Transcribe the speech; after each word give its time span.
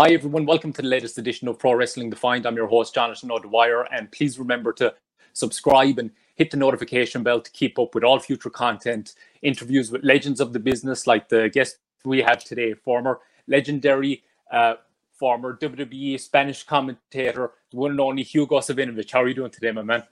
Hi, 0.00 0.10
everyone. 0.10 0.46
Welcome 0.46 0.72
to 0.74 0.82
the 0.82 0.86
latest 0.86 1.18
edition 1.18 1.48
of 1.48 1.58
Pro 1.58 1.72
Wrestling 1.72 2.08
Defined. 2.08 2.46
I'm 2.46 2.54
your 2.54 2.68
host, 2.68 2.94
Jonathan 2.94 3.32
O'Dwyer, 3.32 3.82
and 3.92 4.08
please 4.12 4.38
remember 4.38 4.72
to 4.74 4.94
subscribe 5.32 5.98
and 5.98 6.12
hit 6.36 6.52
the 6.52 6.56
notification 6.56 7.24
bell 7.24 7.40
to 7.40 7.50
keep 7.50 7.80
up 7.80 7.96
with 7.96 8.04
all 8.04 8.20
future 8.20 8.48
content, 8.48 9.16
interviews 9.42 9.90
with 9.90 10.04
legends 10.04 10.38
of 10.38 10.52
the 10.52 10.60
business, 10.60 11.08
like 11.08 11.28
the 11.28 11.48
guest 11.48 11.78
we 12.04 12.22
have 12.22 12.44
today, 12.44 12.74
former 12.74 13.18
legendary, 13.48 14.22
uh, 14.52 14.74
former 15.14 15.58
WWE 15.60 16.20
Spanish 16.20 16.62
commentator, 16.62 17.50
the 17.72 17.76
one 17.76 17.90
and 17.90 18.00
only 18.00 18.22
Hugo 18.22 18.60
Savinovich. 18.60 19.10
How 19.10 19.24
are 19.24 19.28
you 19.28 19.34
doing 19.34 19.50
today, 19.50 19.72
my 19.72 19.82
man? 19.82 20.04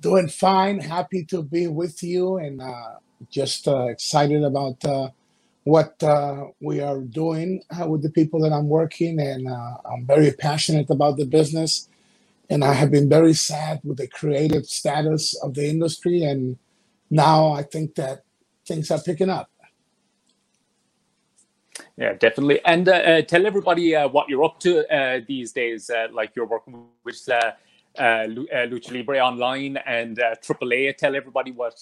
Doing 0.00 0.28
fine. 0.28 0.80
Happy 0.80 1.22
to 1.26 1.42
be 1.42 1.66
with 1.66 2.02
you 2.02 2.38
and 2.38 2.62
uh, 2.62 2.94
just 3.28 3.68
uh, 3.68 3.88
excited 3.88 4.42
about 4.42 4.82
uh, 4.86 5.10
what 5.66 6.00
uh, 6.00 6.44
we 6.60 6.80
are 6.80 7.00
doing 7.00 7.60
uh, 7.76 7.88
with 7.88 8.00
the 8.00 8.08
people 8.08 8.38
that 8.40 8.52
I'm 8.52 8.68
working, 8.68 9.18
and 9.18 9.48
uh, 9.48 9.74
I'm 9.84 10.06
very 10.06 10.30
passionate 10.30 10.90
about 10.90 11.16
the 11.16 11.26
business. 11.26 11.88
And 12.48 12.62
I 12.62 12.72
have 12.72 12.92
been 12.92 13.08
very 13.08 13.34
sad 13.34 13.80
with 13.82 13.98
the 13.98 14.06
creative 14.06 14.66
status 14.66 15.34
of 15.42 15.54
the 15.54 15.68
industry, 15.68 16.22
and 16.22 16.56
now 17.10 17.50
I 17.50 17.64
think 17.64 17.96
that 17.96 18.22
things 18.64 18.92
are 18.92 19.00
picking 19.00 19.28
up. 19.28 19.50
Yeah, 21.96 22.12
definitely. 22.12 22.64
And 22.64 22.88
uh, 22.88 22.92
uh, 22.92 23.22
tell 23.22 23.44
everybody 23.44 23.96
uh, 23.96 24.06
what 24.06 24.28
you're 24.28 24.44
up 24.44 24.60
to 24.60 24.84
these 25.26 25.50
days. 25.50 25.90
Like 26.12 26.30
you're 26.36 26.46
working 26.46 26.86
with 27.02 27.28
Lucha 27.98 28.92
Libre 28.92 29.18
Online 29.18 29.78
and 29.78 30.16
AAA. 30.16 30.96
Tell 30.96 31.16
everybody 31.16 31.50
what, 31.50 31.74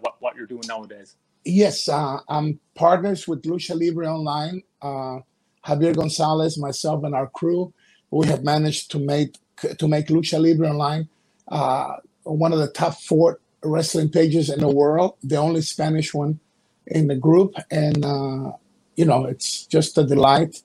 what 0.00 0.16
what 0.18 0.34
you're 0.34 0.46
doing 0.46 0.64
nowadays. 0.66 1.14
Yes, 1.46 1.88
uh, 1.88 2.18
I'm 2.28 2.60
partners 2.74 3.28
with 3.28 3.44
Lucha 3.44 3.78
Libre 3.78 4.08
Online. 4.08 4.64
Uh, 4.82 5.20
Javier 5.64 5.96
Gonzalez, 5.96 6.58
myself, 6.58 7.04
and 7.04 7.14
our 7.14 7.28
crew. 7.28 7.72
We 8.10 8.26
have 8.28 8.44
managed 8.44 8.90
to 8.92 9.00
make 9.00 9.36
to 9.78 9.88
make 9.88 10.08
Lucha 10.08 10.40
Libre 10.42 10.70
Online 10.70 11.08
uh, 11.48 11.98
one 12.24 12.52
of 12.52 12.58
the 12.60 12.68
top 12.68 13.00
four 13.00 13.40
wrestling 13.64 14.10
pages 14.10 14.50
in 14.50 14.60
the 14.60 14.68
world, 14.68 15.16
the 15.22 15.36
only 15.36 15.62
Spanish 15.62 16.14
one 16.14 16.40
in 16.88 17.08
the 17.08 17.16
group, 17.16 17.54
and 17.70 18.04
uh, 18.04 18.52
you 18.96 19.04
know 19.04 19.26
it's 19.26 19.66
just 19.66 19.98
a 19.98 20.04
delight. 20.04 20.62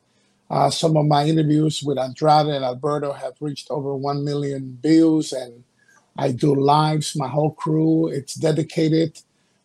Uh, 0.49 0.71
some 0.71 0.97
of 0.97 1.05
my 1.07 1.25
interviews 1.25 1.83
with 1.83 1.99
Andrade 1.99 2.47
and 2.47 2.65
Alberto 2.65 3.13
have 3.13 3.35
reached 3.41 3.71
over 3.71 3.95
one 3.95 4.25
million 4.25 4.79
views, 4.83 5.33
and 5.33 5.63
I 6.17 6.31
do 6.31 6.55
lives. 6.55 7.15
My 7.15 7.27
whole 7.29 7.51
crew, 7.51 8.07
it's 8.09 8.35
dedicated 8.35 9.21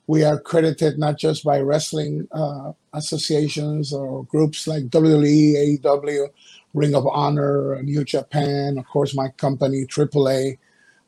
we 0.06 0.24
are 0.24 0.40
credited 0.40 0.98
not 0.98 1.18
just 1.18 1.44
by 1.44 1.60
wrestling 1.60 2.28
uh, 2.32 2.72
associations 2.94 3.92
or 3.92 4.24
groups 4.26 4.68
like 4.68 4.84
WWE, 4.84 5.80
AEW, 5.82 6.28
Ring 6.74 6.94
of 6.94 7.06
Honor, 7.08 7.82
New 7.82 8.04
Japan, 8.04 8.78
of 8.78 8.86
course, 8.86 9.14
my 9.14 9.28
company, 9.38 9.86
AAA, 9.86 10.58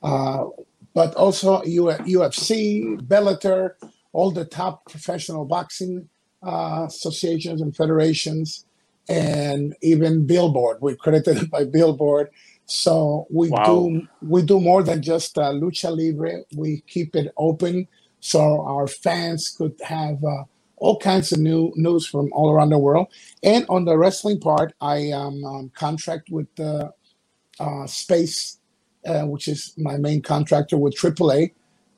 uh, 0.03 0.47
but 0.95 1.15
also 1.17 1.63
UFC, 1.63 3.01
Bellator, 3.07 3.73
all 4.13 4.33
the 4.33 4.47
top 4.47 4.87
professional 4.87 5.47
boxing 5.47 6.09
uh, 6.43 6.87
associations 6.89 7.63
and 7.63 7.77
federations, 7.77 8.67
and 9.09 9.77
even 9.83 10.27
Billboard. 10.27 10.79
We're 10.83 10.97
credited 10.97 11.51
by 11.53 11.65
Billboard. 11.65 12.31
So 12.67 13.27
we 13.31 13.51
Wow. 13.51 13.61
do 13.65 14.09
we 14.23 14.43
do 14.43 14.61
more 14.61 14.83
than 14.85 15.03
just 15.03 15.39
uh, 15.39 15.53
lucha 15.53 15.91
libre. 15.97 16.45
We 16.57 16.83
keep 16.89 17.17
it 17.17 17.33
open 17.37 17.89
so 18.21 18.63
our 18.63 18.87
fans 18.87 19.51
could 19.57 19.75
have 19.85 20.23
uh, 20.25 20.45
all 20.77 20.99
kinds 20.99 21.33
of 21.33 21.39
new 21.39 21.73
news 21.77 22.07
from 22.07 22.33
all 22.33 22.51
around 22.51 22.71
the 22.71 22.79
world. 22.79 23.09
And 23.43 23.67
on 23.69 23.85
the 23.85 23.97
wrestling 23.97 24.41
part, 24.41 24.73
I 24.81 24.97
am 24.97 25.45
on 25.45 25.71
contract 25.75 26.31
with 26.31 26.49
uh, 26.59 26.91
uh, 27.61 27.87
Space, 27.87 28.59
uh, 29.07 29.23
which 29.23 29.49
is 29.49 29.75
my 29.77 29.97
main 29.97 30.23
contractor 30.23 30.77
with 30.77 30.95
AAA, 30.95 31.53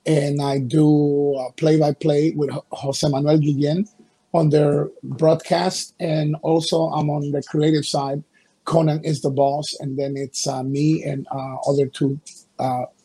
and 0.06 0.40
I 0.40 0.58
do 0.58 1.34
uh, 1.36 1.50
play-by-play 1.52 2.32
with 2.32 2.50
Jose 2.72 3.06
Manuel 3.06 3.38
Guillen 3.38 3.86
on 4.32 4.48
their 4.48 4.88
broadcast, 5.02 5.94
and 6.00 6.36
also 6.42 6.84
I'm 6.84 7.10
on 7.10 7.30
the 7.32 7.42
creative 7.42 7.84
side. 7.84 8.22
Konnan 8.64 9.04
is 9.04 9.20
the 9.20 9.30
boss, 9.30 9.76
and 9.80 9.98
then 9.98 10.16
it's 10.16 10.46
uh, 10.46 10.62
me 10.62 11.02
and 11.02 11.26
other 11.66 11.86
two 11.86 12.20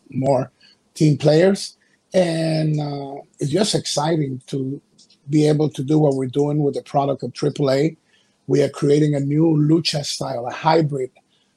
more 0.10 0.52
team 0.94 1.18
players 1.18 1.78
and 2.16 2.80
uh, 2.80 3.22
it's 3.40 3.52
just 3.52 3.76
exciting 3.76 4.42
to 4.48 4.82
be 5.30 5.48
able 5.48 5.70
to 5.70 5.84
do 5.84 6.00
what 6.00 6.16
we're 6.16 6.28
doing 6.28 6.64
with 6.64 6.76
the 6.76 6.82
product 6.82 7.24
of 7.24 7.34
AAA. 7.34 7.98
We 8.48 8.62
are 8.64 8.70
creating 8.70 9.16
a 9.16 9.20
new 9.20 9.48
lucha 9.48 10.06
style, 10.06 10.48
a 10.48 10.52
hybrid, 10.52 11.12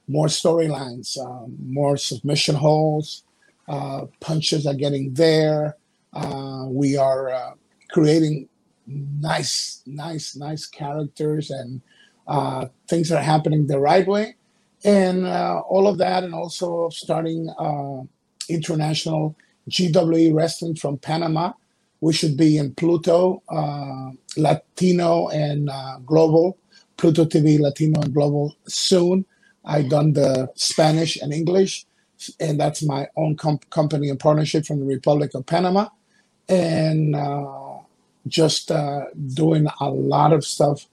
more 0.08 0.26
storylines, 0.26 1.16
um, 1.24 1.56
more 1.64 1.96
submission 1.96 2.56
holds, 2.56 3.22
uh, 3.68 4.06
punches 4.18 4.66
are 4.66 4.74
getting 4.74 5.14
there. 5.14 5.76
Uh, 6.12 6.64
we 6.66 6.96
are 6.96 7.30
uh, 7.30 7.52
creating 7.90 8.48
nice, 8.86 9.82
nice, 9.86 10.34
nice 10.34 10.66
characters, 10.66 11.50
and 11.50 11.80
uh, 12.26 12.66
things 12.88 13.12
are 13.12 13.22
happening 13.22 13.68
the 13.68 13.78
right 13.78 14.08
way. 14.08 14.34
And 14.84 15.24
uh, 15.24 15.60
all 15.68 15.86
of 15.86 15.98
that, 15.98 16.24
and 16.24 16.34
also 16.34 16.88
starting 16.88 17.48
international 18.48 19.36
GWE 19.68 20.34
Wrestling 20.34 20.74
from 20.74 20.98
Panama. 20.98 21.52
We 22.00 22.12
should 22.12 22.36
be 22.36 22.58
in 22.58 22.74
Pluto, 22.74 23.42
uh, 23.48 24.10
Latino 24.36 25.28
and 25.28 25.68
uh, 25.68 25.98
Global, 26.06 26.58
Pluto 26.96 27.24
TV, 27.24 27.58
Latino 27.58 28.00
and 28.00 28.14
Global 28.14 28.54
soon. 28.66 29.24
I've 29.64 29.88
done 29.88 30.12
the 30.12 30.50
Spanish 30.54 31.16
and 31.20 31.32
English, 31.32 31.86
and 32.40 32.58
that's 32.58 32.82
my 32.82 33.08
own 33.16 33.36
com- 33.36 33.60
company 33.70 34.08
and 34.08 34.18
partnership 34.18 34.64
from 34.64 34.80
the 34.80 34.86
Republic 34.86 35.34
of 35.34 35.46
Panama. 35.46 35.88
And 36.48 37.14
uh, 37.14 37.78
just 38.26 38.70
uh, 38.70 39.06
doing 39.34 39.66
a 39.80 39.90
lot 39.90 40.32
of 40.32 40.44
stuff, 40.44 40.86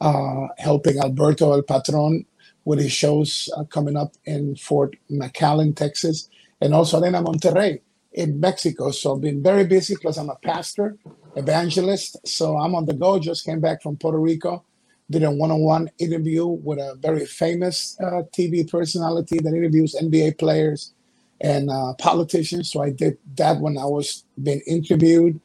uh, 0.00 0.48
helping 0.58 0.98
Alberto 0.98 1.52
El 1.52 1.62
Patron 1.62 2.26
with 2.64 2.80
his 2.80 2.92
shows 2.92 3.48
uh, 3.56 3.64
coming 3.64 3.96
up 3.96 4.12
in 4.24 4.56
Fort 4.56 4.96
McAllen, 5.10 5.74
Texas, 5.74 6.28
and 6.60 6.74
also 6.74 7.00
Arena 7.00 7.22
Monterrey 7.22 7.80
in 8.18 8.40
Mexico. 8.40 8.90
So 8.90 9.14
I've 9.14 9.22
been 9.22 9.42
very 9.42 9.64
busy 9.64 9.94
because 9.94 10.18
I'm 10.18 10.28
a 10.28 10.34
pastor, 10.34 10.96
evangelist. 11.36 12.16
So 12.26 12.58
I'm 12.58 12.74
on 12.74 12.84
the 12.84 12.92
go. 12.92 13.18
Just 13.20 13.46
came 13.46 13.60
back 13.60 13.80
from 13.80 13.96
Puerto 13.96 14.18
Rico. 14.18 14.64
Did 15.08 15.22
a 15.22 15.30
one-on-one 15.30 15.88
interview 15.98 16.44
with 16.46 16.80
a 16.80 16.96
very 16.96 17.24
famous 17.24 17.96
uh, 18.00 18.22
TV 18.36 18.68
personality 18.68 19.38
that 19.38 19.54
interviews 19.54 19.94
NBA 19.94 20.36
players 20.36 20.92
and 21.40 21.70
uh, 21.70 21.94
politicians. 21.94 22.72
So 22.72 22.82
I 22.82 22.90
did 22.90 23.16
that 23.36 23.60
when 23.60 23.78
I 23.78 23.84
was 23.84 24.24
being 24.42 24.62
interviewed. 24.66 25.40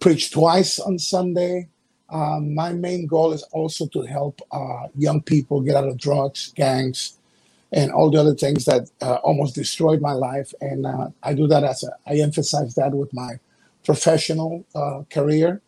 Preached 0.00 0.32
twice 0.32 0.80
on 0.80 0.98
Sunday. 0.98 1.68
Um, 2.10 2.52
my 2.52 2.72
main 2.72 3.06
goal 3.06 3.32
is 3.32 3.44
also 3.52 3.86
to 3.86 4.02
help 4.02 4.40
uh, 4.50 4.88
young 4.96 5.22
people 5.22 5.60
get 5.60 5.76
out 5.76 5.86
of 5.86 5.98
drugs, 5.98 6.52
gangs, 6.56 7.17
and 7.72 7.92
all 7.92 8.10
the 8.10 8.18
other 8.20 8.34
things 8.34 8.64
that 8.66 8.90
uh, 9.02 9.16
almost 9.16 9.54
destroyed 9.54 10.00
my 10.00 10.12
life. 10.12 10.54
And 10.60 10.86
uh, 10.86 11.08
I 11.22 11.34
do 11.34 11.46
that 11.48 11.64
as 11.64 11.84
a, 11.84 11.92
I 12.06 12.16
emphasize 12.20 12.74
that 12.76 12.94
with 12.94 13.12
my 13.14 13.38
professional 13.84 14.64
uh, 14.74 15.02
career. 15.10 15.60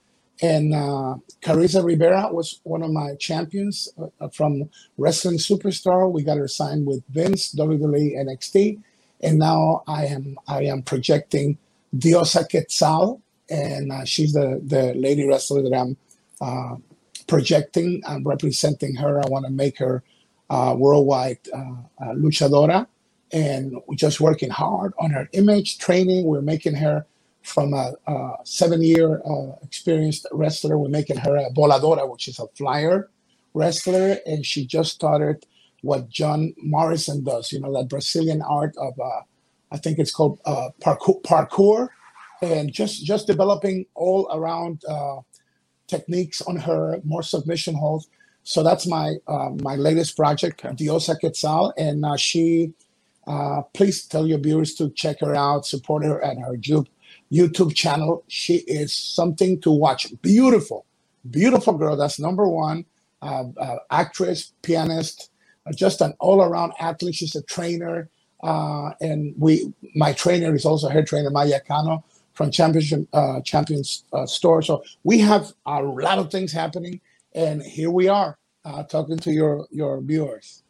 And 0.43 0.75
uh, 0.75 1.17
Carissa 1.43 1.85
Rivera 1.85 2.31
was 2.33 2.61
one 2.65 2.83
of 2.83 2.91
my 2.91 3.15
champions 3.17 3.89
uh, 4.21 4.29
from 4.29 4.71
Wrestling 4.97 5.39
Superstar. 5.39 6.11
We 6.11 6.23
got 6.23 6.39
her 6.39 6.49
signed 6.49 6.87
with 6.87 7.05
Vince, 7.11 7.55
WWE, 7.55 8.17
NXT, 8.17 8.81
and 9.23 9.39
now 9.39 9.83
I 9.87 10.07
am 10.07 10.39
I 10.49 10.63
am 10.65 10.83
projecting 10.83 11.59
Diosa 11.97 12.49
Quetzal, 12.51 13.21
and 13.51 13.93
uh, 13.93 14.05
she's 14.07 14.33
the 14.33 14.63
the 14.67 14.95
lady 14.95 15.27
wrestler 15.29 15.63
that 15.63 15.75
I'm 15.75 15.97
uh, 16.41 16.77
projecting. 17.27 18.03
I'm 18.07 18.25
representing 18.25 18.97
her. 18.97 19.21
I 19.21 19.29
want 19.29 19.45
to 19.47 19.53
make 19.53 19.79
her 19.79 20.03
uh, 20.51 20.75
worldwide 20.77 21.39
luchadora, 22.23 22.87
and 23.33 23.75
we're 23.87 23.97
just 23.97 24.21
working 24.21 24.51
hard 24.51 24.93
on 24.99 25.11
her 25.11 25.29
image 25.33 25.79
training. 25.79 26.27
We're 26.27 26.43
making 26.43 26.75
her 26.77 27.07
from 27.43 27.73
a, 27.73 27.95
a 28.07 28.37
seven-year 28.45 29.23
uh, 29.25 29.53
experienced 29.63 30.27
wrestler. 30.33 30.77
We're 30.77 30.89
making 30.89 31.19
her 31.19 31.37
a 31.37 31.51
voladora, 31.51 32.11
which 32.11 32.29
is 32.29 32.39
a 32.39 32.49
flyer 32.59 33.09
wrestler, 33.55 34.19
and 34.27 34.45
she 34.45 34.67
just 34.67 34.93
started 34.93 35.47
what 35.83 36.11
John 36.11 36.55
Morrison 36.59 37.25
does. 37.25 37.53
You 37.53 37.61
know 37.61 37.73
that 37.75 37.89
Brazilian 37.89 38.43
art 38.43 38.75
of, 38.77 38.93
uh, 39.01 39.23
I 39.73 39.79
think 39.79 39.99
it's 39.99 40.13
called 40.13 40.39
uh, 40.45 40.71
parkour, 40.83 41.23
parkour, 41.23 41.89
and 42.43 42.73
just 42.73 43.05
just 43.05 43.27
developing 43.27 43.87
all 43.95 44.29
around 44.33 44.83
uh, 44.89 45.21
techniques 45.87 46.43
on 46.43 46.57
her, 46.57 47.01
more 47.05 47.23
submission 47.23 47.75
holds. 47.75 48.09
So 48.45 48.63
that's 48.63 48.87
my 48.87 49.17
uh, 49.29 49.51
my 49.63 49.77
latest 49.77 50.17
project, 50.17 50.63
Diosa 50.63 51.19
Quetzal, 51.21 51.75
and 51.79 52.05
uh, 52.05 52.17
she. 52.17 52.75
Uh, 53.27 53.63
please 53.75 54.07
tell 54.07 54.27
your 54.27 54.39
viewers 54.39 54.75
to 54.75 54.91
check 54.91 55.21
her 55.21 55.37
out, 55.37 55.67
support 55.67 56.05
her 56.05 56.23
at 56.25 56.39
her 56.39 56.57
YouTube 57.33 57.75
channel. 57.75 58.25
She 58.29 58.57
is 58.67 58.93
something 58.95 59.61
to 59.63 59.71
watch. 59.71 60.09
Beautiful, 60.23 60.87
beautiful 61.31 61.75
girl. 61.75 61.97
That's 61.97 62.21
number 62.21 62.49
one. 62.49 62.85
uh, 63.23 63.45
uh, 63.59 63.77
actress, 63.91 64.53
pianist, 64.63 65.31
uh, 65.67 65.73
just 65.73 66.01
an 66.01 66.15
all-around 66.21 66.73
athlete. 66.81 67.15
She's 67.17 67.37
a 67.37 67.43
trainer, 67.43 68.09
uh, 68.43 68.91
and 69.01 69.35
we. 69.39 69.73
My 69.95 70.13
trainer 70.13 70.55
is 70.55 70.65
also 70.65 70.89
her 70.89 71.03
trainer, 71.03 71.31
Maya 71.31 71.61
Cano 71.67 72.05
from 72.35 72.51
Championship 72.51 73.09
uh, 73.13 73.41
Champions 73.43 74.05
uh, 74.13 74.27
Store. 74.27 74.63
So 74.63 74.85
we 75.05 75.19
have 75.19 75.53
a 75.67 75.83
lot 75.83 76.19
of 76.19 76.31
things 76.31 76.53
happening, 76.53 77.01
and 77.35 77.63
here 77.63 77.91
we 77.91 78.09
are 78.09 78.39
talking 78.89 79.19
to 79.19 79.33
your 79.33 79.67
your 79.71 80.01
viewers. 80.01 80.63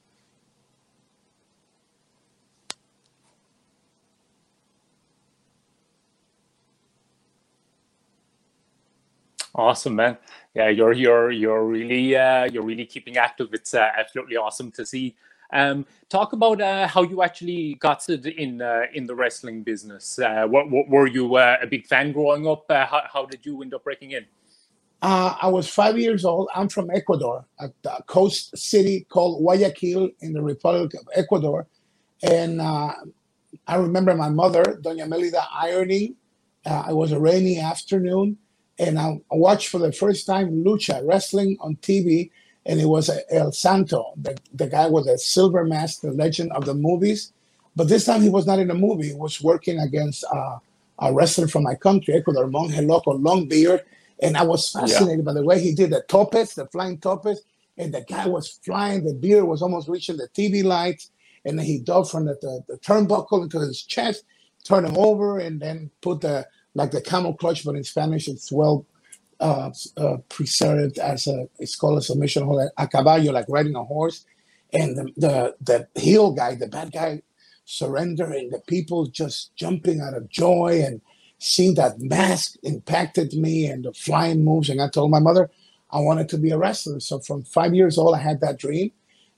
Awesome, 9.55 9.97
man. 9.97 10.17
Yeah, 10.55 10.69
you're 10.69 10.93
you're 10.93 11.31
you're 11.31 11.65
really 11.67 12.17
uh, 12.17 12.45
you're 12.45 12.63
really 12.63 12.87
keeping 12.87 13.17
active. 13.17 13.49
It's 13.53 13.75
uh, 13.75 13.91
absolutely 13.97 14.37
awesome 14.37 14.71
to 14.73 14.87
see. 14.87 15.17
Um, 15.53 15.85
talk 16.09 16.33
about 16.33 16.61
uh, 16.61 16.87
how 16.87 17.03
you 17.03 17.23
actually 17.23 17.75
got 17.75 18.09
in 18.09 18.63
uh, 18.63 18.83
in 18.95 19.07
the 19.07 19.15
wrestling 19.15 19.63
business. 19.63 20.19
Uh, 20.19 20.47
what, 20.47 20.71
what, 20.71 20.89
were 20.89 21.09
you 21.09 21.35
uh, 21.35 21.59
a 21.61 21.67
big 21.67 21.87
fan 21.87 22.13
growing 22.13 22.47
up? 22.47 22.71
Uh, 22.71 22.87
how, 22.87 23.03
how 23.13 23.27
did 23.27 23.45
you 23.45 23.61
end 23.63 23.75
up 23.75 23.83
breaking 23.83 24.13
in? 24.13 24.25
Uh, 25.03 25.35
I 25.41 25.49
was 25.49 25.69
five 25.69 25.99
years 25.99 26.25
old. 26.25 26.49
I'm 26.55 26.69
from 26.69 26.91
Ecuador, 26.91 27.47
a, 27.59 27.71
a 27.89 28.03
coast 28.05 28.57
city 28.59 29.07
called 29.09 29.41
Guayaquil 29.43 30.11
in 30.21 30.33
the 30.35 30.43
Republic 30.43 30.93
of 30.95 31.09
Ecuador, 31.15 31.67
and 32.23 32.61
I 33.67 33.77
remember 33.77 34.15
my 34.15 34.29
mother, 34.29 34.63
Doña 34.83 35.09
Melida, 35.09 35.47
ironing. 35.53 36.17
it 36.67 36.95
was 36.97 37.13
a 37.13 37.21
rainy 37.21 37.59
afternoon, 37.59 38.39
and 38.79 38.99
I 38.99 39.21
watched 39.31 39.69
for 39.69 39.79
the 39.79 39.93
first 39.93 40.27
time 40.27 40.65
lucha 40.65 41.01
wrestling 41.07 41.57
on 41.61 41.77
TV, 41.77 42.31
and 42.67 42.81
it 42.81 42.87
was 42.87 43.11
El 43.31 43.53
Santo, 43.53 44.13
the, 44.17 44.37
the 44.53 44.67
guy 44.67 44.89
with 44.89 45.07
the 45.07 45.19
silver 45.19 45.65
mask, 45.65 46.03
the 46.03 46.13
legend 46.13 46.53
of 46.53 46.67
the 46.67 46.75
movies. 46.75 47.33
But 47.77 47.89
this 47.89 48.05
time 48.05 48.23
he 48.23 48.29
was 48.29 48.47
not 48.47 48.59
in 48.59 48.69
the 48.69 48.75
movie; 48.75 49.09
he 49.09 49.15
was 49.15 49.41
working 49.41 49.79
against 49.79 50.25
uh, 50.25 50.59
a 50.99 51.13
wrestler 51.13 51.49
from 51.49 51.63
my 51.63 51.75
country, 51.75 52.15
Ecuador, 52.15 52.47
Monje 52.47 52.87
Loco, 52.87 53.13
long 53.15 53.49
beard, 53.49 53.83
and 54.23 54.37
I 54.37 54.43
was 54.43 54.71
fascinated 54.71 55.21
yeah. 55.21 55.25
by 55.25 55.33
the 55.33 55.45
way 55.45 55.61
he 55.61 55.75
did 55.75 55.91
the 55.91 56.03
topes, 56.09 56.55
the 56.55 56.67
flying 56.67 56.99
topes, 56.99 57.41
and 57.79 57.95
the 57.95 58.03
guy 58.03 58.27
was 58.27 58.61
flying. 58.65 59.05
The 59.05 59.15
beer 59.15 59.45
was 59.45 59.63
almost 59.63 59.89
reaching 59.89 60.17
the 60.17 60.29
TV 60.29 60.63
lights, 60.63 61.11
and 61.45 61.59
then 61.59 61.67
he 61.67 61.79
dove 61.79 62.11
from 62.11 62.27
the, 62.27 62.35
the, 62.41 62.65
the 62.69 62.79
turnbuckle 62.79 63.43
into 63.43 63.61
his 63.61 63.83
chest, 63.83 64.25
turned 64.65 64.87
him 64.87 64.99
over, 64.99 65.39
and 65.39 65.61
then 65.61 65.91
put 66.01 66.21
the 66.21 66.47
like 66.75 66.91
the 66.91 67.01
camel 67.01 67.35
clutch, 67.35 67.65
but 67.65 67.75
in 67.75 67.85
Spanish 67.85 68.29
it's 68.29 68.53
well 68.53 68.87
uh, 69.41 69.71
uh, 69.97 70.19
preserved 70.29 70.99
as 70.99 71.27
a 71.27 71.49
it's 71.59 71.75
called 71.75 71.99
a 71.99 72.03
submission 72.03 72.45
hold 72.45 72.69
a 72.77 72.87
caballo, 72.87 73.33
like 73.33 73.47
riding 73.49 73.75
a 73.75 73.85
horse. 73.85 74.25
And 74.73 74.97
the, 74.97 75.13
the 75.17 75.57
the 75.61 76.01
heel 76.01 76.33
guy, 76.33 76.55
the 76.55 76.69
bad 76.69 76.93
guy, 76.93 77.23
surrendering, 77.65 78.51
the 78.51 78.61
people 78.61 79.07
just 79.07 79.55
jumping 79.57 80.01
out 80.01 80.15
of 80.15 80.29
joy 80.29 80.83
and 80.85 81.01
seeing 81.41 81.75
that 81.77 82.01
mask 82.01 82.57
impacted 82.65 83.35
me 83.35 83.67
and 83.67 83.87
the 83.87 83.95
flying 83.95 84.45
moves. 84.45 84.71
And 84.71 84.83
I 84.83 84.91
told 84.91 85.13
my 85.13 85.21
mother 85.21 85.51
I 85.93 86.01
wanted 86.01 86.31
to 86.31 86.39
be 86.39 86.53
a 86.53 86.59
wrestler. 86.59 87.01
So 87.01 87.21
from 87.21 87.45
five 87.45 87.75
years 87.75 87.99
old, 87.99 88.17
I 88.17 88.21
had 88.21 88.43
that 88.43 88.59
dream. 88.59 88.93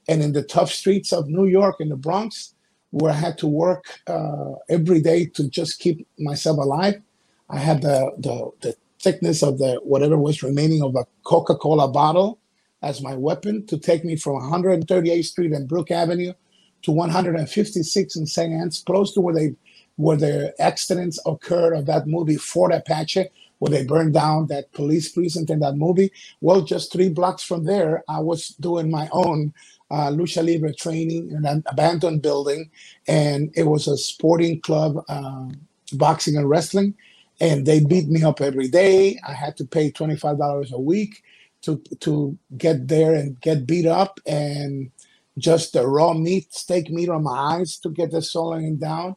And 0.09 0.23
in 0.23 0.33
the 0.35 0.45
tough 0.45 0.73
streets 0.73 1.13
of 1.13 1.29
New 1.29 1.47
York, 1.47 1.77
in 1.81 1.91
the 1.91 1.97
Bronx, 1.97 2.55
where 2.93 3.13
I 3.13 3.17
had 3.17 3.39
to 3.41 3.49
work 3.49 3.87
uh, 4.09 4.55
every 4.71 5.01
day 5.03 5.27
to 5.27 5.49
just 5.51 5.81
keep 5.81 6.07
myself 6.19 6.59
alive, 6.59 7.03
I 7.51 7.59
had 7.59 7.83
the, 7.83 8.13
the, 8.19 8.53
the 8.63 8.77
thickness 9.01 9.43
of 9.45 9.59
the 9.59 9.81
whatever 9.85 10.19
was 10.19 10.43
remaining 10.43 10.83
of 10.83 10.97
a 10.97 11.07
Coca-Cola 11.25 11.89
bottle 11.91 12.41
as 12.83 13.03
my 13.03 13.17
weapon 13.17 13.67
to 13.69 13.79
take 13.79 14.05
me 14.05 14.17
from 14.17 14.43
138th 14.43 15.27
Street 15.27 15.53
and 15.53 15.69
Brook 15.69 15.93
Avenue 15.93 16.35
to 16.83 16.93
156 16.93 18.17
in 18.17 18.27
St. 18.27 18.55
Anne's, 18.55 18.83
close 18.83 19.15
to 19.15 19.23
where 19.23 19.35
they 19.35 19.55
where 20.03 20.17
the 20.17 20.55
accidents 20.61 21.19
occurred 21.27 21.75
of 21.75 21.87
that 21.87 22.07
movie 22.07 22.37
Fort 22.37 22.73
Apache, 22.73 23.27
where 23.61 23.71
they 23.71 23.85
burned 23.85 24.15
down 24.15 24.49
that 24.49 24.73
police 24.73 25.11
precinct 25.11 25.51
in 25.51 25.61
that 25.61 25.77
movie. 25.77 26.13
Well, 26.41 26.63
just 26.63 26.93
three 26.93 27.09
blocks 27.09 27.43
from 27.43 27.65
there, 27.65 28.05
I 28.09 28.21
was 28.21 28.49
doing 28.61 28.91
my 28.91 29.09
own 29.13 29.55
uh, 29.91 30.11
lucha 30.11 30.47
libre 30.47 30.75
training 30.75 31.31
in 31.31 31.45
an 31.47 31.63
abandoned 31.67 32.23
building, 32.23 32.71
and 33.09 33.53
it 33.55 33.65
was 33.65 33.89
a 33.89 33.97
sporting 33.97 34.61
club, 34.61 35.05
uh, 35.09 35.49
boxing 35.95 36.37
and 36.37 36.49
wrestling 36.49 36.95
and 37.41 37.67
they 37.67 37.81
beat 37.81 38.09
me 38.09 38.23
up 38.23 38.41
every 38.41 38.69
day. 38.69 39.19
I 39.27 39.33
had 39.33 39.57
to 39.59 39.65
pay 39.65 39.91
twenty 39.91 40.17
five 40.17 40.39
dollars 40.39 40.73
a 40.73 40.79
week 40.79 41.23
to 41.63 41.83
to 42.01 42.39
get 42.57 42.89
there 42.89 43.15
and 43.15 43.41
get 43.41 43.67
beat 43.67 43.87
up, 43.87 44.21
and 44.27 44.91
just 45.39 45.73
the 45.73 45.87
raw 45.87 46.15
meat, 46.15 46.53
steak 46.55 46.91
meat 46.91 47.09
on 47.09 47.25
my 47.25 47.57
eyes 47.57 47.79
to 47.79 47.91
get 47.91 48.13
the 48.13 48.23
swelling 48.23 48.77
down, 48.79 49.17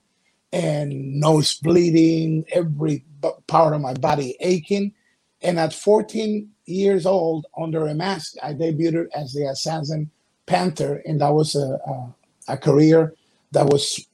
and 0.52 1.20
nose 1.20 1.56
bleeding, 1.56 2.46
every 2.52 3.04
part 3.48 3.74
of 3.74 3.82
my 3.82 3.94
body 3.94 4.36
aching. 4.40 4.94
And 5.42 5.60
at 5.60 5.74
14 5.74 6.50
years 6.66 7.06
old, 7.06 7.46
under 7.58 7.88
a 7.88 7.94
mask, 7.94 8.36
I 8.42 8.54
debuted 8.54 9.08
as 9.16 9.34
the 9.34 9.48
Assassin 9.48 10.10
Panther, 10.46 11.02
and 11.06 11.22
that 11.22 11.34
was 11.34 11.56
a, 11.56 11.80
a, 11.88 12.16
a 12.54 12.58
career 12.58 13.14
that 13.52 13.68
was 13.68 14.06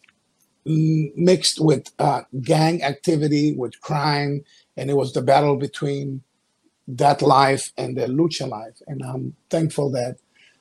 mixed 0.66 1.60
with 1.60 1.92
uh, 2.00 2.22
gang 2.42 2.83
activity, 2.83 3.54
with 3.54 3.80
crime, 3.81 4.44
and 4.78 4.89
it 4.89 4.95
was 4.95 5.13
the 5.13 5.22
battle 5.22 5.56
between 5.56 6.22
that 6.88 7.22
life 7.22 7.72
and 7.78 7.98
the 7.98 8.06
lucha 8.07 8.48
life. 8.48 8.81
And 8.88 9.01
I'm 9.04 9.36
thankful 9.50 9.92
that 9.92 10.18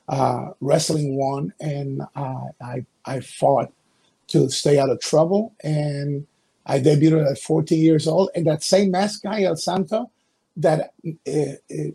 uh, 0.07 0.49
wrestling 0.59 1.15
won, 1.15 1.53
and 1.59 2.01
uh, 2.15 2.45
I 2.61 2.85
I 3.05 3.19
fought 3.21 3.71
to 4.31 4.49
stay 4.49 4.79
out 4.79 4.89
of 4.89 4.99
trouble, 5.01 5.53
and 5.63 6.25
I 6.65 6.79
debuted 6.79 7.29
at 7.29 7.39
14 7.39 7.79
years 7.79 8.07
old. 8.07 8.29
And 8.35 8.45
that 8.47 8.63
same 8.63 8.91
mask 8.91 9.23
guy, 9.23 9.43
El 9.43 9.55
Santo, 9.55 10.11
that 10.57 10.93
uh, 11.27 11.91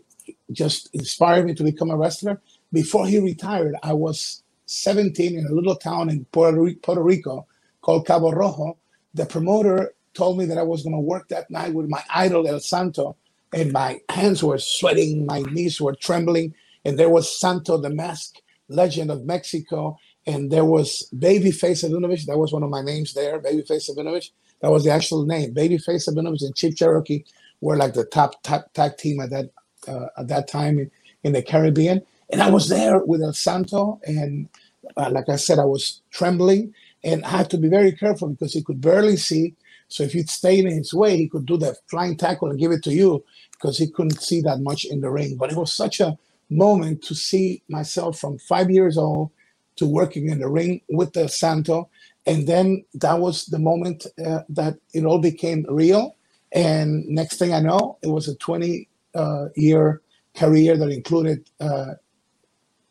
just 0.51 0.89
inspired 0.93 1.45
me 1.45 1.53
to 1.55 1.63
become 1.63 1.89
a 1.89 1.97
wrestler. 1.97 2.41
Before 2.71 3.07
he 3.07 3.19
retired, 3.19 3.75
I 3.83 3.93
was 3.93 4.43
17 4.65 5.37
in 5.37 5.45
a 5.45 5.53
little 5.53 5.75
town 5.75 6.09
in 6.09 6.25
Puerto, 6.25 6.69
Puerto 6.81 7.01
Rico 7.01 7.47
called 7.81 8.05
Cabo 8.05 8.31
Rojo. 8.31 8.77
The 9.13 9.25
promoter 9.25 9.93
told 10.13 10.37
me 10.37 10.45
that 10.45 10.57
I 10.57 10.63
was 10.63 10.83
going 10.83 10.95
to 10.95 10.99
work 10.99 11.29
that 11.29 11.49
night 11.49 11.73
with 11.73 11.87
my 11.89 12.03
idol 12.13 12.47
El 12.47 12.59
Santo, 12.59 13.15
and 13.53 13.71
my 13.71 14.01
hands 14.09 14.43
were 14.43 14.57
sweating, 14.57 15.25
my 15.25 15.41
knees 15.41 15.79
were 15.79 15.95
trembling, 15.95 16.53
and 16.83 16.99
there 16.99 17.09
was 17.09 17.39
Santo, 17.39 17.77
the 17.77 17.89
mask 17.89 18.35
legend 18.67 19.11
of 19.11 19.25
Mexico, 19.25 19.97
and 20.27 20.51
there 20.51 20.65
was 20.65 21.09
Babyface 21.17 21.85
Savinovich. 21.85 22.27
That 22.27 22.39
was 22.39 22.53
one 22.53 22.63
of 22.63 22.71
my 22.71 22.83
names 22.83 23.15
there, 23.15 23.39
Babyface 23.41 23.89
Savinovich. 23.91 24.31
That 24.61 24.71
was 24.71 24.85
the 24.85 24.91
actual 24.91 25.25
name. 25.25 25.55
Babyface 25.55 26.09
Savinovich 26.09 26.43
and 26.43 26.55
Chief 26.55 26.77
Cherokee 26.77 27.25
were 27.61 27.77
like 27.77 27.95
the 27.95 28.05
top, 28.05 28.43
top 28.43 28.73
tag 28.73 28.97
team 28.97 29.21
at 29.21 29.31
that 29.31 29.51
uh, 29.89 30.07
at 30.17 30.29
that 30.29 30.49
time 30.49 30.79
in, 30.79 30.91
in 31.25 31.33
the 31.33 31.43
Caribbean. 31.43 32.03
And 32.31 32.43
I 32.43 32.51
was 32.51 32.69
there 32.69 32.99
with 32.99 33.23
El 33.23 33.33
Santo, 33.33 34.01
and 34.05 34.49
uh, 34.97 35.11
like 35.11 35.29
I 35.29 35.37
said, 35.37 35.59
I 35.59 35.65
was 35.65 36.01
trembling 36.11 36.75
and 37.03 37.25
I 37.25 37.29
had 37.29 37.51
to 37.51 37.59
be 37.59 37.69
very 37.69 37.93
careful 37.93 38.29
because 38.29 38.53
he 38.53 38.63
could 38.63 38.81
barely 38.81 39.17
see. 39.17 39.55
So 39.89 40.03
if 40.03 40.15
you'd 40.15 40.29
stayed 40.31 40.65
in 40.65 40.77
his 40.77 40.93
way, 40.93 41.17
he 41.17 41.29
could 41.29 41.47
do 41.47 41.57
that 41.59 41.77
flying 41.89 42.17
tackle 42.17 42.51
and 42.51 42.59
give 42.59 42.71
it 42.71 42.83
to 42.85 42.93
you 42.93 43.25
because 43.53 43.77
he 43.79 43.89
couldn't 43.89 44.21
see 44.21 44.41
that 44.41 44.61
much 44.61 44.85
in 44.85 45.01
the 45.01 45.11
ring. 45.11 45.37
But 45.37 45.51
it 45.51 45.57
was 45.57 45.73
such 45.73 46.01
a 46.01 46.17
moment 46.49 47.03
to 47.03 47.15
see 47.15 47.63
myself 47.69 48.19
from 48.19 48.39
five 48.39 48.71
years 48.71 48.97
old 48.97 49.31
to 49.77 49.87
working 49.87 50.29
in 50.29 50.39
the 50.39 50.49
ring 50.49 50.81
with 50.89 51.13
the 51.13 51.27
Santo. 51.27 51.89
And 52.25 52.47
then 52.47 52.83
that 52.95 53.19
was 53.19 53.45
the 53.45 53.59
moment 53.59 54.05
uh, 54.23 54.41
that 54.49 54.75
it 54.93 55.05
all 55.05 55.19
became 55.19 55.65
real. 55.69 56.15
And 56.51 57.07
next 57.07 57.37
thing 57.37 57.53
I 57.53 57.61
know, 57.61 57.97
it 58.01 58.07
was 58.07 58.27
a 58.27 58.35
20 58.35 58.87
uh, 59.15 59.45
year 59.55 60.01
career 60.35 60.77
that 60.77 60.89
included 60.89 61.49
uh, 61.59 61.93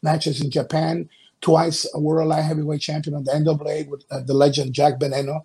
matches 0.03 0.41
in 0.41 0.51
Japan, 0.51 1.09
twice 1.41 1.87
a 1.95 2.01
world 2.01 2.29
light 2.29 2.43
heavyweight 2.43 2.81
champion 2.81 3.15
on 3.15 3.25
the 3.25 3.33
NWA 3.33 3.89
with 3.89 4.05
uh, 4.11 4.21
the 4.21 4.35
legend 4.35 4.73
Jack 4.73 4.99
Veneno 4.99 5.43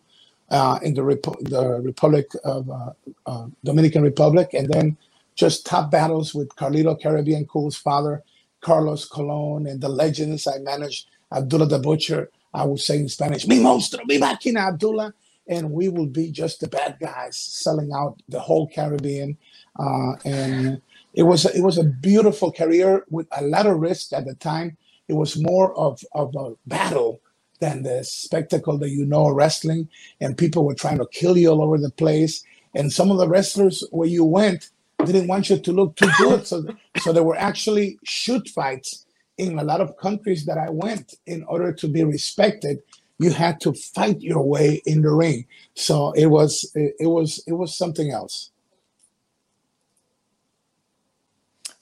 uh, 0.50 0.80
in 0.82 0.94
the, 0.94 1.04
the 1.42 1.82
Republic 1.84 2.28
of 2.44 2.70
uh, 2.70 3.48
Dominican 3.64 4.04
Republic, 4.04 4.50
and 4.54 4.72
then 4.72 4.98
just 5.36 5.66
top 5.66 5.92
battles 5.92 6.34
with 6.34 6.50
Carlito 6.56 7.00
Caribbean 7.02 7.46
Cool's 7.46 7.78
father, 7.78 8.24
Carlos 8.62 9.06
Colon, 9.06 9.66
and 9.68 9.82
the 9.82 9.90
legends. 9.90 10.48
I 10.48 10.60
managed 10.60 11.08
Abdullah 11.32 11.68
the 11.68 11.80
Butcher. 11.80 12.30
I 12.54 12.66
would 12.66 12.80
say 12.80 12.98
in 12.98 13.10
Spanish, 13.10 13.48
"Mi 13.48 13.60
monstruo, 13.60 14.02
mi 14.08 14.20
máquina, 14.20 14.68
Abdullah," 14.68 15.14
and 15.48 15.72
we 15.72 15.90
will 15.90 16.08
be 16.08 16.32
just 16.32 16.60
the 16.60 16.68
bad 16.68 16.98
guys 17.00 17.38
selling 17.38 17.92
out 17.94 18.22
the 18.30 18.40
whole 18.40 18.68
Caribbean, 18.68 19.38
uh, 19.80 20.14
and 20.26 20.82
it 21.14 21.24
was 21.24 21.46
it 21.46 21.62
was 21.62 21.78
a 21.78 21.84
beautiful 21.84 22.52
career 22.52 23.06
with 23.10 23.28
a 23.32 23.44
lot 23.44 23.68
of 23.68 23.80
risk 23.80 24.14
at 24.14 24.26
the 24.26 24.36
time 24.36 24.78
it 25.12 25.16
was 25.16 25.38
more 25.38 25.78
of, 25.78 26.02
of 26.14 26.34
a 26.38 26.54
battle 26.66 27.22
than 27.60 27.84
the 27.84 28.02
spectacle 28.04 28.78
that 28.78 28.90
you 28.90 29.06
know 29.06 29.30
wrestling. 29.30 29.90
And 30.22 30.38
people 30.38 30.66
were 30.66 30.74
trying 30.74 31.00
to 31.00 31.06
kill 31.08 31.38
you 31.38 31.50
all 31.50 31.62
over 31.62 31.78
the 31.78 31.92
place. 31.92 32.44
And 32.74 32.94
some 32.94 33.12
of 33.12 33.18
the 33.18 33.28
wrestlers 33.28 33.84
where 33.92 34.08
you 34.08 34.24
went, 34.24 34.70
didn't 35.06 35.28
want 35.28 35.50
you 35.50 35.58
to 35.58 35.72
look 35.74 35.98
too 35.98 36.10
good. 36.18 36.48
So, 36.48 36.66
so 37.00 37.12
there 37.12 37.24
were 37.24 37.36
actually 37.38 38.00
shoot 38.04 38.48
fights 38.48 39.06
in 39.42 39.58
a 39.58 39.64
lot 39.64 39.82
of 39.82 39.98
countries 39.98 40.46
that 40.46 40.58
I 40.58 40.70
went 40.70 41.16
in 41.26 41.44
order 41.46 41.74
to 41.74 41.88
be 41.88 42.04
respected. 42.04 42.84
You 43.18 43.32
had 43.32 43.60
to 43.62 43.74
fight 43.74 44.22
your 44.22 44.44
way 44.44 44.82
in 44.86 45.02
the 45.02 45.12
ring. 45.12 45.46
So 45.74 46.12
it 46.12 46.28
was 46.28 46.72
it 46.76 47.10
was 47.18 47.44
it 47.48 47.54
was 47.54 47.76
something 47.76 48.12
else. 48.12 48.52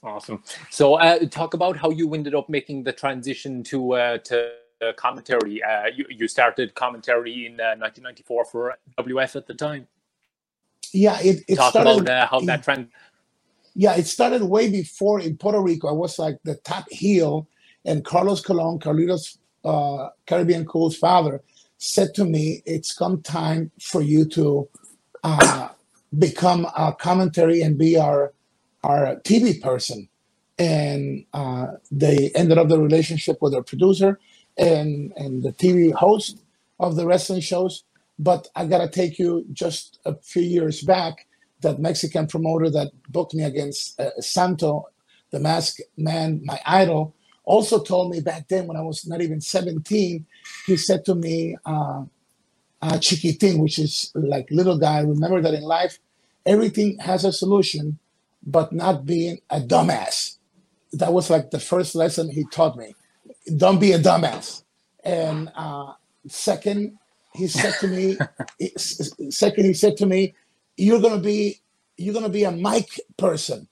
Awesome. 0.01 0.41
So, 0.69 0.93
uh, 0.95 1.19
talk 1.27 1.53
about 1.53 1.75
how 1.75 1.89
you 1.89 2.13
ended 2.13 2.33
up 2.33 2.47
making 2.47 2.83
the 2.83 2.93
transition 2.93 3.63
to 3.63 3.95
uh, 3.95 4.17
to 4.19 4.51
uh, 4.81 4.93
commentary. 4.93 5.61
Uh, 5.61 5.87
you, 5.87 6.05
you 6.09 6.27
started 6.29 6.73
commentary 6.73 7.45
in 7.45 7.57
1994 7.57 8.41
uh, 8.41 8.45
for 8.45 8.77
WF 8.97 9.35
at 9.35 9.45
the 9.47 9.53
time. 9.53 9.87
Yeah, 10.93 11.19
it, 11.19 11.43
it 11.49 11.55
talk 11.55 11.71
started, 11.71 12.03
about 12.03 12.09
uh, 12.09 12.27
how 12.27 12.39
that 12.41 12.63
trend. 12.63 12.87
Yeah, 13.79 13.95
it 13.97 14.07
started 14.07 14.43
way 14.43 14.71
before 14.71 15.21
in 15.21 15.37
Puerto 15.37 15.61
Rico. 15.61 15.89
I 15.89 15.93
was 15.93 16.19
like 16.19 16.39
the 16.45 16.55
top 16.57 16.85
heel, 16.91 17.47
and 17.85 18.05
Carlos 18.05 18.41
Colon, 18.41 18.79
Carlitos 18.79 19.37
Caribbean 20.27 20.65
Cool's 20.65 20.97
father, 20.97 21.41
said 21.79 22.15
to 22.15 22.25
me, 22.25 22.63
"It's 22.65 22.93
come 22.93 23.21
time 23.23 23.71
for 23.81 24.01
you 24.03 24.25
to 24.31 24.69
become 26.19 26.65
a 26.77 26.93
commentary 26.93 27.61
and 27.63 27.77
be 27.77 27.97
our." 27.97 28.33
our 28.83 29.17
TV 29.21 29.61
person, 29.61 30.09
and 30.59 31.25
uh, 31.33 31.67
they 31.91 32.31
ended 32.35 32.57
up 32.59 32.69
the 32.69 32.81
relationship 32.81 33.37
with 33.41 33.53
their 33.53 33.63
producer 33.63 34.19
and 34.57 35.13
and 35.17 35.43
the 35.43 35.53
TV 35.53 35.93
host 35.93 36.39
of 36.79 36.95
the 36.97 37.07
wrestling 37.07 37.41
shows. 37.41 37.83
But 38.19 38.49
I 38.55 38.65
gotta 38.67 38.89
take 38.89 39.19
you 39.19 39.45
just 39.53 39.99
a 40.05 40.15
few 40.15 40.43
years 40.43 40.81
back. 40.83 41.27
That 41.61 41.79
Mexican 41.79 42.27
promoter 42.27 42.69
that 42.69 42.91
booked 43.09 43.33
me 43.33 43.43
against 43.43 43.99
uh, 43.99 44.11
Santo, 44.19 44.87
the 45.31 45.39
Masked 45.39 45.81
Man, 45.97 46.41
my 46.45 46.59
idol, 46.65 47.13
also 47.43 47.81
told 47.81 48.11
me 48.11 48.21
back 48.21 48.47
then 48.47 48.67
when 48.67 48.77
I 48.77 48.81
was 48.81 49.05
not 49.07 49.21
even 49.21 49.41
17, 49.41 50.25
he 50.67 50.77
said 50.77 51.03
to 51.05 51.15
me, 51.15 51.57
uh, 51.65 52.03
uh, 52.81 52.97
Chiquitin, 52.99 53.57
which 53.59 53.79
is 53.79 54.11
like 54.15 54.47
little 54.51 54.77
guy, 54.77 54.99
remember 55.01 55.41
that 55.41 55.53
in 55.53 55.63
life, 55.63 55.99
everything 56.45 56.97
has 56.99 57.25
a 57.25 57.33
solution 57.33 57.99
but 58.45 58.71
not 58.71 59.05
being 59.05 59.39
a 59.49 59.59
dumbass. 59.59 60.37
That 60.93 61.13
was 61.13 61.29
like 61.29 61.51
the 61.51 61.59
first 61.59 61.95
lesson 61.95 62.29
he 62.29 62.45
taught 62.45 62.77
me. 62.77 62.95
Don't 63.57 63.79
be 63.79 63.91
a 63.91 63.99
dumbass. 63.99 64.63
And 65.03 65.51
uh, 65.55 65.93
second, 66.27 66.97
he 67.33 67.47
said 67.47 67.73
to 67.79 67.87
me, 67.87 68.17
second, 68.77 69.65
he 69.65 69.73
said 69.73 69.97
to 69.97 70.05
me, 70.05 70.33
you're 70.79 71.01
gonna 71.01 71.21
be 71.21 71.61
you're 71.97 72.13
gonna 72.13 72.29
be 72.29 72.45
a 72.45 72.51
mic 72.51 72.99
person, 73.17 73.67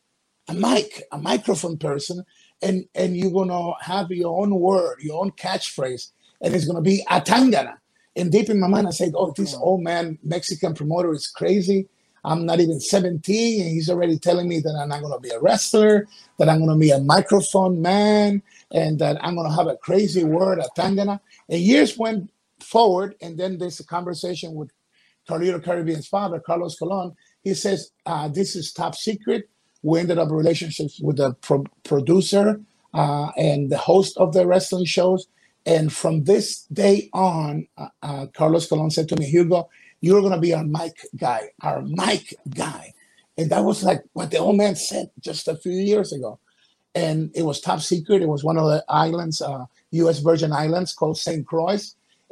a 0.50 0.54
mic, 0.54 1.04
a 1.12 1.18
microphone 1.18 1.78
person, 1.78 2.24
and 2.62 2.86
and 2.96 3.16
you're 3.16 3.32
gonna 3.32 3.74
have 3.82 4.12
your 4.12 4.42
own 4.42 4.60
word, 4.60 4.98
your 5.02 5.22
own 5.22 5.32
catchphrase, 5.32 6.12
and 6.42 6.54
it's 6.54 6.66
gonna 6.66 6.82
be 6.82 7.04
atangana. 7.10 7.78
And 8.16 8.32
deep 8.32 8.50
in 8.50 8.60
my 8.60 8.68
mind, 8.68 8.88
I 8.88 8.92
said, 8.92 9.14
"Oh, 9.16 9.34
this 9.36 9.54
hmm. 9.54 9.62
old 9.62 9.82
man 9.84 10.18
Mexican 10.24 10.74
promoter 10.74 11.14
is 11.14 11.28
crazy. 11.28 11.88
I'm 12.26 12.46
not 12.46 12.60
even 12.60 12.80
17, 12.80 13.62
and 13.62 13.70
he's 13.70 13.90
already 13.90 14.20
telling 14.20 14.50
me 14.50 14.60
that 14.60 14.78
I'm 14.78 14.90
not 14.90 15.02
going 15.02 15.14
to 15.14 15.20
be 15.20 15.30
a 15.30 15.40
wrestler, 15.40 16.08
that 16.40 16.50
I'm 16.50 16.58
going 16.58 16.78
to 16.78 16.80
be 16.80 16.92
a 16.92 17.00
microphone 17.00 17.82
man, 17.82 18.42
and 18.72 19.00
that 19.00 19.24
I'm 19.24 19.36
going 19.36 19.50
to 19.50 19.56
have 19.56 19.68
a 19.68 19.78
crazy 19.78 20.26
word, 20.26 20.60
a 20.60 20.68
tangana. 20.78 21.22
And 21.48 21.62
years 21.62 21.98
went 21.98 22.30
forward, 22.60 23.16
and 23.22 23.38
then 23.38 23.58
there's 23.58 23.80
a 23.80 23.86
conversation 23.86 24.56
with 24.56 24.72
Carlito 25.28 25.64
Caribbean's 25.64 26.08
father, 26.08 26.40
Carlos 26.40 26.76
Colon. 26.78 27.14
He 27.44 27.54
says, 27.54 27.92
uh, 28.06 28.28
This 28.28 28.56
is 28.56 28.72
top 28.72 28.96
secret. 28.96 29.50
We 29.84 30.00
ended 30.00 30.18
up 30.18 30.30
relationships 30.32 31.00
with 31.02 31.18
the 31.18 31.34
pro- 31.36 31.66
producer 31.84 32.62
uh, 32.94 33.32
and 33.38 33.70
the 33.70 33.78
host 33.78 34.18
of 34.18 34.34
the 34.34 34.48
wrestling 34.48 34.86
shows. 34.86 35.28
And 35.66 35.92
from 35.92 36.24
this 36.24 36.64
day 36.74 37.10
on, 37.14 37.68
uh, 37.78 37.90
uh 38.02 38.26
Carlos 38.28 38.68
Colon 38.68 38.90
said 38.90 39.10
to 39.10 39.18
me, 39.18 39.26
Hugo, 39.26 39.70
you're 40.02 40.22
going 40.22 40.34
to 40.34 40.40
be 40.40 40.54
our 40.54 40.64
mic 40.64 40.96
guy, 41.16 41.50
our 41.62 41.82
mic 41.82 42.36
guy. 42.50 42.94
And 43.38 43.50
that 43.52 43.64
was 43.64 43.84
like 43.84 44.04
what 44.14 44.32
the 44.32 44.38
old 44.38 44.58
man 44.58 44.76
said 44.76 45.12
just 45.20 45.48
a 45.48 45.56
few 45.56 45.74
years 45.74 46.12
ago. 46.12 46.40
And 46.96 47.32
it 47.36 47.44
was 47.44 47.62
top 47.62 47.82
secret. 47.82 48.22
It 48.22 48.28
was 48.28 48.44
one 48.44 48.58
of 48.58 48.66
the 48.66 48.84
islands, 48.90 49.42
uh, 49.42 49.66
U.S. 49.92 50.20
Virgin 50.20 50.52
Islands 50.52 50.94
called 50.94 51.18
St. 51.18 51.46
Croix. 51.46 51.80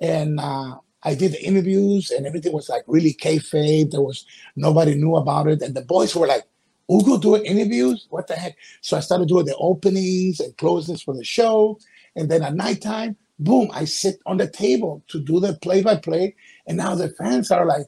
And 0.01 0.39
uh, 0.39 0.77
I 1.05 1.15
did 1.15 1.33
the 1.33 1.45
interviews 1.45 2.11
and 2.11 2.25
everything 2.25 2.51
was 2.51 2.67
like 2.67 2.83
really 2.87 3.13
kayfabe. 3.13 3.91
There 3.91 4.01
was 4.01 4.25
nobody 4.55 4.95
knew 4.95 5.15
about 5.15 5.47
it. 5.47 5.61
And 5.61 5.75
the 5.75 5.81
boys 5.81 6.15
were 6.15 6.27
like, 6.27 6.43
Hugo 6.89 7.17
doing 7.17 7.45
interviews? 7.45 8.07
What 8.09 8.27
the 8.27 8.35
heck? 8.35 8.57
So 8.81 8.97
I 8.97 8.99
started 8.99 9.27
doing 9.27 9.45
the 9.45 9.55
openings 9.57 10.39
and 10.39 10.57
closings 10.57 11.03
for 11.03 11.15
the 11.15 11.23
show. 11.23 11.79
And 12.15 12.29
then 12.29 12.43
at 12.43 12.55
nighttime, 12.55 13.15
boom, 13.39 13.69
I 13.73 13.85
sit 13.85 14.19
on 14.25 14.37
the 14.37 14.47
table 14.47 15.03
to 15.09 15.19
do 15.19 15.39
the 15.39 15.53
play 15.53 15.81
by 15.81 15.95
play. 15.95 16.35
And 16.67 16.77
now 16.77 16.95
the 16.95 17.09
fans 17.09 17.51
are 17.51 17.65
like, 17.65 17.85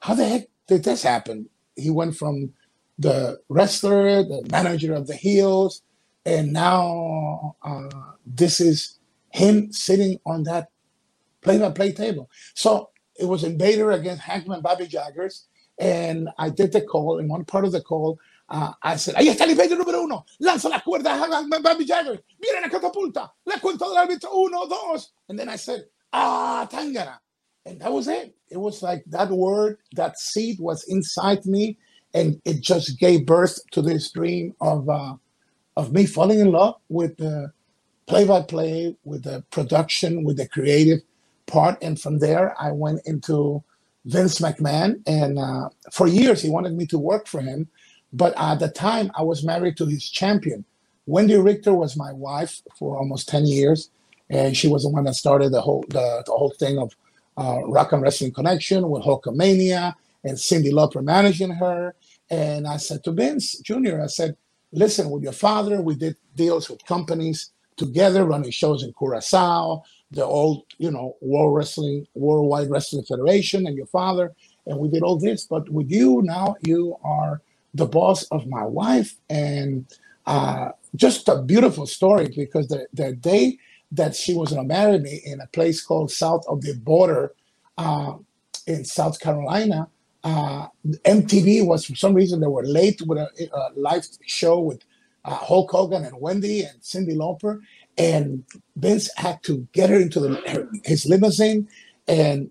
how 0.00 0.14
the 0.14 0.28
heck 0.28 0.48
did 0.66 0.84
this 0.84 1.02
happen? 1.02 1.48
He 1.76 1.90
went 1.90 2.16
from 2.16 2.52
the 2.98 3.40
wrestler, 3.48 4.22
the 4.22 4.46
manager 4.50 4.94
of 4.94 5.06
the 5.06 5.14
heels, 5.14 5.82
and 6.26 6.52
now 6.52 7.56
uh, 7.62 7.88
this 8.26 8.60
is 8.60 8.98
him 9.30 9.72
sitting 9.72 10.18
on 10.26 10.42
that 10.44 10.68
play 11.42 11.58
by 11.58 11.70
play 11.70 11.92
table. 11.92 12.30
So 12.54 12.90
it 13.18 13.26
was 13.26 13.44
Invader 13.44 13.92
against 13.92 14.22
Hackman 14.22 14.62
Bobby 14.62 14.86
Jaggers. 14.86 15.46
And 15.78 16.28
I 16.38 16.50
did 16.50 16.72
the 16.72 16.80
call. 16.80 17.18
In 17.18 17.28
one 17.28 17.44
part 17.44 17.64
of 17.64 17.72
the 17.72 17.80
call, 17.80 18.18
uh, 18.48 18.72
I 18.82 18.96
said, 18.96 19.14
ahí 19.14 19.28
está 19.28 19.42
el 19.42 19.50
Invader 19.50 19.76
número 19.76 20.02
uno, 20.02 20.24
lanza 20.40 20.68
las 20.68 20.82
cuerdas, 20.82 21.18
Hackman 21.18 21.62
Bobby 21.62 21.84
Jaggers, 21.84 22.18
viene 22.40 22.60
la 22.62 22.68
catapulta, 22.68 23.30
la 23.46 23.58
cuenta 23.60 23.84
del 23.84 23.96
árbitro, 23.96 24.30
uno, 24.34 24.66
dos. 24.66 25.12
And 25.28 25.38
then 25.38 25.48
I 25.48 25.56
said, 25.56 25.84
ah, 26.12 26.66
Tangana 26.70 27.18
and 27.68 27.80
that 27.80 27.92
was 27.92 28.08
it. 28.08 28.34
It 28.50 28.56
was 28.56 28.82
like 28.82 29.04
that 29.08 29.30
word, 29.30 29.78
that 29.92 30.18
seed 30.18 30.58
was 30.58 30.84
inside 30.88 31.44
me, 31.44 31.78
and 32.14 32.40
it 32.44 32.62
just 32.62 32.98
gave 32.98 33.26
birth 33.26 33.58
to 33.72 33.82
this 33.82 34.10
dream 34.10 34.54
of 34.60 34.88
uh, 34.88 35.14
of 35.76 35.92
me 35.92 36.06
falling 36.06 36.40
in 36.40 36.50
love 36.50 36.76
with 36.88 37.16
the 37.18 37.52
play-by-play, 38.06 38.96
with 39.04 39.22
the 39.22 39.44
production, 39.50 40.24
with 40.24 40.38
the 40.38 40.48
creative 40.48 41.00
part, 41.48 41.82
and 41.82 42.00
from 42.00 42.20
there 42.20 42.54
I 42.60 42.72
went 42.72 43.02
into 43.06 43.64
Vince 44.06 44.40
McMahon, 44.40 45.02
and 45.08 45.38
uh, 45.40 45.70
for 45.92 46.08
years 46.08 46.42
he 46.42 46.50
wanted 46.50 46.74
me 46.74 46.86
to 46.88 46.98
work 46.98 47.28
for 47.28 47.42
him, 47.42 47.68
but 48.12 48.34
at 48.38 48.60
the 48.60 48.70
time 48.70 49.12
I 49.16 49.24
was 49.24 49.44
married 49.44 49.78
to 49.78 49.86
his 49.86 50.08
champion. 50.08 50.64
Wendi 51.08 51.42
Richter 51.42 51.74
was 51.74 51.96
my 51.96 52.12
wife 52.12 52.62
for 52.78 52.98
almost 52.98 53.28
ten 53.28 53.46
years, 53.46 53.90
and 54.30 54.56
she 54.56 54.68
was 54.68 54.84
the 54.84 54.90
one 54.90 55.04
that 55.06 55.16
started 55.16 55.52
the 55.52 55.62
whole 55.62 55.84
the, 55.90 56.24
the 56.26 56.32
whole 56.32 56.54
thing 56.58 56.78
of 56.78 56.96
uh, 57.38 57.60
Rock 57.66 57.92
and 57.92 58.02
Wrestling 58.02 58.32
Connection 58.32 58.88
with 58.90 59.04
Hulkamania 59.04 59.94
and 60.24 60.38
Cyndi 60.38 60.72
Lauper 60.72 61.04
managing 61.04 61.52
her. 61.52 61.96
And 62.30 62.68
I 62.68 62.78
said 62.78 63.04
to 63.04 63.12
Vince 63.12 63.58
Jr., 63.60 64.02
I 64.02 64.08
said, 64.08 64.36
listen, 64.72 65.10
with 65.10 65.24
your 65.24 65.32
father, 65.32 65.82
we 65.82 65.96
did 65.96 66.16
deals 66.36 66.70
with 66.70 66.84
companies 66.86 67.52
together, 67.76 68.26
running 68.26 68.52
shows 68.52 68.84
in 68.84 68.94
Curacao, 68.98 69.82
the 70.10 70.24
old, 70.24 70.64
you 70.78 70.90
know, 70.90 71.16
World 71.20 71.54
Wrestling, 71.56 72.06
Worldwide 72.14 72.70
Wrestling 72.70 73.04
Federation, 73.04 73.66
and 73.66 73.76
your 73.76 73.86
father, 73.86 74.34
and 74.66 74.78
we 74.78 74.88
did 74.88 75.02
all 75.02 75.18
this. 75.18 75.46
But 75.46 75.70
with 75.70 75.90
you 75.90 76.22
now, 76.24 76.56
you 76.62 76.96
are 77.04 77.42
the 77.74 77.86
boss 77.86 78.24
of 78.24 78.46
my 78.46 78.64
wife, 78.64 79.16
and 79.30 79.86
uh, 80.26 80.70
just 80.96 81.28
a 81.28 81.42
beautiful 81.42 81.86
story 81.86 82.28
because 82.36 82.68
the 82.68 82.86
the 82.94 83.12
day 83.14 83.58
that 83.92 84.16
she 84.16 84.34
was 84.34 84.50
going 84.52 84.62
to 84.68 84.74
marry 84.74 84.98
me 84.98 85.20
in 85.24 85.40
a 85.40 85.46
place 85.48 85.82
called 85.84 86.10
south 86.12 86.44
of 86.48 86.62
the 86.62 86.74
border 86.74 87.32
uh, 87.78 88.14
in 88.66 88.84
South 88.84 89.20
Carolina. 89.20 89.88
Uh, 90.24 90.68
MTV 91.06 91.66
was 91.66 91.86
for 91.86 91.96
some 91.96 92.14
reason 92.14 92.40
they 92.40 92.46
were 92.48 92.64
late 92.66 93.00
with 93.06 93.18
a, 93.18 93.28
a 93.54 93.70
live 93.76 94.06
show 94.26 94.60
with 94.60 94.82
uh, 95.24 95.34
Hulk 95.34 95.70
Hogan 95.70 96.04
and 96.04 96.16
Wendi 96.16 96.68
and 96.68 96.80
Cyndi 96.82 97.16
Lauper, 97.16 97.60
and 97.98 98.44
Vince 98.76 99.10
had 99.16 99.42
to 99.42 99.66
get 99.72 99.90
her 99.90 100.00
into 100.00 100.20
the, 100.20 100.80
his 100.84 101.04
limousine 101.04 101.68
and 102.06 102.50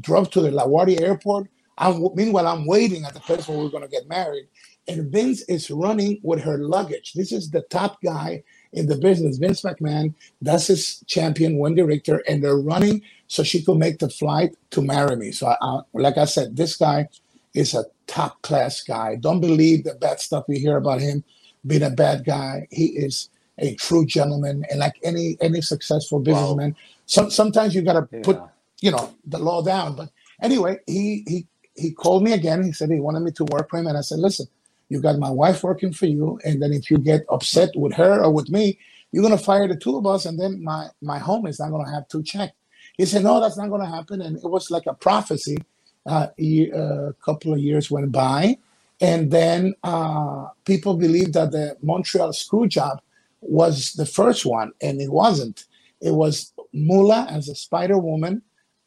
drove 0.00 0.30
to 0.30 0.40
the 0.40 0.50
LaGuardia 0.50 1.02
airport. 1.02 1.48
I'm, 1.78 2.08
meanwhile, 2.14 2.46
I'm 2.46 2.66
waiting 2.66 3.04
at 3.04 3.12
the 3.12 3.20
place 3.20 3.46
where 3.46 3.58
we're 3.58 3.68
going 3.68 3.82
to 3.82 3.88
get 3.88 4.08
married, 4.08 4.48
and 4.88 5.12
Vince 5.12 5.42
is 5.42 5.70
running 5.70 6.18
with 6.22 6.40
her 6.42 6.58
luggage. 6.58 7.12
This 7.12 7.32
is 7.32 7.50
the 7.50 7.62
top 7.62 8.00
guy 8.02 8.42
in 8.72 8.86
the 8.86 8.96
business, 8.96 9.38
Vince 9.38 9.62
McMahon, 9.62 10.14
that's 10.40 10.66
his 10.66 11.02
champion, 11.06 11.58
Wendi 11.58 11.86
Richter, 11.86 12.22
and 12.28 12.42
they're 12.42 12.58
running 12.58 13.02
so 13.26 13.42
she 13.42 13.62
could 13.62 13.78
make 13.78 13.98
the 13.98 14.08
flight 14.08 14.56
to 14.70 14.82
marry 14.82 15.16
me. 15.16 15.32
So, 15.32 15.54
I, 15.60 15.80
like 15.92 16.18
I 16.18 16.24
said, 16.24 16.56
this 16.56 16.76
guy 16.76 17.08
is 17.54 17.74
a 17.74 17.84
top 18.06 18.40
class 18.42 18.82
guy. 18.82 19.16
Don't 19.16 19.40
believe 19.40 19.84
the 19.84 19.94
bad 19.94 20.20
stuff 20.20 20.44
we 20.46 20.58
hear 20.58 20.76
about 20.76 21.00
him 21.00 21.24
being 21.66 21.82
a 21.82 21.90
bad 21.90 22.24
guy. 22.24 22.68
He 22.70 22.86
is 22.86 23.30
a 23.58 23.74
true 23.76 24.04
gentleman, 24.04 24.64
and 24.70 24.80
like 24.80 24.94
any 25.02 25.36
any 25.40 25.60
successful 25.60 26.20
businessman, 26.20 26.70
wow. 26.70 26.76
some, 27.06 27.30
sometimes 27.30 27.74
you 27.74 27.82
got 27.82 27.94
to 27.94 28.08
yeah. 28.12 28.22
put 28.22 28.40
you 28.80 28.90
know 28.90 29.14
the 29.26 29.38
law 29.38 29.62
down. 29.62 29.96
But 29.96 30.10
anyway, 30.42 30.78
he 30.86 31.24
he 31.26 31.46
he 31.74 31.90
called 31.92 32.22
me 32.22 32.32
again. 32.32 32.62
He 32.62 32.72
said 32.72 32.90
he 32.90 33.00
wanted 33.00 33.20
me 33.20 33.30
to 33.32 33.44
work 33.44 33.70
for 33.70 33.78
him, 33.78 33.86
and 33.86 33.96
I 33.96 34.02
said, 34.02 34.18
listen, 34.18 34.46
You 34.88 35.00
got 35.00 35.18
my 35.18 35.30
wife 35.30 35.62
working 35.62 35.92
for 35.92 36.06
you, 36.06 36.38
and 36.44 36.62
then 36.62 36.72
if 36.72 36.90
you 36.90 36.98
get 36.98 37.24
upset 37.28 37.70
with 37.74 37.94
her 37.94 38.22
or 38.22 38.30
with 38.30 38.50
me, 38.50 38.78
you're 39.12 39.22
gonna 39.22 39.38
fire 39.38 39.66
the 39.68 39.76
two 39.76 39.96
of 39.96 40.06
us, 40.06 40.26
and 40.26 40.38
then 40.38 40.62
my 40.62 40.88
my 41.02 41.18
home 41.18 41.46
is 41.46 41.58
not 41.58 41.70
gonna 41.70 41.90
have 41.90 42.08
two 42.08 42.22
checks. 42.22 42.52
He 42.96 43.04
said, 43.04 43.24
no, 43.24 43.40
that's 43.40 43.58
not 43.58 43.68
gonna 43.70 43.90
happen, 43.90 44.22
and 44.22 44.36
it 44.36 44.48
was 44.48 44.70
like 44.70 44.86
a 44.86 44.94
prophecy. 44.94 45.58
Uh, 46.06 46.28
a 46.38 46.70
uh, 46.70 47.12
couple 47.24 47.52
of 47.52 47.58
years 47.58 47.90
went 47.90 48.12
by, 48.12 48.56
and 49.00 49.28
then 49.28 49.74
uh, 49.82 50.46
people 50.64 50.94
believed 50.94 51.34
that 51.34 51.50
the 51.50 51.76
Montreal 51.82 52.32
screw 52.32 52.68
job 52.68 53.00
was 53.48 53.92
the 53.92 54.06
first 54.06 54.46
one, 54.46 54.72
and 54.80 55.00
it 55.00 55.10
wasn't. 55.10 55.64
It 56.00 56.14
was 56.14 56.52
Moolah 56.72 57.26
as 57.30 57.48
a 57.48 57.54
Spider 57.54 57.98
Woman, 57.98 58.42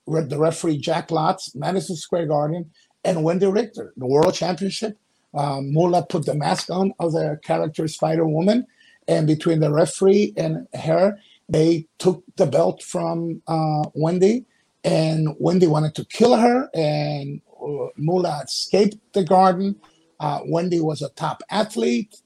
the 0.06 0.38
referee 0.38 0.78
Jack 0.78 1.10
Lotz, 1.10 1.56
Madison 1.56 1.96
Square 1.96 2.28
Garden, 2.28 2.72
and 3.04 3.20
Wendi 3.20 3.52
Richter, 3.52 3.94
the 3.98 4.08
World 4.08 4.34
Championship. 4.34 4.98
Um, 5.34 5.72
Moolah 5.72 6.06
put 6.08 6.26
the 6.26 6.34
mask 6.34 6.70
on 6.70 6.94
of 7.00 7.14
the 7.14 7.40
character 7.44 7.88
Spider 7.88 8.26
Woman, 8.26 8.66
and 9.08 9.28
between 9.28 9.60
the 9.60 9.72
referee 9.72 10.34
and 10.38 10.68
her, 10.74 11.20
they 11.48 11.88
took 11.98 12.24
the 12.36 12.46
belt 12.46 12.84
from 12.84 13.42
uh, 13.48 13.84
Wendi, 13.96 14.46
and 14.84 15.30
Wendi 15.38 15.68
wanted 15.68 15.96
to 15.96 16.06
kill 16.06 16.36
her, 16.36 16.70
and 16.74 17.42
uh, 17.62 17.88
Moolah 17.98 18.42
escaped 18.46 18.98
the 19.14 19.24
garden. 19.24 19.76
Uh, 20.20 20.42
Wendi 20.42 20.82
was 20.82 21.02
a 21.02 21.10
top 21.10 21.42
athlete, 21.50 22.22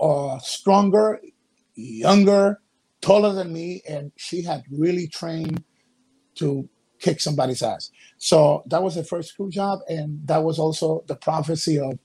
uh, 0.00 0.38
stronger, 0.38 1.20
younger, 1.78 2.60
taller 3.00 3.32
than 3.32 3.52
me, 3.52 3.82
and 3.88 4.12
she 4.16 4.42
had 4.42 4.64
really 4.70 5.06
trained 5.06 5.62
to 6.34 6.68
kick 6.98 7.20
somebody's 7.20 7.62
ass. 7.62 7.90
So 8.18 8.64
that 8.66 8.82
was 8.82 8.96
the 8.96 9.04
first 9.04 9.30
screw 9.30 9.50
job, 9.50 9.80
and 9.88 10.26
that 10.26 10.42
was 10.42 10.58
also 10.58 11.04
the 11.06 11.14
prophecy 11.14 11.78
of 11.78 11.98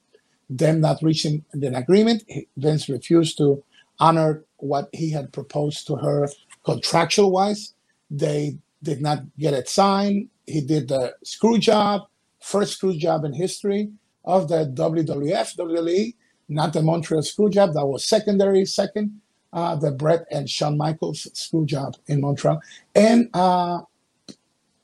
them 0.50 0.82
not 0.82 1.02
reaching 1.02 1.44
an 1.54 1.76
agreement. 1.76 2.24
Vince 2.58 2.90
refused 2.90 3.38
to 3.40 3.64
honor 4.00 4.44
what 4.58 4.90
he 4.94 5.10
had 5.10 5.34
proposed 5.34 5.88
to 5.88 5.96
her 5.96 6.28
contractual 6.64 7.32
wise. 7.32 7.74
They 8.12 8.58
did 8.84 9.02
not 9.02 9.24
get 9.38 9.54
it 9.54 9.68
signed. 9.70 10.30
He 10.46 10.62
did 10.62 10.90
the 10.90 11.16
screw 11.24 11.58
job, 11.58 12.02
first 12.40 12.74
screw 12.74 12.96
job 12.96 13.26
in 13.26 13.34
history 13.34 13.90
of 14.26 14.48
the 14.48 14.72
WWF, 14.76 15.58
WWE, 15.58 16.14
not 16.50 16.74
the 16.74 16.82
Montreal 16.82 17.24
screw 17.24 17.50
job. 17.50 17.74
That 17.74 17.88
was 17.88 18.06
secondary, 18.06 18.66
second 18.66 19.22
uh, 19.54 19.76
the 19.76 19.92
Bret 19.92 20.26
and 20.32 20.50
Shawn 20.50 20.78
Michaels 20.78 21.28
screw 21.34 21.66
job 21.66 21.96
in 22.08 22.22
Montreal, 22.22 22.62
and 22.96 23.30
uh, 23.34 23.82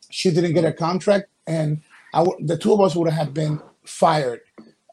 she 0.09 0.31
didn't 0.31 0.53
get 0.53 0.63
a 0.63 0.71
contract, 0.71 1.27
and 1.47 1.81
the 2.39 2.57
two 2.57 2.73
of 2.73 2.81
us 2.81 2.95
would 2.95 3.11
have 3.11 3.33
been 3.33 3.59
fired. 3.83 4.41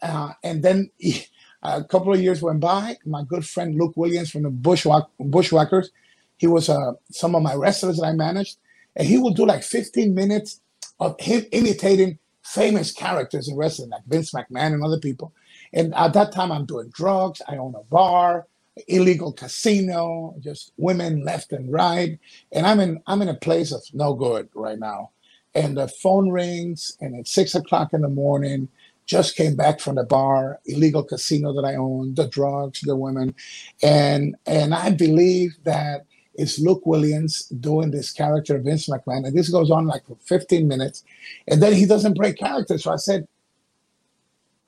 Uh, 0.02 0.33
and 0.42 0.62
then 0.62 0.90
a 1.62 1.85
couple 1.85 2.12
of 2.12 2.21
years 2.21 2.42
went 2.42 2.61
by. 2.61 2.97
My 3.04 3.23
good 3.23 3.47
friend 3.47 3.75
Luke 3.75 3.95
Williams 3.97 4.30
from 4.30 4.42
the 4.42 4.50
Bushwack- 4.50 5.09
Bushwhackers, 5.21 5.90
he 6.38 6.47
was 6.47 6.68
uh, 6.68 6.92
some 7.11 7.35
of 7.35 7.42
my 7.42 7.54
wrestlers 7.54 7.99
that 7.99 8.06
I 8.06 8.12
managed, 8.12 8.59
and 8.95 9.06
he 9.06 9.18
would 9.18 9.37
do 9.37 9.47
like 9.47 9.62
15 9.62 10.14
minutes 10.14 10.61
of 11.00 11.18
him 11.21 11.45
imitating 11.52 12.18
famous 12.42 12.92
characters 12.92 13.49
in 13.49 13.56
wrestling, 13.56 13.90
like 13.90 14.04
Vince 14.06 14.33
McMahon 14.33 14.73
and 14.73 14.85
other 14.85 15.00
people. 15.00 15.33
And 15.73 15.95
at 15.95 16.12
that 16.14 16.33
time, 16.33 16.52
I'm 16.52 16.64
doing 16.64 16.90
drugs. 16.90 17.42
I 17.49 17.56
own 17.56 17.75
a 17.75 17.83
bar 17.83 18.47
illegal 18.88 19.33
casino, 19.33 20.35
just 20.40 20.73
women 20.76 21.25
left 21.25 21.52
and 21.52 21.73
right. 21.73 22.18
And 22.52 22.66
I'm 22.66 22.80
in 22.80 23.02
I'm 23.06 23.23
in 23.23 23.28
a 23.28 23.35
place 23.35 23.73
of 23.73 23.83
no 23.92 24.14
good 24.14 24.49
right 24.54 24.78
now. 24.78 25.11
And 25.54 25.76
the 25.76 25.88
phone 25.88 26.30
rings, 26.30 26.97
and 27.00 27.18
at 27.18 27.28
six 27.28 27.54
o'clock 27.54 27.92
in 27.95 28.02
the 28.02 28.09
morning, 28.09 28.68
just 29.06 29.37
came 29.37 29.56
back 29.56 29.80
from 29.80 29.95
the 29.95 30.04
bar, 30.04 30.61
illegal 30.66 31.02
casino 31.02 31.52
that 31.54 31.64
I 31.64 31.76
own, 31.76 32.14
the 32.14 32.28
drugs, 32.28 32.80
the 32.82 32.97
women, 32.97 33.34
and 33.82 34.36
and 34.47 34.75
I 34.75 34.91
believe 34.91 35.56
that 35.65 36.04
it's 36.34 36.58
Luke 36.58 36.84
Williams 36.84 37.47
doing 37.49 37.91
this 37.91 38.12
character 38.12 38.58
Vince 38.58 38.89
McMahon, 38.89 39.26
and 39.26 39.36
this 39.36 39.49
goes 39.49 39.71
on 39.71 39.86
like 39.86 40.06
for 40.06 40.19
15 40.26 40.69
minutes, 40.69 41.02
and 41.49 41.62
then 41.62 41.73
he 41.73 41.86
doesn't 41.86 42.17
break 42.17 42.36
character. 42.36 42.76
So 42.76 42.93
I 42.93 42.97
said, 42.97 43.26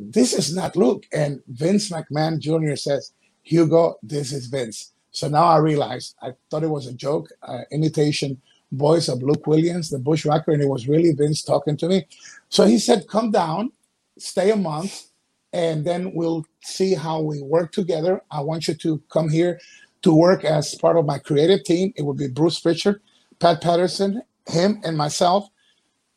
"This 0.01 0.33
is 0.33 0.55
not 0.55 0.77
Luke." 0.77 1.05
And 1.12 1.42
Vince 1.49 1.90
McMahon 1.90 2.38
Jr. 2.38 2.77
says, 2.77 3.12
Hugo, 3.49 3.97
this 4.03 4.33
is 4.33 4.47
Vince. 4.47 4.93
So 5.11 5.27
now 5.27 5.45
I 5.45 5.57
realize 5.57 6.15
I 6.21 6.33
thought 6.51 6.65
it 6.65 6.69
was 6.71 6.87
a 6.87 6.93
joke, 6.93 7.31
uh, 7.43 7.63
imitation 7.73 8.41
voice 8.73 9.09
of 9.09 9.23
Luke 9.23 9.47
Williams, 9.47 9.89
the 9.89 9.99
bushwhacker, 9.99 10.53
and 10.53 10.63
it 10.63 10.69
was 10.69 10.87
really 10.87 11.13
Vince 11.13 11.43
talking 11.43 11.77
to 11.79 11.89
me. 11.89 12.07
So 12.51 12.67
he 12.67 12.79
said, 12.79 13.09
Come 13.09 13.31
down, 13.31 13.73
stay 14.19 14.51
a 14.51 14.57
month, 14.57 15.09
and 15.55 15.83
then 15.83 16.13
we'll 16.13 16.45
see 16.63 16.93
how 16.93 17.23
we 17.23 17.41
work 17.41 17.73
together. 17.73 18.21
I 18.31 18.43
want 18.43 18.69
you 18.69 18.75
to 18.75 19.03
come 19.11 19.31
here 19.31 19.59
to 20.03 20.13
work 20.13 20.45
as 20.45 20.75
part 20.75 20.99
of 20.99 21.07
my 21.07 21.19
creative 21.19 21.65
team. 21.65 21.95
It 21.97 22.03
will 22.03 22.13
be 22.15 22.29
Bruce 22.29 22.61
Prichard, 22.61 23.01
Pat 23.39 23.63
Patterson, 23.63 24.21
him, 24.47 24.81
and 24.85 24.95
myself. 24.95 25.49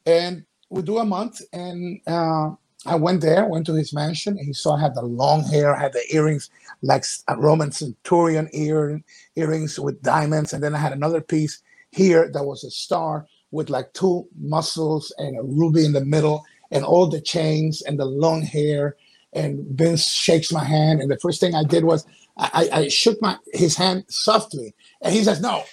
And 0.05 0.43
we 0.69 0.81
do 0.81 0.97
a 0.97 1.05
month, 1.05 1.41
and 1.53 2.01
uh, 2.05 2.51
I 2.85 2.95
went 2.95 3.21
there, 3.21 3.45
went 3.45 3.67
to 3.67 3.73
his 3.73 3.93
mansion, 3.93 4.37
and 4.37 4.45
he 4.45 4.53
saw 4.53 4.75
I 4.75 4.81
had 4.81 4.95
the 4.95 5.03
long 5.03 5.43
hair, 5.43 5.75
I 5.75 5.79
had 5.79 5.93
the 5.93 6.03
earrings 6.15 6.49
like 6.81 7.05
a 7.27 7.37
Roman 7.37 7.71
centurion 7.71 8.49
ear, 8.53 9.01
earrings 9.35 9.79
with 9.79 10.01
diamonds, 10.01 10.53
and 10.53 10.63
then 10.63 10.73
I 10.73 10.79
had 10.79 10.93
another 10.93 11.21
piece 11.21 11.61
here 11.91 12.29
that 12.33 12.43
was 12.43 12.63
a 12.63 12.71
star 12.71 13.27
with 13.51 13.69
like 13.69 13.93
two 13.93 14.27
muscles 14.39 15.13
and 15.17 15.37
a 15.37 15.43
ruby 15.43 15.85
in 15.85 15.93
the 15.93 16.03
middle, 16.03 16.43
and 16.71 16.83
all 16.83 17.07
the 17.07 17.21
chains 17.21 17.81
and 17.83 17.99
the 17.99 18.05
long 18.05 18.41
hair. 18.41 18.95
And 19.33 19.65
Vince 19.77 20.07
shakes 20.07 20.51
my 20.51 20.63
hand, 20.63 21.01
and 21.01 21.11
the 21.11 21.19
first 21.19 21.39
thing 21.39 21.53
I 21.53 21.63
did 21.63 21.83
was 21.83 22.05
I, 22.37 22.69
I 22.73 22.87
shook 22.87 23.21
my 23.21 23.37
his 23.53 23.75
hand 23.77 24.05
softly, 24.09 24.73
and 25.01 25.13
he 25.13 25.23
says, 25.23 25.39
"No, 25.39 25.63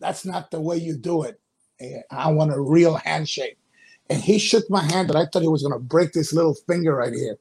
that's 0.00 0.24
not 0.24 0.50
the 0.50 0.60
way 0.60 0.78
you 0.78 0.96
do 0.96 1.24
it. 1.24 1.38
I 2.10 2.32
want 2.32 2.52
a 2.52 2.60
real 2.60 2.94
handshake." 2.94 3.58
And 4.10 4.20
he 4.22 4.38
shook 4.38 4.68
my 4.70 4.82
hand 4.82 5.08
that 5.08 5.16
I 5.16 5.26
thought 5.26 5.42
he 5.42 5.48
was 5.48 5.62
going 5.62 5.72
to 5.72 5.78
break 5.78 6.12
this 6.12 6.32
little 6.32 6.54
finger 6.54 6.96
right 6.96 7.12
here. 7.12 7.36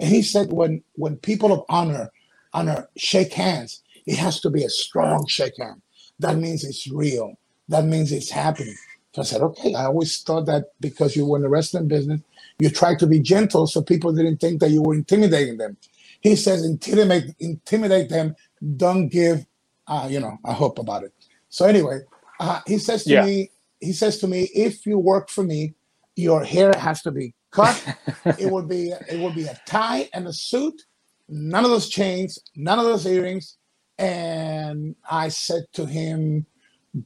And 0.00 0.08
he 0.08 0.22
said, 0.22 0.52
when 0.52 0.82
when 0.94 1.16
people 1.16 1.52
of 1.52 1.64
honor 1.68 2.10
honor 2.52 2.88
shake 2.96 3.32
hands, 3.32 3.82
it 4.06 4.16
has 4.16 4.40
to 4.40 4.50
be 4.50 4.64
a 4.64 4.70
strong 4.70 5.26
shake 5.26 5.56
hand. 5.58 5.82
That 6.18 6.36
means 6.36 6.64
it's 6.64 6.88
real. 6.90 7.34
That 7.68 7.84
means 7.84 8.12
it's 8.12 8.30
happening. 8.30 8.76
So 9.14 9.22
I 9.22 9.24
said, 9.24 9.42
okay. 9.42 9.74
I 9.74 9.84
always 9.86 10.20
thought 10.22 10.46
that 10.46 10.72
because 10.80 11.16
you 11.16 11.26
were 11.26 11.36
in 11.36 11.42
the 11.42 11.48
wrestling 11.48 11.88
business, 11.88 12.20
you 12.58 12.70
tried 12.70 12.98
to 13.00 13.06
be 13.06 13.20
gentle 13.20 13.66
so 13.66 13.82
people 13.82 14.12
didn't 14.12 14.38
think 14.38 14.60
that 14.60 14.70
you 14.70 14.82
were 14.82 14.94
intimidating 14.94 15.58
them. 15.58 15.76
He 16.20 16.34
says, 16.36 16.64
intimidate, 16.64 17.34
intimidate 17.38 18.08
them. 18.08 18.34
Don't 18.76 19.08
give, 19.08 19.46
uh, 19.86 20.08
you 20.10 20.20
know, 20.20 20.38
a 20.44 20.52
hope 20.52 20.78
about 20.78 21.04
it. 21.04 21.12
So 21.48 21.66
anyway, 21.66 22.00
uh, 22.40 22.60
he 22.66 22.78
says 22.78 23.04
to 23.04 23.10
yeah. 23.10 23.24
me, 23.24 23.50
he 23.80 23.92
says 23.92 24.18
to 24.18 24.26
me, 24.26 24.50
if 24.54 24.86
you 24.86 24.98
work 24.98 25.30
for 25.30 25.44
me, 25.44 25.74
your 26.18 26.44
hair 26.44 26.72
has 26.76 27.00
to 27.02 27.12
be 27.12 27.32
cut. 27.52 27.76
it 28.24 28.50
will 28.50 28.66
be 28.66 28.92
it 29.08 29.20
will 29.20 29.32
be 29.32 29.44
a 29.44 29.58
tie 29.66 30.08
and 30.12 30.26
a 30.26 30.32
suit. 30.32 30.82
None 31.28 31.64
of 31.64 31.70
those 31.70 31.88
chains, 31.88 32.38
none 32.56 32.78
of 32.78 32.84
those 32.84 33.06
earrings. 33.06 33.56
And 33.98 34.96
I 35.08 35.28
said 35.28 35.64
to 35.74 35.86
him, 35.86 36.46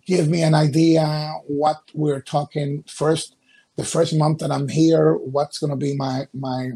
"Give 0.07 0.29
me 0.29 0.43
an 0.43 0.55
idea 0.55 1.35
what 1.47 1.79
we're 1.95 2.23
talking 2.23 2.85
first. 2.89 3.37
The 3.77 3.85
first 3.85 4.15
month 4.15 4.39
that 4.39 4.51
I'm 4.51 4.69
here, 4.69 5.15
what's 5.15 5.59
going 5.59 5.71
to 5.71 5.77
be 5.77 5.95
my 5.95 6.27
my 6.33 6.71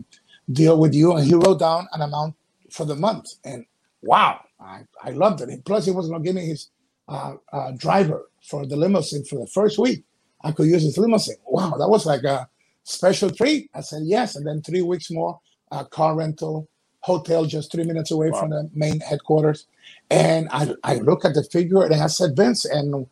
deal 0.50 0.78
with 0.78 0.94
you?" 0.94 1.16
And 1.16 1.26
he 1.26 1.34
wrote 1.34 1.60
down 1.60 1.88
an 1.92 2.02
amount 2.02 2.34
for 2.70 2.84
the 2.84 2.96
month. 2.96 3.26
And 3.44 3.64
wow, 4.02 4.40
I, 4.60 4.82
I 5.02 5.10
loved 5.10 5.40
it. 5.40 5.64
Plus, 5.64 5.86
he 5.86 5.90
was 5.90 6.08
going 6.08 6.22
to 6.22 6.26
give 6.26 6.34
me 6.34 6.46
his 6.46 6.68
uh, 7.08 7.34
uh, 7.52 7.72
driver 7.76 8.28
for 8.42 8.66
the 8.66 8.76
limousine 8.76 9.24
for 9.24 9.38
the 9.38 9.46
first 9.46 9.78
week. 9.78 10.04
I 10.42 10.52
could 10.52 10.66
use 10.66 10.82
his 10.82 10.98
limousine. 10.98 11.36
Wow, 11.46 11.74
that 11.78 11.88
was 11.88 12.06
like 12.06 12.24
a 12.24 12.48
special 12.84 13.30
treat. 13.30 13.70
I 13.74 13.80
said 13.80 14.02
yes. 14.04 14.36
And 14.36 14.46
then 14.46 14.62
three 14.62 14.82
weeks 14.82 15.10
more, 15.10 15.40
uh, 15.72 15.84
car 15.84 16.14
rental, 16.14 16.68
hotel 17.00 17.44
just 17.44 17.72
three 17.72 17.84
minutes 17.84 18.10
away 18.10 18.30
wow. 18.30 18.40
from 18.40 18.50
the 18.50 18.70
main 18.74 19.00
headquarters. 19.00 19.66
And 20.10 20.48
I, 20.52 20.74
I 20.84 20.94
look 20.96 21.24
at 21.24 21.34
the 21.34 21.44
figure 21.44 21.82
and 21.84 21.94
I 21.94 22.06
said, 22.08 22.36
Vince, 22.36 22.64
and 22.64 23.06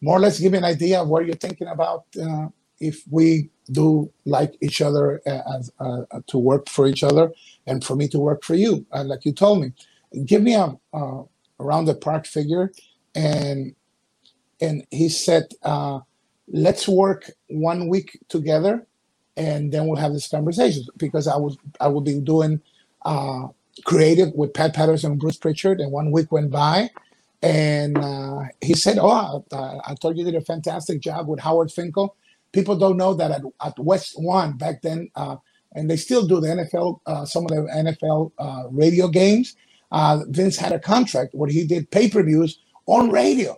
more 0.00 0.16
or 0.16 0.20
less 0.20 0.38
give 0.38 0.52
me 0.52 0.58
an 0.58 0.64
idea 0.64 1.00
of 1.00 1.08
what 1.08 1.26
you're 1.26 1.36
thinking 1.36 1.68
about 1.68 2.04
uh, 2.20 2.48
if 2.80 3.02
we 3.10 3.48
do 3.72 4.12
like 4.24 4.56
each 4.60 4.80
other 4.80 5.20
uh, 5.26 5.40
as, 5.56 5.72
uh, 5.80 6.02
to 6.26 6.38
work 6.38 6.68
for 6.68 6.86
each 6.86 7.02
other 7.02 7.32
and 7.66 7.82
for 7.82 7.96
me 7.96 8.06
to 8.08 8.18
work 8.18 8.44
for 8.44 8.54
you, 8.54 8.86
uh, 8.92 9.04
like 9.04 9.24
you 9.24 9.32
told 9.32 9.60
me. 9.60 9.72
Give 10.24 10.42
me 10.42 10.54
a, 10.54 10.76
a 10.92 11.24
around 11.58 11.86
the 11.86 11.94
park 11.94 12.26
figure. 12.26 12.72
And 13.14 13.74
and 14.60 14.86
he 14.90 15.08
said, 15.08 15.52
uh, 15.62 16.00
let's 16.48 16.88
work 16.88 17.30
one 17.48 17.88
week 17.88 18.18
together 18.28 18.86
and 19.36 19.72
then 19.72 19.88
we'll 19.88 19.96
have 19.98 20.14
this 20.14 20.28
conversation 20.28 20.84
because 20.98 21.28
I 21.28 21.36
was 21.38 21.58
I 21.80 21.88
will 21.88 22.02
be 22.02 22.20
doing 22.20 22.62
uh, 23.04 23.48
creative 23.86 24.32
with 24.34 24.54
Pat 24.54 24.74
Patterson 24.74 25.12
and 25.12 25.20
Bruce 25.20 25.38
Prichard, 25.38 25.80
and 25.80 25.92
one 25.92 26.12
week 26.12 26.32
went 26.32 26.52
by, 26.52 26.90
and 27.42 27.98
uh, 27.98 28.40
he 28.62 28.74
said, 28.74 28.98
"Oh, 29.00 29.44
I, 29.52 29.92
I 29.92 29.96
thought 29.96 30.16
you 30.16 30.24
did 30.24 30.36
a 30.36 30.42
fantastic 30.42 31.02
job 31.02 31.28
with 31.28 31.40
Howard 31.40 31.72
Finkel." 31.72 32.16
People 32.52 32.78
don't 32.78 32.98
know 32.98 33.14
that 33.16 33.32
at, 33.32 33.42
at 33.64 33.78
West 33.80 34.14
One 34.16 34.56
back 34.58 34.82
then, 34.82 35.10
uh, 35.16 35.38
and 35.74 35.90
they 35.90 35.98
still 35.98 36.26
do 36.28 36.40
the 36.40 36.48
NFL, 36.48 37.00
uh, 37.06 37.26
some 37.26 37.44
of 37.44 37.50
the 37.50 37.56
NFL 37.56 38.32
uh, 38.38 38.64
radio 38.70 39.08
games. 39.08 39.56
Uh, 39.92 40.20
Vince 40.28 40.56
had 40.58 40.72
a 40.72 40.80
contract 40.80 41.34
where 41.34 41.50
he 41.50 41.66
did 41.66 41.90
pay 41.90 42.10
per 42.10 42.22
views 42.22 42.60
on 42.86 43.10
radio. 43.10 43.56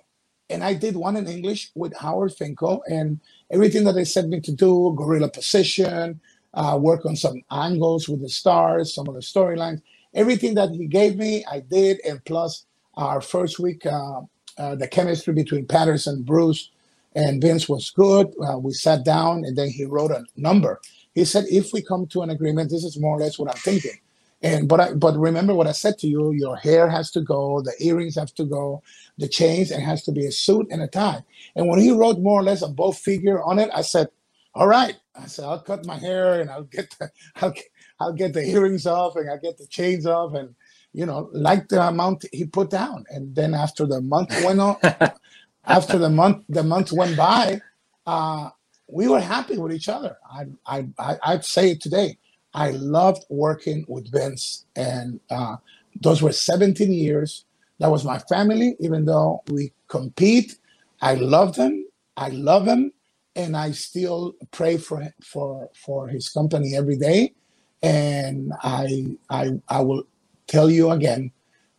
And 0.50 0.64
I 0.64 0.74
did 0.74 0.96
one 0.96 1.16
in 1.16 1.26
English 1.26 1.70
with 1.74 1.94
Howard 1.96 2.32
Finkel, 2.32 2.82
and 2.88 3.20
everything 3.50 3.84
that 3.84 3.92
they 3.92 4.04
sent 4.04 4.28
me 4.28 4.40
to 4.40 4.52
do 4.52 4.94
gorilla 4.96 5.28
position, 5.28 6.20
uh, 6.54 6.78
work 6.80 7.04
on 7.04 7.16
some 7.16 7.42
angles 7.50 8.08
with 8.08 8.22
the 8.22 8.28
stars, 8.28 8.94
some 8.94 9.08
of 9.08 9.14
the 9.14 9.20
storylines, 9.20 9.82
everything 10.14 10.54
that 10.54 10.70
he 10.70 10.86
gave 10.86 11.16
me, 11.16 11.44
I 11.50 11.60
did. 11.60 12.00
And 12.04 12.24
plus, 12.24 12.64
our 12.94 13.20
first 13.20 13.58
week, 13.58 13.84
uh, 13.86 14.22
uh, 14.56 14.74
the 14.74 14.88
chemistry 14.88 15.34
between 15.34 15.66
Patterson, 15.66 16.22
Bruce, 16.22 16.70
and 17.14 17.42
Vince 17.42 17.68
was 17.68 17.90
good. 17.90 18.28
Uh, 18.42 18.58
we 18.58 18.72
sat 18.72 19.04
down, 19.04 19.44
and 19.44 19.56
then 19.56 19.68
he 19.68 19.84
wrote 19.84 20.10
a 20.10 20.24
number. 20.36 20.80
He 21.14 21.24
said, 21.24 21.44
"If 21.50 21.72
we 21.72 21.82
come 21.82 22.06
to 22.08 22.22
an 22.22 22.30
agreement, 22.30 22.70
this 22.70 22.84
is 22.84 22.98
more 22.98 23.16
or 23.16 23.20
less 23.20 23.38
what 23.38 23.50
I'm 23.50 23.60
thinking." 23.60 23.98
And 24.42 24.68
but 24.68 24.80
I 24.80 24.92
but 24.94 25.18
remember 25.18 25.52
what 25.54 25.66
I 25.66 25.72
said 25.72 25.98
to 25.98 26.06
you. 26.08 26.30
Your 26.32 26.56
hair 26.56 26.88
has 26.88 27.10
to 27.12 27.20
go, 27.20 27.60
the 27.60 27.74
earrings 27.80 28.14
have 28.14 28.32
to 28.34 28.44
go, 28.44 28.82
the 29.18 29.28
chains, 29.28 29.70
and 29.72 29.82
has 29.82 30.04
to 30.04 30.12
be 30.12 30.26
a 30.26 30.32
suit 30.32 30.68
and 30.70 30.80
a 30.80 30.86
tie. 30.86 31.24
And 31.56 31.68
when 31.68 31.80
he 31.80 31.90
wrote 31.90 32.20
more 32.20 32.40
or 32.40 32.44
less 32.44 32.62
a 32.62 32.68
bow 32.68 32.92
figure 32.92 33.42
on 33.42 33.58
it, 33.58 33.68
I 33.74 33.82
said, 33.82 34.08
"All 34.54 34.68
right." 34.68 34.96
I 35.16 35.26
said, 35.26 35.44
"I'll 35.44 35.60
cut 35.60 35.84
my 35.86 35.98
hair 35.98 36.40
and 36.40 36.50
I'll 36.50 36.62
get 36.64 36.94
the 37.00 37.10
I'll 37.42 37.50
get, 37.50 37.64
I'll 37.98 38.12
get 38.12 38.32
the 38.32 38.44
earrings 38.44 38.86
off 38.86 39.16
and 39.16 39.28
I'll 39.28 39.40
get 39.40 39.58
the 39.58 39.66
chains 39.66 40.06
off 40.06 40.34
and 40.34 40.54
you 40.92 41.04
know 41.06 41.30
like 41.32 41.68
the 41.68 41.82
amount 41.82 42.24
he 42.32 42.44
put 42.46 42.70
down." 42.70 43.06
And 43.10 43.34
then 43.34 43.54
after 43.54 43.86
the 43.86 44.00
month 44.00 44.30
went 44.44 44.60
on, 44.60 44.76
after 45.66 45.98
the 45.98 46.10
month 46.10 46.44
the 46.48 46.62
month 46.62 46.92
went 46.92 47.16
by, 47.16 47.60
uh, 48.06 48.50
we 48.86 49.08
were 49.08 49.20
happy 49.20 49.58
with 49.58 49.72
each 49.72 49.88
other. 49.88 50.16
I 50.30 50.46
I, 50.64 50.88
I 50.96 51.18
I'd 51.24 51.44
say 51.44 51.72
it 51.72 51.80
today 51.80 52.18
I 52.54 52.70
loved 52.70 53.24
working 53.28 53.84
with 53.88 54.10
Vince, 54.10 54.64
and 54.74 55.20
uh, 55.30 55.56
those 56.00 56.22
were 56.22 56.32
17 56.32 56.92
years. 56.92 57.44
That 57.78 57.90
was 57.90 58.04
my 58.04 58.18
family, 58.18 58.76
even 58.80 59.04
though 59.04 59.42
we 59.48 59.72
compete. 59.88 60.58
I 61.00 61.14
love 61.14 61.54
them. 61.56 61.86
I 62.16 62.30
love 62.30 62.66
him, 62.66 62.92
and 63.36 63.56
I 63.56 63.70
still 63.72 64.34
pray 64.50 64.76
for 64.76 65.14
for 65.22 65.70
for 65.74 66.08
his 66.08 66.28
company 66.28 66.74
every 66.76 66.96
day. 66.96 67.34
And 67.82 68.52
I 68.62 69.16
I 69.30 69.60
I 69.68 69.80
will 69.80 70.04
tell 70.48 70.68
you 70.70 70.90
again, 70.90 71.30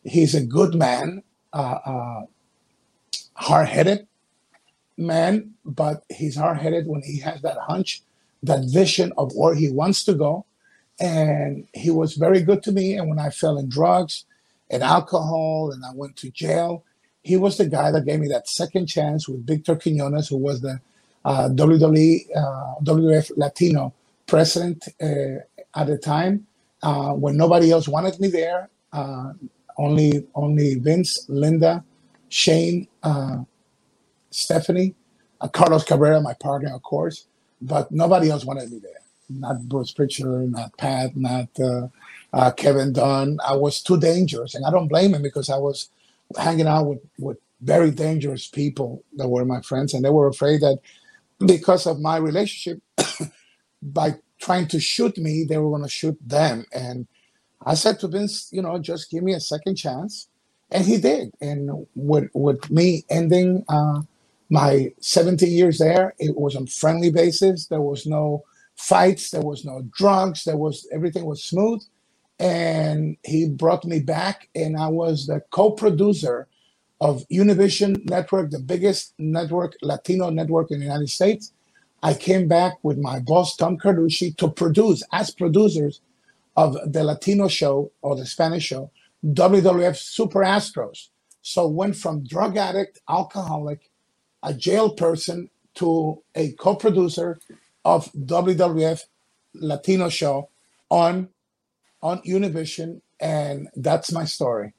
he's 0.04 0.36
a 0.36 0.46
good 0.46 0.76
man, 0.76 1.24
uh, 1.52 1.80
uh, 1.86 2.22
hard-headed 3.34 4.08
man, 4.98 5.54
but 5.66 6.04
he's 6.10 6.38
hard-headed 6.38 6.88
when 6.88 7.02
he 7.02 7.20
has 7.20 7.42
that 7.42 7.58
hunch, 7.58 8.02
that 8.44 8.64
vision 8.72 9.12
of 9.18 9.34
where 9.34 9.56
he 9.56 9.70
wants 9.70 10.04
to 10.06 10.14
go 10.14 10.46
and 11.00 11.68
he 11.74 11.90
was 11.90 12.16
very 12.16 12.42
good 12.42 12.62
to 12.64 12.72
me. 12.72 12.96
And 12.96 13.10
when 13.10 13.20
I 13.20 13.30
fell 13.30 13.58
in 13.58 13.70
drugs 13.70 14.26
and 14.70 14.84
alcohol 14.84 15.72
and 15.72 15.84
I 15.86 15.92
went 15.94 16.18
to 16.18 16.30
jail, 16.30 16.84
he 17.24 17.38
was 17.38 17.58
the 17.58 17.68
guy 17.68 17.92
that 17.92 18.06
gave 18.06 18.20
me 18.20 18.28
that 18.30 18.48
second 18.48 18.88
chance 18.88 19.28
with 19.28 19.46
Victor 19.46 19.76
Quinones, 19.76 20.28
who 20.28 20.38
was 20.38 20.62
the 20.62 20.80
uh, 21.26 21.50
WWE, 21.50 22.20
uh, 22.36 22.76
WWF 22.84 23.32
Latino 23.36 23.94
president 24.26 24.88
uh, 25.02 25.42
at 25.76 25.88
the 25.88 25.98
time, 25.98 26.48
uh, 26.84 27.14
when 27.14 27.38
nobody 27.38 27.72
else 27.72 27.88
wanted 27.88 28.20
me 28.20 28.28
there. 28.28 28.70
Uh, 28.92 29.34
only, 29.78 30.28
only 30.36 30.76
Vince, 30.76 31.26
Linda, 31.30 31.84
Shane, 32.28 32.88
uh, 33.04 33.38
Stephanie, 34.30 34.94
Carlos 35.54 35.86
Cabrera, 35.86 36.20
my 36.20 36.34
partner, 36.34 36.74
of 36.76 36.84
course, 36.84 37.28
but 37.62 37.90
nobody 37.90 38.30
else 38.30 38.44
wanted 38.44 38.70
me 38.72 38.80
there 38.80 38.99
not 39.30 39.68
Bruce 39.68 39.92
Prichard, 39.92 40.52
not 40.52 40.78
Pat, 40.78 41.16
not 41.16 41.50
uh, 41.60 41.88
uh, 42.34 42.52
Kevin 42.52 42.94
Dunn. 42.94 43.40
I 43.48 43.56
was 43.56 43.82
too 43.82 44.00
dangerous, 44.00 44.56
and 44.56 44.66
I 44.66 44.72
don't 44.72 44.88
blame 44.88 45.14
him 45.14 45.22
because 45.22 45.50
I 45.50 45.58
was 45.58 45.90
hanging 46.38 46.68
out 46.68 46.86
with 46.88 47.00
with 47.18 47.38
very 47.62 47.92
dangerous 47.92 48.48
people 48.48 49.04
that 49.18 49.28
were 49.28 49.46
my 49.46 49.62
friends, 49.62 49.94
and 49.94 50.04
they 50.04 50.10
were 50.10 50.28
afraid 50.28 50.62
that 50.62 50.80
because 51.46 51.88
of 51.88 52.00
my 52.00 52.18
relationship, 52.18 52.82
by 53.82 54.16
trying 54.40 54.68
to 54.68 54.80
shoot 54.80 55.18
me, 55.18 55.44
they 55.44 55.58
were 55.58 55.70
going 55.70 55.84
to 55.84 55.90
shoot 55.90 56.18
them. 56.26 56.66
And 56.74 57.08
I 57.66 57.74
said 57.74 58.00
to 58.00 58.08
Vince, 58.08 58.50
you 58.52 58.62
know, 58.62 58.80
just 58.80 59.12
give 59.12 59.24
me 59.24 59.34
a 59.34 59.40
second 59.40 59.76
chance, 59.76 60.28
and 60.72 60.86
he 60.86 60.98
did. 60.98 61.34
And 61.42 61.88
with 61.96 62.30
with 62.34 62.70
me 62.72 63.06
ending. 63.10 63.66
Uh, 63.70 64.02
my 64.50 64.92
17 65.00 65.52
years 65.52 65.78
there, 65.78 66.16
it 66.18 66.36
was 66.36 66.56
on 66.56 66.66
friendly 66.68 67.12
basis. 67.12 67.68
There 67.68 67.82
was 67.82 68.08
no 68.08 68.44
fights. 68.80 69.32
There 69.32 69.42
was 69.42 69.66
no 69.66 69.84
drugs. 69.96 70.46
There 70.46 70.58
was 70.58 70.88
everything 70.92 71.26
was 71.26 71.44
smooth, 71.44 71.82
and 72.40 73.18
he 73.24 73.50
brought 73.50 73.86
me 73.86 74.00
back, 74.00 74.50
and 74.56 74.78
I 74.78 74.88
was 74.88 75.28
the 75.28 75.42
co-producer 75.52 76.48
of 77.02 77.26
Univision 77.32 78.10
Network, 78.10 78.52
the 78.52 78.60
biggest 78.60 79.14
network, 79.20 79.76
Latino 79.82 80.30
network 80.30 80.72
in 80.72 80.80
the 80.80 80.86
United 80.86 81.10
States. 81.10 81.54
I 82.02 82.14
came 82.14 82.48
back 82.48 82.74
with 82.82 82.98
my 82.98 83.20
boss 83.20 83.56
Tom 83.58 83.78
Carducci 83.78 84.36
to 84.38 84.50
produce 84.50 85.04
as 85.12 85.32
producers 85.32 86.02
of 86.56 86.78
the 86.92 87.04
Latino 87.04 87.48
show 87.48 87.92
or 88.02 88.16
the 88.16 88.26
Spanish 88.26 88.66
show, 88.66 88.92
WWF 89.26 89.98
Super 89.98 90.42
Astros. 90.42 91.10
So 91.42 91.68
went 91.68 91.96
from 91.96 92.26
drug 92.26 92.58
addict, 92.58 93.00
alcoholic, 93.10 93.90
a 94.44 94.54
jail 94.54 94.90
person 94.92 95.50
to 95.76 96.22
a 96.36 96.52
co-producer 96.54 97.40
of 97.86 98.12
WWF 98.14 99.04
Latino 99.54 100.10
show 100.10 100.50
on 100.90 101.30
on 102.02 102.22
Univision, 102.22 103.02
and 103.20 103.70
that's 103.76 104.12
my 104.12 104.26
story. 104.26 104.74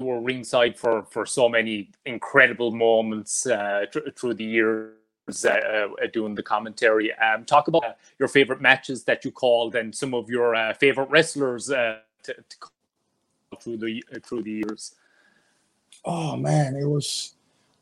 You 0.00 0.06
were 0.06 0.20
ringside 0.20 0.78
for 0.78 1.04
for 1.10 1.26
so 1.26 1.48
many 1.48 1.90
incredible 2.06 2.70
moments 2.70 3.46
uh, 3.46 3.86
th- 3.92 4.14
through 4.16 4.34
the 4.34 4.44
years. 4.44 4.92
Uh, 5.44 5.50
uh, 6.02 6.06
doing 6.10 6.34
the 6.34 6.42
commentary, 6.42 7.12
um, 7.16 7.44
talk 7.44 7.68
about 7.68 7.98
your 8.18 8.28
favorite 8.28 8.62
matches 8.62 9.04
that 9.04 9.26
you 9.26 9.30
called 9.30 9.74
and 9.76 9.94
some 9.94 10.14
of 10.14 10.30
your 10.30 10.54
uh, 10.54 10.72
favorite 10.72 11.10
wrestlers 11.10 11.70
uh, 11.70 11.98
to, 12.22 12.32
to 12.32 12.56
through 13.60 13.76
the 13.76 14.02
through 14.24 14.42
the 14.42 14.50
years. 14.50 14.94
Oh 16.04 16.34
man, 16.36 16.76
it 16.76 16.86
was 16.86 17.34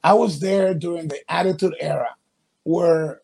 I 0.07 0.13
was 0.13 0.39
there 0.39 0.73
during 0.73 1.09
the 1.09 1.19
Attitude 1.29 1.75
Era, 1.81 2.15
where 2.63 3.23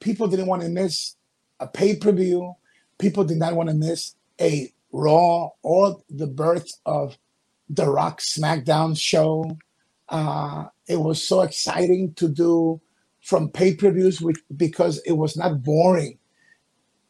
people 0.00 0.28
didn't 0.28 0.46
want 0.46 0.62
to 0.62 0.70
miss 0.70 1.14
a 1.60 1.66
pay 1.66 1.94
per 1.94 2.10
view. 2.10 2.54
People 2.96 3.24
did 3.24 3.36
not 3.36 3.54
want 3.54 3.68
to 3.68 3.74
miss 3.74 4.14
a 4.40 4.72
Raw 4.92 5.50
or 5.62 6.00
the 6.08 6.26
birth 6.26 6.72
of 6.86 7.18
the 7.68 7.86
Rock 7.86 8.22
SmackDown 8.22 8.98
show. 8.98 9.58
Uh, 10.08 10.68
it 10.88 10.96
was 11.02 11.22
so 11.22 11.42
exciting 11.42 12.14
to 12.14 12.30
do 12.30 12.80
from 13.20 13.50
pay 13.50 13.74
per 13.74 13.90
views 13.90 14.22
because 14.56 15.00
it 15.04 15.12
was 15.12 15.36
not 15.36 15.62
boring. 15.62 16.16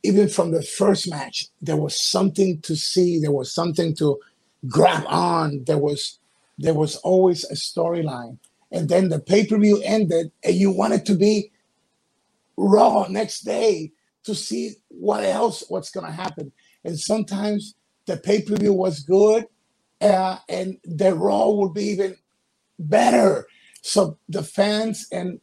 Even 0.03 0.29
from 0.29 0.51
the 0.51 0.63
first 0.65 1.09
match, 1.09 1.47
there 1.61 1.77
was 1.77 1.97
something 1.97 2.61
to 2.63 2.75
see. 2.75 3.21
There 3.21 3.31
was 3.31 3.55
something 3.55 3.95
to 3.99 4.19
grab 4.67 5.05
on. 5.07 5.63
There 5.63 5.79
was 5.79 6.19
there 6.59 6.75
was 6.75 6.97
always 6.97 7.45
a 7.45 7.55
storyline 7.55 8.39
and 8.73 8.89
then 8.89 9.11
the 9.11 9.21
pay 9.21 9.47
per 9.47 9.59
view 9.59 9.83
ended, 9.85 10.33
and 10.45 10.57
you 10.57 10.73
wanted 10.73 11.07
to 11.07 11.17
be 11.17 11.53
raw 12.57 13.07
next 13.09 13.43
day 13.43 13.93
to 14.25 14.35
see 14.35 14.75
what 14.89 15.25
else 15.25 15.65
what's 15.69 15.91
going 15.91 16.07
to 16.07 16.13
happen. 16.13 16.53
And 16.85 16.99
sometimes 16.99 17.75
the 18.07 18.17
pay 18.17 18.43
per 18.43 18.57
view 18.57 18.73
was 18.73 19.01
good, 19.01 19.47
uh, 20.01 20.39
and 20.49 20.79
the 20.85 21.15
raw 21.15 21.49
would 21.49 21.75
be 21.75 21.85
even 21.87 22.17
better. 22.79 23.47
So 23.83 24.19
the 24.29 24.43
fans 24.43 25.07
and 25.13 25.41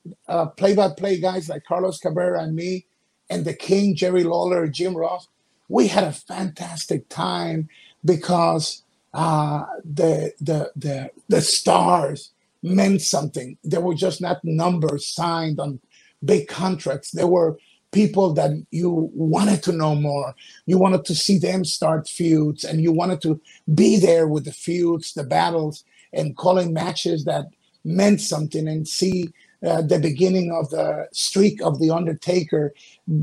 play 0.57 0.75
by 0.75 0.89
play 0.89 1.19
guys 1.19 1.49
like 1.49 1.63
Carlos 1.67 1.99
Cabrera 1.99 2.43
and 2.43 2.55
me, 2.55 2.87
and 3.29 3.45
the 3.45 3.53
King 3.53 3.95
Jerry 3.95 4.23
Lawler, 4.23 4.67
Jim 4.67 4.95
Ross, 4.95 5.27
we 5.69 5.87
had 5.87 6.03
a 6.05 6.13
fantastic 6.13 7.09
time 7.09 7.69
because 8.05 8.83
uh, 9.13 9.65
the 9.83 10.33
the 10.41 10.71
the 10.75 11.11
the 11.27 11.41
stars 11.41 12.31
meant 12.63 13.01
something. 13.01 13.57
They 13.63 13.77
were 13.77 13.95
just 13.95 14.21
not 14.21 14.43
numbers 14.43 15.07
signed 15.07 15.59
on 15.59 15.79
big 16.23 16.47
contracts. 16.47 17.11
There 17.11 17.27
were 17.27 17.57
people 17.91 18.33
that 18.33 18.51
you 18.71 19.09
wanted 19.13 19.63
to 19.63 19.71
know 19.71 19.95
more. 19.95 20.35
You 20.65 20.77
wanted 20.77 21.05
to 21.05 21.15
see 21.15 21.37
them 21.37 21.65
start 21.65 22.07
feuds 22.07 22.63
and 22.63 22.81
you 22.81 22.91
wanted 22.91 23.21
to 23.23 23.41
be 23.73 23.97
there 23.97 24.27
with 24.27 24.45
the 24.45 24.51
feuds, 24.51 25.13
the 25.13 25.23
battles, 25.23 25.83
and 26.13 26.35
calling 26.37 26.73
matches 26.73 27.25
that 27.25 27.45
meant 27.83 28.21
something 28.21 28.67
and 28.67 28.87
see 28.87 29.29
uh, 29.65 29.81
the 29.81 29.99
beginning 29.99 30.51
of 30.51 30.69
the 30.69 31.07
streak 31.11 31.61
of 31.61 31.79
The 31.79 31.91
Undertaker, 31.91 32.73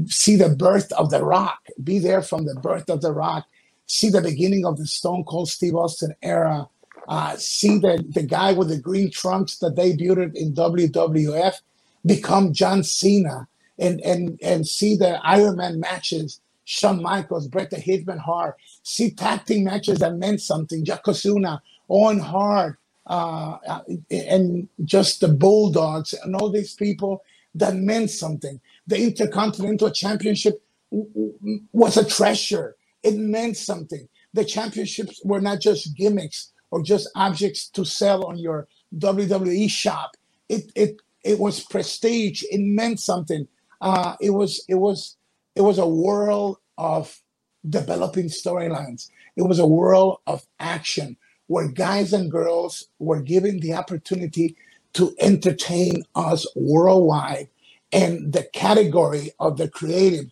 see 0.07 0.37
the 0.37 0.51
birth 0.51 0.93
of 0.93 1.11
The 1.11 1.25
Rock, 1.25 1.61
be 1.83 1.99
there 1.99 2.23
from 2.23 2.45
the 2.45 2.55
birth 2.57 2.91
of 2.91 3.01
The 3.01 3.13
Rock, 3.13 3.47
see 3.87 4.11
the 4.11 4.21
beginning 4.21 4.67
of 4.67 4.77
the 4.77 4.87
Stone 4.87 5.25
Cold 5.25 5.49
Steve 5.49 5.75
Austin 5.75 6.15
era, 6.23 6.69
uh, 7.09 7.37
see 7.37 7.79
the, 7.79 8.05
the 8.11 8.23
guy 8.23 8.53
with 8.53 8.69
the 8.69 8.79
green 8.79 9.11
trunks 9.11 9.59
that 9.59 9.77
debuted 9.77 10.35
in 10.35 10.55
WWF 10.55 11.61
become 12.07 12.53
John 12.53 12.83
Cena 12.83 13.49
and 13.79 14.01
and 14.03 14.39
and 14.43 14.67
see 14.67 14.97
the 14.97 15.21
Iron 15.25 15.57
Man 15.57 15.81
matches, 15.81 16.41
Shawn 16.65 17.03
Michaels, 17.03 17.49
Bret 17.49 17.71
the 17.71 17.77
Hitman 17.77 18.19
Hart, 18.19 18.57
see 18.83 19.11
tag 19.11 19.45
team 19.45 19.65
matches 19.65 19.99
that 20.01 20.17
meant 20.17 20.41
something, 20.41 20.85
Yokozuna, 20.85 21.61
Owen 21.91 22.21
Hart, 22.21 22.79
uh, 23.07 23.59
uh, 23.69 23.83
and 24.11 24.69
just 24.85 25.21
the 25.21 25.29
Bulldogs 25.29 26.15
and 26.15 26.35
all 26.37 26.51
these 26.51 26.75
people 26.75 27.23
that 27.55 27.75
meant 27.77 28.11
something. 28.11 28.61
The 28.87 29.01
Intercontinental 29.03 29.91
Championship 29.91 30.63
was 31.73 31.97
a 31.97 32.05
treasure. 32.05 32.77
It 33.03 33.17
meant 33.17 33.57
something. 33.57 34.09
The 34.35 34.45
championships 34.45 35.21
were 35.25 35.41
not 35.41 35.61
just 35.61 35.97
gimmicks 35.97 36.53
or 36.71 36.83
just 36.83 37.09
objects 37.17 37.69
to 37.71 37.85
sell 37.85 38.25
on 38.25 38.39
your 38.39 38.69
WWE 38.97 39.71
shop. 39.71 40.17
It 40.49 40.73
it 40.75 41.01
it 41.25 41.39
was 41.39 41.61
prestige. 41.61 42.43
It 42.51 42.61
meant 42.61 43.01
something. 43.01 43.49
Uh, 43.81 44.17
it 44.21 44.31
was 44.31 44.65
it 44.69 44.77
was 44.77 45.17
it 45.55 45.63
was 45.63 45.79
a 45.79 45.87
world 45.89 46.59
of 46.79 47.21
developing 47.69 48.27
storylines. 48.27 49.11
It 49.37 49.43
was 49.43 49.59
a 49.59 49.67
world 49.67 50.21
of 50.27 50.47
action 50.61 51.17
where 51.49 51.69
guys 51.69 52.13
and 52.13 52.31
girls 52.31 52.89
were 52.99 53.23
given 53.23 53.61
the 53.61 53.75
opportunity 53.75 54.57
to 54.95 55.15
entertain 55.21 56.05
us 56.15 56.47
worldwide. 56.57 57.49
And 57.93 58.33
the 58.33 58.45
category 58.53 59.31
of 59.39 59.57
the 59.57 59.69
creative, 59.69 60.27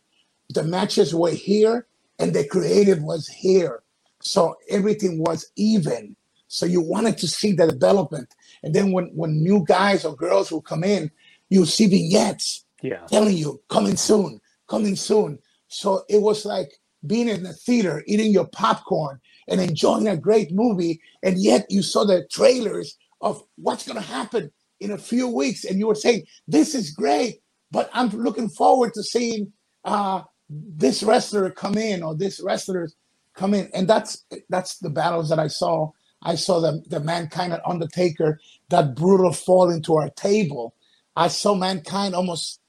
the 0.50 0.64
matches 0.64 1.14
were 1.14 1.30
here 1.30 1.86
and 2.18 2.34
the 2.34 2.46
creative 2.46 3.02
was 3.02 3.28
here. 3.28 3.82
So 4.20 4.56
everything 4.70 5.18
was 5.18 5.50
even. 5.56 6.16
So 6.48 6.66
you 6.66 6.80
wanted 6.80 7.18
to 7.18 7.28
see 7.28 7.52
the 7.52 7.66
development. 7.66 8.34
And 8.62 8.74
then 8.74 8.92
when, 8.92 9.06
when 9.14 9.42
new 9.42 9.64
guys 9.64 10.04
or 10.04 10.14
girls 10.14 10.52
will 10.52 10.62
come 10.62 10.84
in, 10.84 11.10
you 11.50 11.66
see 11.66 11.86
vignettes 11.86 12.64
yeah. 12.82 13.06
telling 13.06 13.36
you 13.36 13.60
coming 13.68 13.96
soon, 13.96 14.40
coming 14.68 14.96
soon. 14.96 15.38
So 15.68 16.04
it 16.08 16.22
was 16.22 16.44
like 16.44 16.70
being 17.06 17.28
in 17.28 17.42
the 17.42 17.52
theater, 17.52 18.02
eating 18.06 18.32
your 18.32 18.46
popcorn 18.46 19.20
and 19.48 19.60
enjoying 19.60 20.08
a 20.08 20.16
great 20.16 20.52
movie. 20.52 21.00
And 21.22 21.38
yet 21.38 21.66
you 21.68 21.82
saw 21.82 22.04
the 22.04 22.26
trailers 22.30 22.96
of 23.20 23.42
what's 23.56 23.86
going 23.86 24.00
to 24.00 24.06
happen 24.06 24.50
in 24.80 24.92
a 24.92 24.98
few 24.98 25.28
weeks. 25.28 25.64
And 25.64 25.78
you 25.78 25.86
were 25.86 25.94
saying, 25.94 26.24
this 26.46 26.74
is 26.74 26.90
great, 26.90 27.40
but 27.70 27.90
I'm 27.92 28.08
looking 28.10 28.48
forward 28.48 28.94
to 28.94 29.02
seeing 29.02 29.52
uh, 29.84 30.22
this 30.48 31.02
wrestler 31.02 31.50
come 31.50 31.76
in 31.76 32.02
or 32.02 32.14
this 32.14 32.40
wrestler 32.40 32.88
come 33.34 33.54
in. 33.54 33.70
And 33.74 33.88
that's 33.88 34.24
that's 34.48 34.78
the 34.78 34.90
battles 34.90 35.28
that 35.30 35.38
I 35.38 35.48
saw. 35.48 35.90
I 36.24 36.34
saw 36.36 36.60
the, 36.60 36.82
the 36.88 37.00
mankind 37.00 37.52
at 37.52 37.66
Undertaker, 37.66 38.40
that 38.70 38.94
brutal 38.94 39.32
fall 39.32 39.70
into 39.70 39.96
our 39.96 40.10
table. 40.10 40.74
I 41.16 41.28
saw 41.28 41.54
mankind 41.54 42.14
almost 42.14 42.60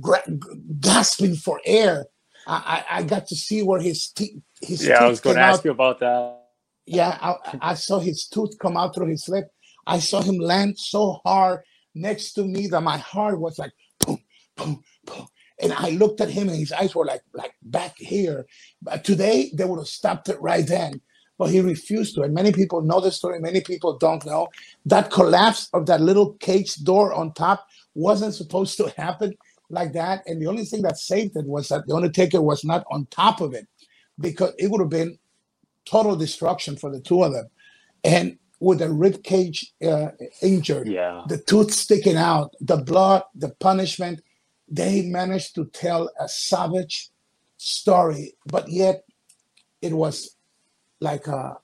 gra- 0.00 0.24
gasping 0.78 1.34
for 1.34 1.60
air. 1.64 2.06
I, 2.46 2.84
I, 2.90 2.98
I 2.98 3.02
got 3.02 3.26
to 3.28 3.36
see 3.36 3.62
where 3.62 3.80
his 3.80 4.08
teeth 4.08 4.40
his 4.60 4.86
Yeah, 4.86 5.04
I 5.04 5.08
was 5.08 5.20
going 5.20 5.36
to 5.36 5.42
ask 5.42 5.60
out. 5.60 5.64
you 5.64 5.70
about 5.70 5.98
that. 6.00 6.36
Yeah, 6.86 7.18
I, 7.20 7.70
I 7.72 7.74
saw 7.74 7.98
his 7.98 8.26
tooth 8.26 8.58
come 8.58 8.76
out 8.76 8.94
through 8.94 9.08
his 9.08 9.28
lip. 9.28 9.48
I 9.86 9.98
saw 9.98 10.20
him 10.20 10.38
land 10.38 10.78
so 10.78 11.20
hard 11.24 11.60
next 11.94 12.34
to 12.34 12.44
me 12.44 12.66
that 12.68 12.82
my 12.82 12.98
heart 12.98 13.40
was 13.40 13.58
like 13.58 13.72
boom, 13.98 14.18
boom, 14.56 14.82
boom. 15.04 15.26
And 15.62 15.72
I 15.72 15.90
looked 15.90 16.20
at 16.20 16.30
him 16.30 16.48
and 16.48 16.58
his 16.58 16.72
eyes 16.72 16.94
were 16.94 17.04
like 17.04 17.22
like 17.32 17.52
back 17.62 17.96
here. 17.96 18.46
But 18.82 19.04
today 19.04 19.50
they 19.54 19.64
would 19.64 19.78
have 19.78 19.88
stopped 19.88 20.28
it 20.28 20.40
right 20.40 20.66
then. 20.66 21.00
But 21.40 21.50
he 21.50 21.60
refused 21.62 22.14
to. 22.16 22.22
And 22.22 22.34
many 22.34 22.52
people 22.52 22.82
know 22.82 23.00
the 23.00 23.10
story, 23.10 23.40
many 23.40 23.62
people 23.62 23.96
don't 23.96 24.24
know. 24.26 24.48
That 24.84 25.10
collapse 25.10 25.70
of 25.72 25.86
that 25.86 26.02
little 26.02 26.34
cage 26.34 26.76
door 26.90 27.14
on 27.14 27.32
top 27.32 27.66
wasn't 27.94 28.34
supposed 28.34 28.76
to 28.76 28.92
happen 29.04 29.30
like 29.70 29.92
that. 29.94 30.22
And 30.26 30.36
the 30.42 30.48
only 30.52 30.66
thing 30.66 30.82
that 30.82 30.98
saved 30.98 31.34
it 31.36 31.46
was 31.46 31.68
that 31.70 31.86
the 31.86 31.96
Undertaker 31.96 32.42
was 32.42 32.62
not 32.62 32.84
on 32.90 33.06
top 33.06 33.40
of 33.40 33.54
it 33.54 33.66
because 34.20 34.52
it 34.58 34.70
would 34.70 34.82
have 34.82 34.90
been 34.90 35.18
total 35.86 36.14
destruction 36.14 36.76
for 36.76 36.90
the 36.90 37.00
two 37.00 37.22
of 37.22 37.32
them. 37.32 37.48
And 38.04 38.38
with 38.60 38.82
a 38.82 38.90
rib 38.92 39.22
cage 39.24 39.72
uh, 39.82 40.08
injured, 40.42 40.88
Yeah. 40.88 41.24
the 41.26 41.38
tooth 41.38 41.72
sticking 41.72 42.16
out, 42.16 42.54
the 42.60 42.76
blood, 42.76 43.22
the 43.34 43.48
punishment, 43.48 44.20
they 44.68 45.02
managed 45.02 45.54
to 45.56 45.64
tell 45.84 46.10
a 46.20 46.28
savage 46.28 47.10
story, 47.56 48.34
but 48.46 48.68
yet 48.68 49.04
it 49.82 49.94
was 49.94 50.36
like 51.00 51.26
a 51.26 51.58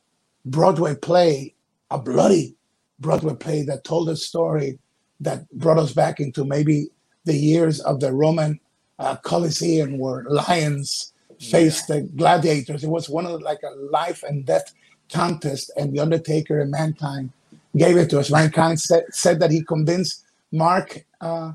Broadway 0.45 0.95
play, 0.95 1.55
a 1.91 1.99
bloody 1.99 2.57
Broadway 2.99 3.35
play 3.35 3.63
that 3.65 3.85
told 3.85 4.09
a 4.09 4.17
story 4.17 4.79
that 5.21 5.51
brought 5.53 5.79
us 5.79 5.93
back 5.93 6.21
into 6.21 6.45
maybe 6.45 6.89
the 7.25 7.35
years 7.35 7.81
of 7.81 8.01
the 8.01 8.13
Roman 8.13 8.61
uh, 8.99 9.17
Colosseum 9.17 9.99
where 9.99 10.25
lions 10.29 11.13
faced 11.41 11.89
the 11.89 12.03
gladiators. 12.17 12.85
It 12.85 12.89
was 12.91 13.09
one 13.09 13.27
of 13.27 13.33
the, 13.33 13.39
like 13.39 13.61
a 13.63 13.75
life 13.77 14.23
and 14.23 14.47
death 14.47 14.73
contest, 15.13 15.71
and 15.77 15.93
the 15.93 16.01
Undertaker 16.01 16.61
and 16.61 16.71
Mankind 16.71 17.31
gave 17.77 17.97
it 17.97 18.11
to 18.11 18.19
us. 18.19 18.31
Mankind 18.31 18.81
said, 18.81 19.05
said 19.11 19.41
that 19.41 19.51
he 19.51 19.63
convinced 19.63 20.25
Mark 20.53 21.05
uh, 21.21 21.53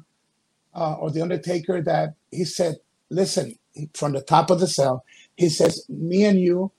uh, 0.76 0.94
or 0.94 1.10
the 1.12 1.22
Undertaker 1.22 1.82
that 1.82 2.13
he 2.30 2.46
said, 2.46 2.78
"Listen, 3.10 3.58
from 3.94 4.13
the 4.13 4.22
top 4.22 4.50
of 4.50 4.60
the 4.60 4.67
cell, 4.67 5.04
he 5.36 5.50
says, 5.50 5.86
me 5.89 6.26
and 6.26 6.39
you, 6.39 6.72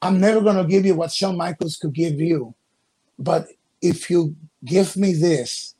I'm 0.00 0.20
never 0.20 0.40
going 0.40 0.56
to 0.56 0.64
give 0.64 0.86
you 0.86 0.94
what 0.94 1.12
Shawn 1.12 1.36
Michaels 1.36 1.76
could 1.76 1.92
give 1.92 2.20
you, 2.20 2.54
but 3.18 3.48
if 3.82 4.10
you 4.10 4.36
give 4.64 4.96
me 4.96 5.12
this 5.12 5.74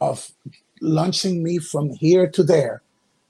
of 0.00 0.30
launching 0.80 1.42
me 1.42 1.58
from 1.58 1.90
here 1.90 2.28
to 2.28 2.42
there, 2.42 2.82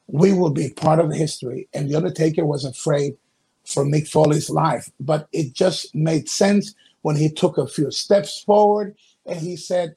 we 0.09 0.33
will 0.33 0.51
be 0.51 0.71
part 0.71 0.99
of 0.99 1.13
history." 1.13 1.69
And 1.73 1.89
the 1.89 1.95
Undertaker 1.95 2.45
was 2.45 2.65
afraid 2.65 3.17
for 3.65 3.85
Mick 3.85 4.09
Foley's 4.09 4.51
life, 4.51 4.91
but 4.99 5.29
it 5.33 5.55
just 5.55 5.95
made 5.95 6.29
sense 6.29 6.75
when 7.03 7.17
he 7.17 7.29
took 7.31 7.59
a 7.59 7.67
few 7.67 7.91
steps 7.91 8.43
forward 8.43 8.97
and 9.27 9.39
he 9.39 9.57
said, 9.57 9.95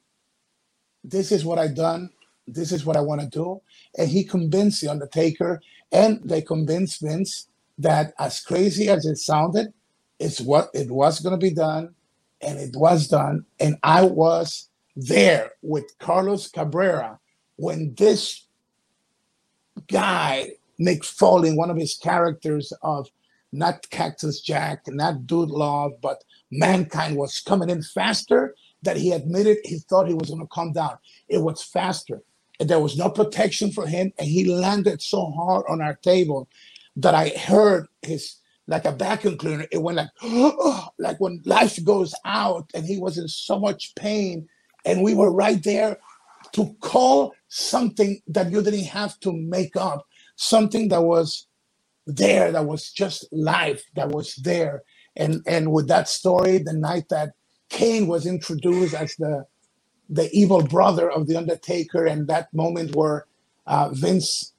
"This 1.02 1.32
is 1.32 1.44
what 1.44 1.58
I've 1.58 1.74
done. 1.74 2.10
This 2.46 2.70
is 2.70 2.86
what 2.86 2.96
I 2.96 3.00
want 3.00 3.20
to 3.20 3.26
do." 3.26 3.60
And 3.98 4.08
he 4.08 4.22
convinced 4.22 4.80
the 4.80 4.88
Undertaker, 4.88 5.60
and 5.90 6.20
they 6.24 6.42
convinced 6.42 7.00
Vince 7.00 7.48
that 7.78 8.14
as 8.18 8.40
crazy 8.40 8.88
as 8.88 9.04
it 9.06 9.16
sounded, 9.16 9.72
it's 10.18 10.40
what 10.40 10.70
it 10.74 10.90
was 10.90 11.20
going 11.20 11.38
to 11.38 11.44
be 11.44 11.54
done, 11.54 11.94
and 12.40 12.58
it 12.58 12.74
was 12.76 13.08
done. 13.08 13.44
And 13.60 13.76
I 13.82 14.04
was 14.04 14.68
there 14.94 15.52
with 15.62 15.98
Carlos 15.98 16.48
Cabrera 16.48 17.18
when 17.56 17.94
this 17.96 18.46
guy, 19.88 20.52
Mick 20.80 21.04
Foley, 21.04 21.54
one 21.54 21.70
of 21.70 21.76
his 21.76 21.96
characters 21.96 22.72
of 22.82 23.08
not 23.52 23.88
Cactus 23.90 24.40
Jack, 24.40 24.82
not 24.88 25.26
Dude 25.26 25.50
Love, 25.50 25.92
but 26.02 26.24
Mankind 26.50 27.16
was 27.16 27.40
coming 27.40 27.70
in 27.70 27.82
faster 27.82 28.54
that 28.82 28.96
he 28.96 29.12
admitted 29.12 29.58
he 29.64 29.78
thought 29.78 30.08
he 30.08 30.14
was 30.14 30.28
going 30.28 30.40
to 30.40 30.48
come 30.48 30.72
down. 30.72 30.96
It 31.28 31.38
was 31.38 31.62
faster. 31.62 32.22
And 32.60 32.68
there 32.68 32.80
was 32.80 32.96
no 32.96 33.10
protection 33.10 33.70
for 33.70 33.86
him. 33.86 34.12
And 34.18 34.28
he 34.28 34.44
landed 34.44 35.02
so 35.02 35.30
hard 35.30 35.64
on 35.68 35.80
our 35.80 35.94
table 35.94 36.48
that 36.96 37.14
I 37.14 37.28
heard 37.30 37.86
his, 38.02 38.36
like 38.66 38.84
a 38.84 38.92
vacuum 38.92 39.38
cleaner, 39.38 39.66
it 39.70 39.82
went 39.82 39.96
like, 39.96 40.10
like 40.98 41.18
when 41.20 41.42
life 41.44 41.82
goes 41.84 42.14
out 42.24 42.70
and 42.74 42.84
he 42.84 42.98
was 42.98 43.18
in 43.18 43.28
so 43.28 43.58
much 43.58 43.94
pain. 43.94 44.48
And 44.84 45.02
we 45.02 45.14
were 45.14 45.32
right 45.32 45.62
there 45.62 45.98
to 46.52 46.74
call 46.80 47.34
something 47.48 48.20
that 48.28 48.50
you 48.50 48.62
didn't 48.62 48.84
have 48.84 49.18
to 49.20 49.32
make 49.32 49.76
up, 49.76 50.06
something 50.36 50.88
that 50.88 51.02
was 51.02 51.46
there, 52.06 52.52
that 52.52 52.66
was 52.66 52.90
just 52.90 53.26
life, 53.32 53.84
that 53.94 54.08
was 54.10 54.36
there. 54.36 54.82
And 55.16 55.42
and 55.46 55.72
with 55.72 55.88
that 55.88 56.08
story, 56.08 56.58
the 56.58 56.72
night 56.72 57.08
that 57.10 57.32
Kane 57.68 58.06
was 58.06 58.26
introduced 58.26 58.94
as 58.94 59.16
the 59.16 59.46
the 60.08 60.30
evil 60.32 60.62
brother 60.62 61.10
of 61.10 61.26
the 61.26 61.36
Undertaker, 61.36 62.04
and 62.06 62.28
that 62.28 62.52
moment 62.54 62.94
where 62.94 63.26
uh, 63.66 63.90
Vince 63.92 64.52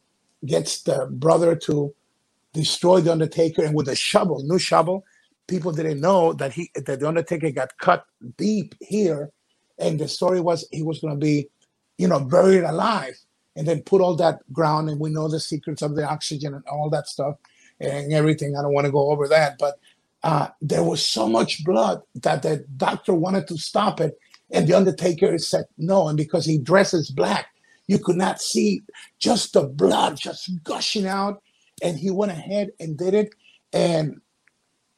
gets 0.45 0.81
the 0.83 1.07
brother 1.09 1.55
to 1.55 1.93
destroy 2.57 2.99
the 3.01 3.11
Undertaker, 3.11 3.63
and 3.63 3.75
with 3.75 3.87
a 3.87 3.95
shovel, 3.95 4.43
new 4.43 4.59
shovel, 4.59 5.05
people 5.47 5.71
didn't 5.71 6.01
know 6.01 6.33
that 6.33 6.51
he 6.57 6.63
that 6.75 6.99
the 6.99 7.07
Undertaker 7.07 7.51
got 7.51 7.77
cut 7.77 8.05
deep 8.37 8.75
here, 8.81 9.31
and 9.79 9.99
the 9.99 10.07
story 10.07 10.41
was 10.41 10.67
he 10.71 10.83
was 10.83 10.99
going 10.99 11.13
to 11.13 11.25
be, 11.31 11.47
you 11.97 12.07
know, 12.07 12.19
buried 12.19 12.63
alive, 12.63 13.15
and 13.55 13.67
then 13.67 13.81
put 13.81 14.01
all 14.01 14.15
that 14.15 14.39
ground, 14.51 14.89
and 14.89 14.99
we 14.99 15.09
know 15.09 15.27
the 15.29 15.39
secrets 15.39 15.81
of 15.81 15.95
the 15.95 16.05
oxygen 16.15 16.53
and 16.53 16.65
all 16.67 16.89
that 16.89 17.07
stuff 17.07 17.35
and 17.79 18.11
everything. 18.13 18.55
I 18.55 18.61
don't 18.61 18.73
want 18.73 18.85
to 18.85 18.91
go 18.91 19.11
over 19.11 19.27
that, 19.27 19.57
but 19.59 19.75
uh, 20.23 20.47
there 20.61 20.83
was 20.83 21.05
so 21.05 21.29
much 21.29 21.63
blood 21.63 22.01
that 22.15 22.41
the 22.41 22.65
doctor 22.75 23.13
wanted 23.13 23.47
to 23.47 23.57
stop 23.57 24.01
it, 24.01 24.17
and 24.51 24.67
the 24.67 24.75
Undertaker 24.75 25.37
said 25.37 25.65
no. 25.77 26.07
And 26.07 26.17
because 26.17 26.45
he 26.45 26.57
dresses 26.57 27.11
black, 27.11 27.47
you 27.87 27.99
could 27.99 28.17
not 28.17 28.41
see 28.41 28.81
just 29.19 29.53
the 29.53 29.63
blood 29.63 30.17
just 30.17 30.49
gushing 30.63 31.07
out. 31.07 31.41
And 31.81 31.97
he 31.97 32.11
went 32.11 32.31
ahead 32.31 32.71
and 32.79 32.97
did 32.97 33.13
it, 33.13 33.35
and 33.71 34.21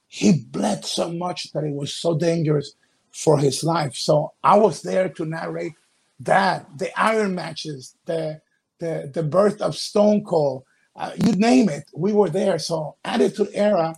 he 0.08 0.44
bled 0.44 0.86
so 0.86 1.12
much 1.12 1.52
that 1.54 1.64
it 1.64 1.74
was 1.74 1.94
so 1.94 2.18
dangerous 2.18 2.74
for 3.12 3.38
his 3.38 3.64
life. 3.64 3.96
So 3.96 4.34
I 4.44 4.58
was 4.58 4.82
there 4.82 5.10
to 5.10 5.26
narrate 5.26 5.74
that, 6.22 6.68
the 6.78 6.90
iron 7.00 7.36
matches, 7.36 7.96
the 8.06 8.42
the 8.80 9.12
the 9.14 9.24
birth 9.24 9.62
of 9.62 9.76
Stone 9.76 10.24
Cold, 10.24 10.64
uh, 10.96 11.12
you 11.18 11.34
name 11.34 11.70
it, 11.70 11.86
we 11.94 12.12
were 12.14 12.30
there. 12.30 12.60
So 12.60 12.96
Attitude 13.04 13.50
Era 13.54 13.96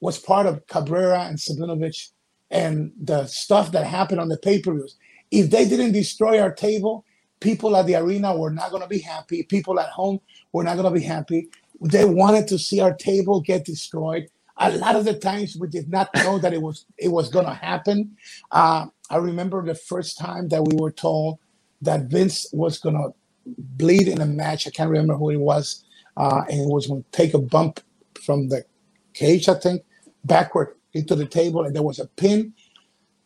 was 0.00 0.18
part 0.18 0.46
of 0.46 0.66
Cabrera 0.66 1.22
and 1.24 1.38
Savinovich 1.38 2.10
and 2.50 2.92
the 3.00 3.26
stuff 3.26 3.72
that 3.72 3.86
happened 3.86 4.20
on 4.20 4.28
the 4.28 4.36
pay-per-views. 4.36 4.96
If 5.30 5.50
they 5.50 5.66
didn't 5.66 5.92
destroy 5.92 6.40
our 6.40 6.52
table, 6.52 7.04
people 7.40 7.76
at 7.76 7.86
the 7.86 7.96
arena 7.96 8.36
were 8.36 8.50
not 8.50 8.70
going 8.70 8.82
to 8.82 8.88
be 8.88 8.98
happy. 8.98 9.42
People 9.42 9.80
at 9.80 9.88
home 9.88 10.20
were 10.52 10.64
not 10.64 10.76
going 10.76 10.92
to 10.92 11.00
be 11.00 11.04
happy. 11.04 11.48
They 11.80 12.04
wanted 12.04 12.48
to 12.48 12.58
see 12.58 12.80
our 12.80 12.94
table 12.94 13.40
get 13.40 13.64
destroyed. 13.64 14.28
A 14.58 14.70
lot 14.76 14.94
of 14.94 15.04
the 15.04 15.14
times 15.14 15.56
we 15.56 15.68
did 15.68 15.88
not 15.88 16.14
know 16.14 16.38
that 16.38 16.52
it 16.52 16.62
was 16.62 16.86
it 16.96 17.08
was 17.08 17.28
going 17.28 17.46
to 17.46 17.54
happen. 17.54 18.16
Uh, 18.50 18.86
I 19.10 19.16
remember 19.16 19.64
the 19.64 19.74
first 19.74 20.16
time 20.18 20.48
that 20.48 20.62
we 20.62 20.76
were 20.76 20.92
told 20.92 21.38
that 21.82 22.04
Vince 22.04 22.46
was 22.52 22.78
going 22.78 22.94
to 22.94 23.12
bleed 23.46 24.08
in 24.08 24.20
a 24.20 24.26
match. 24.26 24.66
I 24.66 24.70
can't 24.70 24.90
remember 24.90 25.16
who 25.16 25.30
it 25.30 25.40
was, 25.40 25.84
uh, 26.16 26.42
and 26.48 26.60
it 26.60 26.68
was 26.68 26.86
going 26.86 27.02
to 27.02 27.10
take 27.10 27.34
a 27.34 27.38
bump 27.38 27.80
from 28.24 28.48
the 28.48 28.64
cage, 29.12 29.48
I 29.48 29.54
think, 29.54 29.82
backward 30.24 30.76
into 30.94 31.14
the 31.14 31.26
table, 31.26 31.64
and 31.64 31.74
there 31.74 31.82
was 31.82 31.98
a 31.98 32.06
pin 32.06 32.54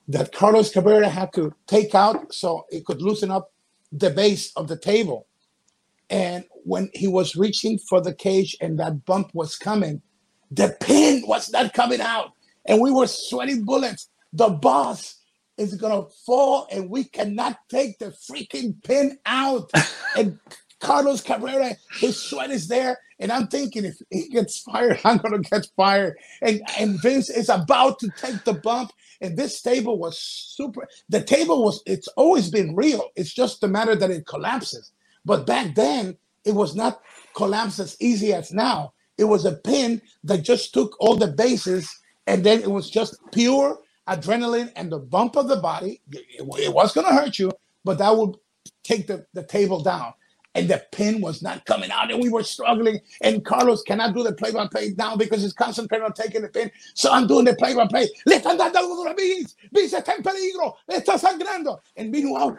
that 0.08 0.32
Carlos 0.32 0.72
Cabrera 0.72 1.08
had 1.08 1.32
to 1.34 1.54
take 1.66 1.94
out 1.94 2.32
so 2.32 2.66
it 2.70 2.84
could 2.87 3.02
loosen 3.02 3.30
up 3.30 3.52
the 3.92 4.11
base 4.11 4.52
of 4.56 4.66
the 4.66 4.76
table. 4.76 5.26
And 6.11 6.44
when 6.68 6.90
he 6.92 7.09
was 7.09 7.35
reaching 7.35 7.78
for 7.78 8.00
the 8.00 8.14
cage 8.14 8.57
and 8.61 8.78
that 8.78 9.04
bump 9.07 9.31
was 9.35 9.57
coming, 9.57 10.02
the 10.50 10.76
pin 10.81 11.22
was 11.26 11.50
not 11.50 11.72
coming 11.72 12.00
out. 12.00 12.33
And 12.66 12.81
we 12.81 12.90
were 12.90 13.07
sweating 13.07 13.64
bullets. 13.64 14.09
The 14.33 14.50
boss 14.50 15.16
is 15.57 15.74
going 15.74 16.04
to 16.04 16.11
fall 16.26 16.68
and 16.70 16.90
we 16.90 17.04
cannot 17.04 17.59
take 17.70 17.98
the 17.98 18.11
freaking 18.11 18.83
pin 18.85 19.18
out. 19.24 19.70
and 20.16 20.38
Carlos 20.81 21.22
Cabrera, 21.22 21.72
his 21.98 22.20
sweat 22.20 22.50
is 22.50 22.68
there. 22.68 22.98
And 23.18 23.33
I'm 23.33 23.48
thinking 23.48 23.85
if 23.85 23.96
he 24.11 24.28
gets 24.28 24.61
fired, 24.61 25.00
I'm 25.04 25.16
going 25.16 25.42
to 25.42 25.50
get 25.50 25.66
fired. 25.74 26.16
And, 26.42 26.61
and 26.78 27.00
Vince 27.02 27.31
is 27.31 27.48
about 27.48 27.98
to 28.00 28.11
take 28.16 28.44
the 28.44 28.54
bump. 28.54 28.92
And 29.20 29.37
this 29.37 29.62
table 29.62 29.98
was 29.98 30.18
super. 30.18 30.87
The 31.09 31.22
table 31.22 31.64
was, 31.64 31.83
it's 31.87 32.09
always 32.09 32.50
been 32.50 32.76
real. 32.76 33.09
It's 33.16 33.33
just 33.33 33.64
a 33.64 33.68
matter 33.68 33.96
that 33.96 34.11
it 34.11 34.26
collapses. 34.26 34.92
But 35.24 35.46
back 35.46 35.74
then, 35.74 36.16
it 36.48 36.54
was 36.54 36.74
not 36.74 37.02
collapse 37.37 37.80
as 37.80 37.96
easy 38.00 38.34
as 38.34 38.52
now. 38.52 38.94
It 39.18 39.24
was 39.24 39.44
a 39.44 39.52
pin 39.52 40.02
that 40.24 40.42
just 40.42 40.74
took 40.74 40.96
all 41.00 41.16
the 41.16 41.28
bases 41.28 42.00
and 42.26 42.44
then 42.44 42.62
it 42.62 42.70
was 42.70 42.90
just 42.90 43.18
pure 43.32 43.78
adrenaline 44.08 44.72
and 44.76 44.90
the 44.90 44.98
bump 44.98 45.37
of 45.37 45.48
the 45.48 45.56
body. 45.56 46.02
It, 46.12 46.46
it 46.58 46.74
was 46.74 46.92
going 46.94 47.06
to 47.06 47.14
hurt 47.14 47.38
you, 47.38 47.52
but 47.84 47.98
that 47.98 48.16
would 48.16 48.37
take 48.84 49.06
the, 49.06 49.26
the 49.34 49.44
table 49.44 49.82
down 49.82 50.14
and 50.54 50.68
the 50.68 50.82
pin 50.92 51.20
was 51.20 51.42
not 51.42 51.64
coming 51.66 51.90
out, 51.90 52.11
and 52.11 52.22
we 52.22 52.28
were 52.28 52.42
struggling. 52.42 53.00
And 53.22 53.44
Carlos 53.44 53.82
cannot 53.82 54.14
do 54.14 54.22
the 54.22 54.32
play-by-play 54.32 54.94
now 54.96 55.14
because 55.16 55.42
he's 55.42 55.52
concentrating 55.52 56.04
on 56.04 56.12
taking 56.12 56.42
the 56.42 56.48
pin. 56.48 56.70
So 56.94 57.12
I'm 57.12 57.26
doing 57.26 57.44
the 57.44 57.54
play-by-play. 57.54 58.08
Le 58.26 58.37
están 58.37 58.58
dando 58.58 58.78
alguna 58.78 59.16
vez. 59.16 59.54
Vince 59.72 59.94
está 59.94 60.16
en 60.16 60.22
peligro. 60.22 60.74
Sangrando. 60.90 61.78
And 61.96 62.11
meanwhile, 62.11 62.56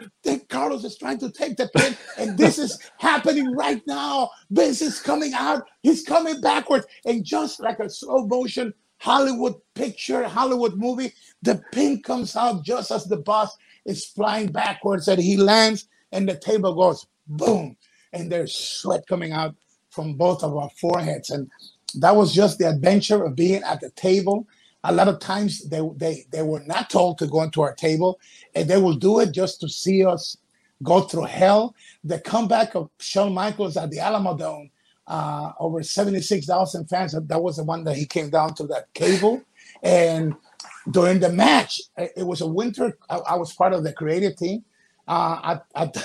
Carlos 0.48 0.84
is 0.84 0.96
trying 0.96 1.18
to 1.18 1.30
take 1.30 1.56
the 1.56 1.68
pin, 1.76 1.96
and 2.16 2.38
this 2.38 2.58
is 2.58 2.78
happening 2.98 3.54
right 3.54 3.82
now. 3.86 4.30
Vince 4.50 4.82
is 4.82 5.00
coming 5.00 5.34
out. 5.34 5.66
He's 5.82 6.02
coming 6.02 6.40
backwards, 6.40 6.86
and 7.04 7.24
just 7.24 7.60
like 7.60 7.80
a 7.80 7.90
slow 7.90 8.26
motion 8.26 8.72
Hollywood 8.98 9.54
picture, 9.74 10.28
Hollywood 10.28 10.76
movie, 10.76 11.12
the 11.42 11.62
pin 11.72 12.02
comes 12.02 12.36
out 12.36 12.64
just 12.64 12.90
as 12.90 13.06
the 13.06 13.16
boss 13.16 13.56
is 13.86 14.04
flying 14.04 14.52
backwards, 14.52 15.08
and 15.08 15.20
he 15.20 15.36
lands, 15.38 15.88
and 16.12 16.28
the 16.28 16.36
table 16.36 16.74
goes 16.74 17.06
boom 17.26 17.76
and 18.12 18.30
there's 18.30 18.54
sweat 18.54 19.06
coming 19.06 19.32
out 19.32 19.54
from 19.90 20.14
both 20.14 20.42
of 20.42 20.56
our 20.56 20.70
foreheads. 20.80 21.30
And 21.30 21.50
that 21.96 22.14
was 22.14 22.32
just 22.32 22.58
the 22.58 22.68
adventure 22.68 23.24
of 23.24 23.36
being 23.36 23.62
at 23.62 23.80
the 23.80 23.90
table. 23.90 24.46
A 24.84 24.92
lot 24.92 25.08
of 25.08 25.20
times 25.20 25.68
they, 25.68 25.80
they, 25.96 26.24
they 26.30 26.42
were 26.42 26.62
not 26.66 26.88
told 26.88 27.18
to 27.18 27.26
go 27.26 27.42
into 27.42 27.60
our 27.60 27.74
table, 27.74 28.18
and 28.54 28.68
they 28.68 28.78
will 28.78 28.94
do 28.94 29.20
it 29.20 29.32
just 29.32 29.60
to 29.60 29.68
see 29.68 30.04
us 30.04 30.36
go 30.82 31.02
through 31.02 31.24
hell. 31.24 31.74
The 32.04 32.20
comeback 32.20 32.74
of 32.74 32.90
Shawn 32.98 33.34
Michaels 33.34 33.76
at 33.76 33.90
the 33.90 33.98
Alamodome, 33.98 34.70
uh, 35.06 35.52
over 35.58 35.82
76,000 35.82 36.86
fans. 36.86 37.12
That 37.12 37.42
was 37.42 37.56
the 37.56 37.64
one 37.64 37.84
that 37.84 37.96
he 37.96 38.06
came 38.06 38.30
down 38.30 38.54
to 38.54 38.66
that 38.68 38.92
cable. 38.94 39.42
And 39.82 40.34
during 40.90 41.20
the 41.20 41.30
match, 41.30 41.80
it 41.98 42.26
was 42.26 42.40
a 42.40 42.46
winter. 42.46 42.96
I, 43.10 43.16
I 43.18 43.36
was 43.36 43.52
part 43.52 43.74
of 43.74 43.84
the 43.84 43.92
creative 43.92 44.36
team. 44.36 44.64
Uh, 45.06 45.40
at, 45.42 45.64
at, 45.74 45.96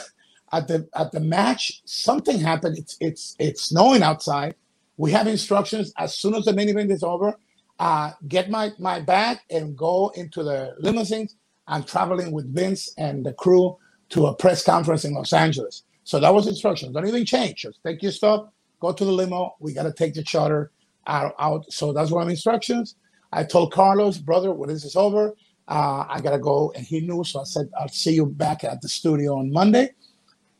at 0.56 0.68
the 0.68 0.88
at 0.96 1.12
the 1.12 1.20
match, 1.20 1.82
something 1.86 2.39
happened. 2.39 2.78
It's 2.78 2.98
it's 3.02 3.36
it's 3.39 3.63
snowing 3.65 4.04
outside. 4.04 4.56
We 4.98 5.12
have 5.12 5.28
instructions 5.28 5.94
as 5.98 6.18
soon 6.18 6.36
as 6.36 6.46
the 6.46 6.54
main 6.54 6.70
event 6.70 6.91
is 6.91 7.04
over. 7.04 7.36
Uh, 7.80 8.12
get 8.28 8.50
my 8.50 8.72
my 8.80 9.00
bag 9.02 9.39
and 9.52 9.78
go 9.78 10.12
into 10.15 10.44
the 10.44 10.76
limousines. 10.80 11.36
I'm 11.68 11.84
traveling 11.84 12.32
with 12.32 12.54
Vince 12.54 12.94
and 12.98 13.26
the 13.26 13.34
crew 13.34 13.78
to 14.10 14.28
a 14.28 14.36
press 14.36 14.63
conference 14.63 15.06
in 15.06 15.13
Los 15.13 15.34
Angeles. 15.34 15.84
So 16.04 16.20
that 16.20 16.34
was 16.34 16.48
instructions. 16.48 16.94
Don't 16.94 17.08
even 17.08 17.26
change. 17.26 17.63
Just 17.63 17.80
take 17.84 18.02
your 18.04 18.12
stuff, 18.12 18.48
go 18.80 18.94
to 18.94 19.06
the 19.06 19.12
limo. 19.12 19.56
We 19.60 19.74
got 19.74 19.84
to 19.84 19.94
take 19.94 20.13
the 20.13 20.24
charter 20.24 20.72
out, 21.08 21.34
out. 21.39 21.72
So 21.72 21.94
that's 21.94 22.12
what 22.12 22.22
I'm 22.22 22.30
instructions. 22.30 22.96
I 23.34 23.44
told 23.44 23.74
Carlos, 23.74 24.20
brother, 24.20 24.54
when 24.54 24.70
this 24.70 24.86
is 24.86 24.96
over, 24.96 25.34
uh, 25.68 26.06
I 26.08 26.22
got 26.22 26.32
to 26.32 26.39
go. 26.39 26.72
And 26.76 26.86
he 26.86 27.02
knew. 27.02 27.24
So 27.24 27.41
I 27.41 27.44
said, 27.46 27.70
I'll 27.80 27.89
see 27.89 28.13
you 28.13 28.28
back 28.28 28.63
at 28.63 28.82
the 28.82 28.89
studio 28.89 29.39
on 29.39 29.52
Monday. 29.52 29.89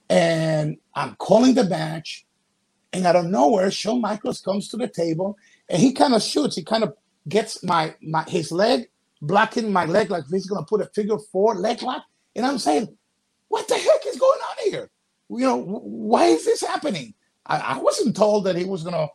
And 0.10 0.78
I'm 0.94 1.16
calling 1.16 1.56
the 1.56 1.64
match, 1.64 2.26
and 2.94 3.06
out 3.06 3.16
of 3.16 3.26
nowhere, 3.26 3.72
Shawn 3.72 4.02
Michaels 4.02 4.42
comes 4.42 4.70
to 4.70 4.78
the 4.78 4.88
table, 4.88 5.38
and 5.68 5.82
he 5.82 5.92
kind 5.92 6.14
of 6.14 6.22
shoots. 6.22 6.56
He 6.56 6.64
kind 6.64 6.84
of 6.84 6.94
gets 7.28 7.64
my 7.64 7.96
my 8.02 8.24
his 8.28 8.52
leg, 8.52 8.88
blocking 9.22 9.72
my 9.74 9.86
leg 9.86 10.10
like 10.12 10.24
he's 10.32 10.46
gonna 10.46 10.66
put 10.66 10.82
a 10.82 10.86
figure 10.94 11.18
four 11.32 11.56
leg 11.56 11.82
lock. 11.82 12.04
And 12.36 12.46
I'm 12.46 12.60
saying, 12.60 12.96
what 13.48 13.68
the 13.68 13.76
heck 13.76 14.06
is 14.06 14.18
going 14.18 14.40
on 14.40 14.72
here? 14.72 14.90
You 15.30 15.46
know, 15.46 15.58
why 15.58 16.26
is 16.26 16.46
this 16.46 16.62
happening? 16.62 17.14
I, 17.46 17.58
I 17.58 17.78
wasn't 17.80 18.16
told 18.16 18.46
that 18.46 18.56
he 18.56 18.66
was 18.66 18.84
gonna 18.84 19.08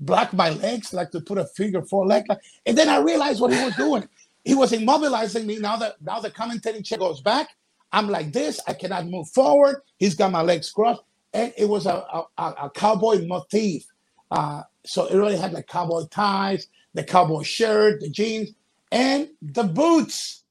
block 0.00 0.32
my 0.32 0.50
legs 0.50 0.92
like 0.92 1.10
to 1.10 1.20
put 1.20 1.38
a 1.38 1.44
figure 1.44 1.82
four 1.82 2.06
leg 2.06 2.24
lock. 2.28 2.40
And 2.64 2.76
then 2.76 2.88
I 2.88 2.98
realized 2.98 3.40
what 3.40 3.52
he 3.52 3.62
was 3.62 3.76
doing. 3.76 4.08
He 4.44 4.54
was 4.54 4.72
immobilizing 4.72 5.44
me. 5.44 5.58
Now 5.58 5.76
that 5.76 6.00
now 6.00 6.20
the 6.20 6.30
commentating 6.30 6.84
chair 6.84 6.98
goes 6.98 7.20
back, 7.20 7.48
I'm 7.92 8.08
like 8.08 8.32
this. 8.32 8.60
I 8.66 8.74
cannot 8.74 9.06
move 9.08 9.28
forward. 9.30 9.82
He's 9.98 10.14
got 10.14 10.32
my 10.32 10.42
legs 10.42 10.70
crossed. 10.70 11.02
And 11.32 11.52
it 11.58 11.68
was 11.68 11.86
a, 11.86 12.04
a, 12.38 12.44
a 12.64 12.70
cowboy 12.74 13.26
motif. 13.26 13.84
Uh, 14.30 14.62
so 14.84 15.06
it 15.06 15.16
really 15.16 15.36
had 15.36 15.52
the 15.52 15.62
cowboy 15.62 16.04
ties, 16.10 16.68
the 16.94 17.04
cowboy 17.04 17.42
shirt, 17.42 18.00
the 18.00 18.10
jeans, 18.10 18.50
and 18.92 19.28
the 19.42 19.64
boots. 19.64 20.44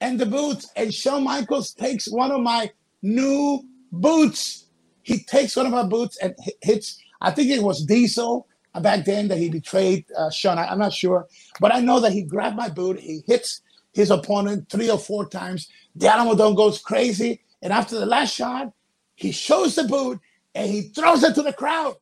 And 0.00 0.18
the 0.20 0.26
boots. 0.26 0.70
And 0.76 0.94
Shawn 0.94 1.24
Michaels 1.24 1.72
takes 1.74 2.08
one 2.10 2.32
of 2.32 2.40
my 2.42 2.70
new 3.02 3.62
boots. 3.92 4.66
He 5.02 5.20
takes 5.24 5.56
one 5.56 5.66
of 5.66 5.72
my 5.72 5.84
boots 5.84 6.18
and 6.18 6.34
hits, 6.62 6.98
I 7.20 7.30
think 7.30 7.50
it 7.50 7.62
was 7.62 7.84
Diesel 7.84 8.46
back 8.80 9.04
then 9.04 9.28
that 9.28 9.38
he 9.38 9.50
betrayed 9.50 10.06
uh, 10.16 10.30
Shawn. 10.30 10.58
I, 10.58 10.66
I'm 10.66 10.78
not 10.78 10.92
sure. 10.92 11.26
But 11.60 11.74
I 11.74 11.80
know 11.80 12.00
that 12.00 12.12
he 12.12 12.22
grabbed 12.22 12.56
my 12.56 12.68
boot. 12.68 13.00
He 13.00 13.22
hits 13.26 13.62
his 13.94 14.10
opponent 14.10 14.68
three 14.68 14.90
or 14.90 14.98
four 14.98 15.26
times. 15.28 15.68
The 15.94 16.08
Alamodome 16.08 16.56
goes 16.56 16.80
crazy. 16.80 17.40
And 17.62 17.72
after 17.72 17.98
the 17.98 18.06
last 18.06 18.34
shot, 18.34 18.72
he 19.14 19.32
shows 19.32 19.76
the 19.76 19.84
boot 19.84 20.20
and 20.54 20.70
he 20.70 20.82
throws 20.82 21.22
it 21.22 21.34
to 21.36 21.42
the 21.42 21.52
crowd. 21.52 21.96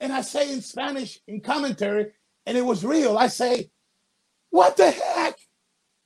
And 0.00 0.12
I 0.12 0.22
say 0.22 0.52
in 0.52 0.60
Spanish 0.60 1.20
in 1.28 1.40
commentary, 1.40 2.12
and 2.46 2.58
it 2.58 2.64
was 2.64 2.84
real. 2.84 3.16
I 3.16 3.28
say, 3.28 3.70
What 4.50 4.76
the 4.76 4.90
heck? 4.90 5.38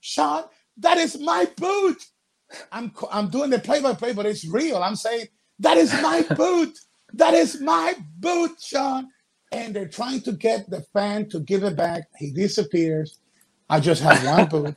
Shawn, 0.00 0.44
that 0.78 0.98
is 0.98 1.18
my 1.18 1.48
boot. 1.56 2.04
I'm, 2.72 2.92
I'm 3.10 3.28
doing 3.28 3.50
the 3.50 3.58
play 3.58 3.80
by 3.80 3.94
play, 3.94 4.12
but 4.12 4.26
it's 4.26 4.46
real. 4.46 4.82
I'm 4.82 4.96
saying, 4.96 5.28
That 5.60 5.76
is 5.76 5.92
my 6.02 6.22
boot. 6.36 6.78
That 7.14 7.34
is 7.34 7.60
my 7.60 7.94
boot, 8.18 8.60
Shawn. 8.60 9.08
And 9.52 9.74
they're 9.74 9.88
trying 9.88 10.20
to 10.22 10.32
get 10.32 10.68
the 10.68 10.82
fan 10.92 11.28
to 11.30 11.40
give 11.40 11.64
it 11.64 11.76
back. 11.76 12.08
He 12.18 12.30
disappears. 12.30 13.18
I 13.70 13.80
just 13.80 14.02
have 14.02 14.24
one 14.24 14.46
boot. 14.48 14.76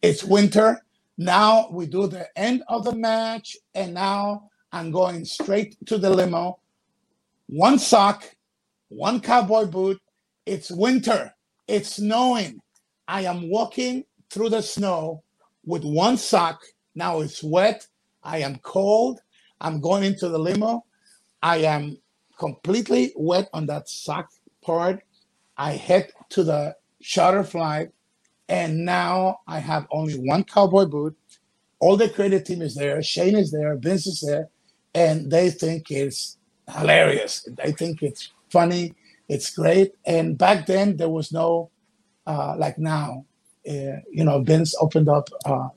It's 0.00 0.24
winter. 0.24 0.82
Now 1.18 1.68
we 1.70 1.86
do 1.86 2.06
the 2.06 2.26
end 2.36 2.62
of 2.68 2.84
the 2.84 2.94
match, 2.94 3.56
and 3.74 3.94
now 3.94 4.48
I'm 4.72 4.90
going 4.90 5.24
straight 5.24 5.76
to 5.86 5.98
the 5.98 6.10
limo. 6.10 6.58
One 7.48 7.78
sock, 7.78 8.24
one 8.88 9.20
cowboy 9.20 9.66
boot. 9.66 10.00
It's 10.46 10.70
winter. 10.70 11.34
It's 11.68 11.96
snowing. 11.96 12.60
I 13.06 13.22
am 13.22 13.50
walking 13.50 14.04
through 14.30 14.48
the 14.48 14.62
snow 14.62 15.22
with 15.64 15.84
one 15.84 16.16
sock. 16.16 16.62
Now 16.94 17.20
it's 17.20 17.42
wet. 17.42 17.86
I 18.22 18.38
am 18.38 18.56
cold. 18.56 19.20
I'm 19.60 19.80
going 19.80 20.04
into 20.04 20.28
the 20.28 20.38
limo. 20.38 20.84
I 21.42 21.58
am 21.58 21.98
completely 22.38 23.12
wet 23.14 23.48
on 23.52 23.66
that 23.66 23.88
sock 23.88 24.30
part. 24.62 25.02
I 25.56 25.72
head 25.72 26.12
to 26.30 26.42
the 26.42 26.76
flight. 27.44 27.90
And 28.52 28.84
now 28.84 29.40
I 29.48 29.60
have 29.60 29.86
only 29.92 30.16
one 30.16 30.44
cowboy 30.44 30.86
boot. 30.86 31.16
All 31.80 31.96
the 31.96 32.10
creative 32.10 32.44
team 32.44 32.62
is 32.62 32.76
there. 32.76 33.02
Shane 33.02 33.36
is 33.36 33.50
there. 33.50 33.76
Vince 33.78 34.06
is 34.06 34.20
there. 34.20 34.50
and 34.94 35.30
they 35.32 35.50
think 35.50 35.90
it's 35.90 36.38
hilarious. 36.70 37.48
They 37.58 37.72
think 37.72 38.02
it's 38.02 38.30
funny. 38.50 38.94
It's 39.28 39.50
great. 39.56 39.94
And 40.06 40.38
back 40.38 40.66
then 40.66 40.98
there 40.98 41.10
was 41.10 41.32
no 41.32 41.70
uh, 42.26 42.56
like 42.58 42.78
now. 42.78 43.26
Uh, 43.68 44.04
you 44.12 44.24
know, 44.24 44.42
Vince 44.42 44.76
opened 44.80 45.08
up 45.08 45.30
uh, 45.46 45.70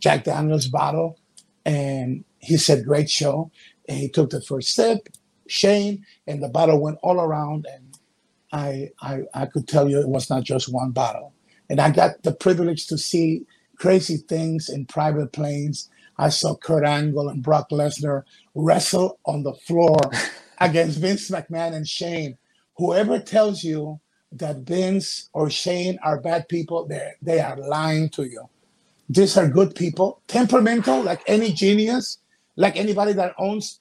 Jack 0.00 0.24
Daniels 0.24 0.68
bottle, 0.68 1.18
and 1.66 2.24
he 2.38 2.56
said, 2.58 2.86
"Great 2.86 3.10
show." 3.10 3.52
And 3.88 3.98
he 3.98 4.08
took 4.08 4.30
the 4.30 4.42
first 4.42 4.74
sip, 4.74 5.10
Shane, 5.48 6.06
and 6.28 6.42
the 6.42 6.48
bottle 6.48 6.80
went 6.80 6.98
all 7.02 7.20
around. 7.20 7.66
And 7.72 7.98
I, 8.52 8.90
I, 9.02 9.24
I 9.34 9.46
could 9.46 9.68
tell 9.68 9.90
you 9.90 10.00
it 10.00 10.08
was 10.08 10.30
not 10.30 10.44
just 10.44 10.72
one 10.72 10.92
bottle. 10.92 11.33
And 11.70 11.80
I 11.80 11.90
got 11.90 12.22
the 12.22 12.32
privilege 12.32 12.86
to 12.88 12.98
see 12.98 13.46
crazy 13.76 14.18
things 14.18 14.68
in 14.68 14.86
private 14.86 15.32
planes. 15.32 15.90
I 16.18 16.28
saw 16.28 16.56
Kurt 16.56 16.84
Angle 16.84 17.28
and 17.28 17.42
Brock 17.42 17.70
Lesnar 17.70 18.22
wrestle 18.54 19.18
on 19.26 19.42
the 19.42 19.54
floor 19.54 19.96
against 20.60 20.98
Vince 20.98 21.30
McMahon 21.30 21.74
and 21.74 21.88
Shane. 21.88 22.38
Whoever 22.76 23.18
tells 23.18 23.64
you 23.64 24.00
that 24.32 24.58
Vince 24.58 25.28
or 25.32 25.50
Shane 25.50 25.98
are 26.02 26.20
bad 26.20 26.48
people, 26.48 26.86
they 26.86 27.12
they 27.22 27.40
are 27.40 27.56
lying 27.56 28.08
to 28.10 28.24
you. 28.24 28.48
These 29.08 29.36
are 29.36 29.48
good 29.48 29.74
people, 29.74 30.22
temperamental, 30.28 31.02
like 31.02 31.22
any 31.26 31.52
genius, 31.52 32.18
like 32.56 32.76
anybody 32.76 33.12
that 33.14 33.34
owns 33.38 33.80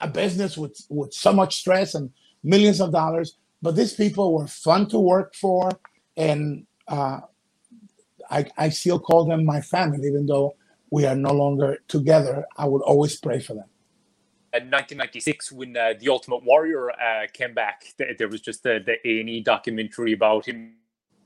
a 0.00 0.08
business 0.08 0.56
with, 0.56 0.80
with 0.88 1.12
so 1.12 1.32
much 1.32 1.56
stress 1.56 1.94
and 1.94 2.10
millions 2.42 2.80
of 2.80 2.92
dollars. 2.92 3.36
But 3.62 3.76
these 3.76 3.94
people 3.94 4.34
were 4.34 4.46
fun 4.46 4.88
to 4.90 4.98
work 4.98 5.34
for, 5.34 5.70
and 6.16 6.66
uh, 6.88 7.20
I, 8.30 8.46
I 8.56 8.68
still 8.70 8.98
call 8.98 9.24
them 9.24 9.44
my 9.44 9.60
family, 9.60 10.06
even 10.06 10.26
though 10.26 10.56
we 10.90 11.06
are 11.06 11.16
no 11.16 11.32
longer 11.32 11.78
together. 11.88 12.46
I 12.56 12.66
would 12.66 12.82
always 12.82 13.16
pray 13.16 13.40
for 13.40 13.54
them. 13.54 13.68
In 14.52 14.70
1996, 14.70 15.50
when 15.50 15.76
uh, 15.76 15.94
the 15.98 16.08
Ultimate 16.08 16.44
Warrior 16.44 16.90
uh, 16.90 17.26
came 17.32 17.54
back, 17.54 17.86
there 18.18 18.28
was 18.28 18.40
just 18.40 18.62
the, 18.62 18.80
the 18.84 18.96
A&E 19.04 19.40
documentary 19.40 20.12
about 20.12 20.46
him 20.46 20.74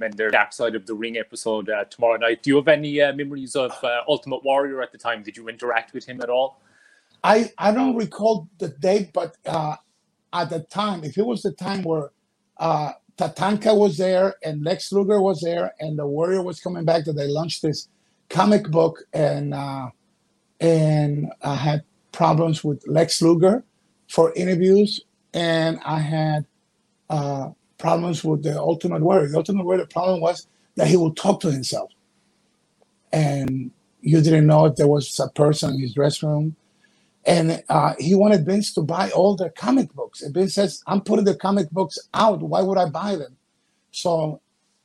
and 0.01 0.15
their 0.15 0.31
Dark 0.31 0.53
Side 0.53 0.75
of 0.75 0.87
the 0.87 0.95
Ring 0.95 1.19
episode 1.19 1.69
uh, 1.69 1.85
tomorrow 1.85 2.17
night. 2.17 2.43
Do 2.43 2.51
you 2.51 2.57
have 2.57 2.69
any 2.69 3.01
uh, 3.01 3.13
memories 3.13 3.57
of 3.57 3.73
uh, 3.83 4.01
Ultimate 4.09 4.45
Warrior 4.45 4.81
at 4.83 4.93
the 4.93 4.99
time? 4.99 5.23
Did 5.23 5.37
you 5.37 5.49
interact 5.49 5.93
with 5.93 6.07
him 6.07 6.21
at 6.23 6.31
all? 6.31 6.63
I, 7.23 7.51
I 7.59 7.73
don't 7.73 7.97
recall 7.97 8.49
the 8.59 8.69
date, 8.69 9.13
but 9.13 9.37
uh, 9.45 9.77
at 10.33 10.51
the 10.51 10.61
time, 10.61 11.05
if 11.05 11.19
it 11.19 11.27
was 11.27 11.43
the 11.43 11.53
time 11.53 11.83
where 11.83 12.11
uh, 12.59 12.93
Tatanka 13.19 13.77
was 13.77 13.99
there 13.99 14.37
and 14.45 14.65
Lex 14.65 14.93
Luger 14.93 15.21
was 15.21 15.41
there 15.41 15.75
and 15.81 15.99
the 15.99 16.07
Warrior 16.07 16.43
was 16.43 16.61
coming 16.61 16.85
back, 16.85 17.05
that 17.05 17.15
they 17.15 17.29
launched 17.29 17.63
this 17.63 17.89
comic 18.31 18.71
book 18.71 19.03
and 19.13 19.55
uh, 19.55 19.89
and 20.61 21.33
I 21.43 21.55
had 21.55 21.85
problems 22.13 22.65
with 22.65 22.83
Lex 22.87 23.23
Luger 23.23 23.65
for 24.09 24.33
interviews, 24.35 25.01
and 25.35 25.79
I 25.85 26.01
had 26.01 26.47
uh, 27.11 27.51
problems 27.79 28.25
with 28.25 28.43
the 28.43 28.59
Ultimate 28.59 29.03
Warrior. 29.03 29.29
The 29.29 29.37
Ultimate 29.37 29.65
Warrior, 29.65 29.83
the 29.83 29.89
problem 29.89 30.21
was 30.21 30.47
that 30.77 30.89
he 30.89 30.97
would 30.97 31.17
talk 31.17 31.41
to 31.41 31.53
himself. 31.53 31.93
And 33.13 33.71
you 34.01 34.21
didn't 34.21 34.47
know 34.47 34.67
if 34.67 34.77
there 34.77 34.89
was 34.89 35.19
a 35.21 35.29
person 35.31 35.75
in 35.75 35.81
his 35.81 35.95
dressing 35.95 36.29
room. 36.29 36.57
And 37.29 37.65
uh, 37.71 37.95
he 38.01 38.17
wanted 38.17 38.47
Vince 38.47 38.75
to 38.75 38.83
buy 38.83 39.11
all 39.13 39.37
the 39.37 39.51
comic 39.51 39.95
books. 39.95 40.23
And 40.23 40.35
Vince 40.35 40.55
says, 40.57 40.83
I'm 40.89 41.03
putting 41.03 41.27
the 41.27 41.37
comic 41.37 41.71
books 41.73 41.99
out. 42.15 42.43
Why 42.43 42.63
would 42.63 42.79
I 42.79 42.91
buy 42.91 43.17
them? 43.17 43.39
So 43.93 44.43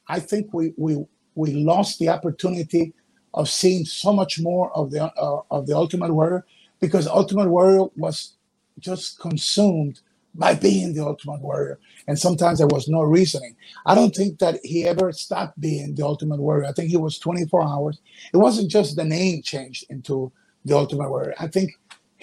I 0.07 0.19
think 0.21 0.53
we, 0.53 0.73
we, 0.77 1.05
we 1.35 1.53
lost 1.53 1.99
the 1.99 2.09
opportunity 2.09 2.93
of 3.33 3.49
seeing 3.49 3.85
so 3.85 4.13
much 4.13 4.39
more 4.41 4.71
of 4.77 4.91
the, 4.91 5.05
uh, 5.05 5.41
of 5.51 5.67
the 5.67 5.75
Ultimate 5.75 6.13
Warrior 6.13 6.45
because 6.81 7.07
Ultimate 7.07 7.49
Warrior 7.49 7.87
was 7.97 8.35
just 8.79 9.19
consumed 9.19 10.01
by 10.35 10.55
being 10.55 10.93
the 10.93 11.05
Ultimate 11.05 11.41
Warrior. 11.41 11.79
And 12.07 12.19
sometimes 12.19 12.59
there 12.59 12.67
was 12.67 12.89
no 12.89 13.01
reasoning. 13.03 13.57
I 13.85 13.95
don't 13.95 14.15
think 14.15 14.39
that 14.39 14.59
he 14.63 14.85
ever 14.85 15.11
stopped 15.13 15.59
being 15.61 15.95
the 15.95 16.05
Ultimate 16.05 16.41
Warrior. 16.41 16.67
I 16.67 16.73
think 16.73 16.91
he 16.91 16.97
was 16.97 17.19
24 17.19 17.63
hours. 17.63 17.99
It 18.33 18.37
wasn't 18.37 18.71
just 18.71 18.97
the 18.97 19.05
name 19.05 19.43
changed 19.43 19.85
into 19.91 20.31
the 20.65 20.75
Ultimate 20.77 21.09
Warrior. 21.09 21.35
I 21.39 21.47
think 21.47 21.71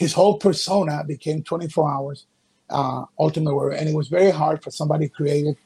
his 0.01 0.15
whole 0.15 0.39
persona 0.39 1.05
became 1.07 1.43
24 1.43 1.93
hours 1.93 2.27
uh, 2.71 3.05
Ultimate 3.19 3.55
Warrior. 3.55 3.77
And 3.77 3.87
it 3.87 3.95
was 3.95 4.09
very 4.09 4.31
hard 4.31 4.65
for 4.65 4.71
somebody 4.71 5.11
creative, 5.11 5.57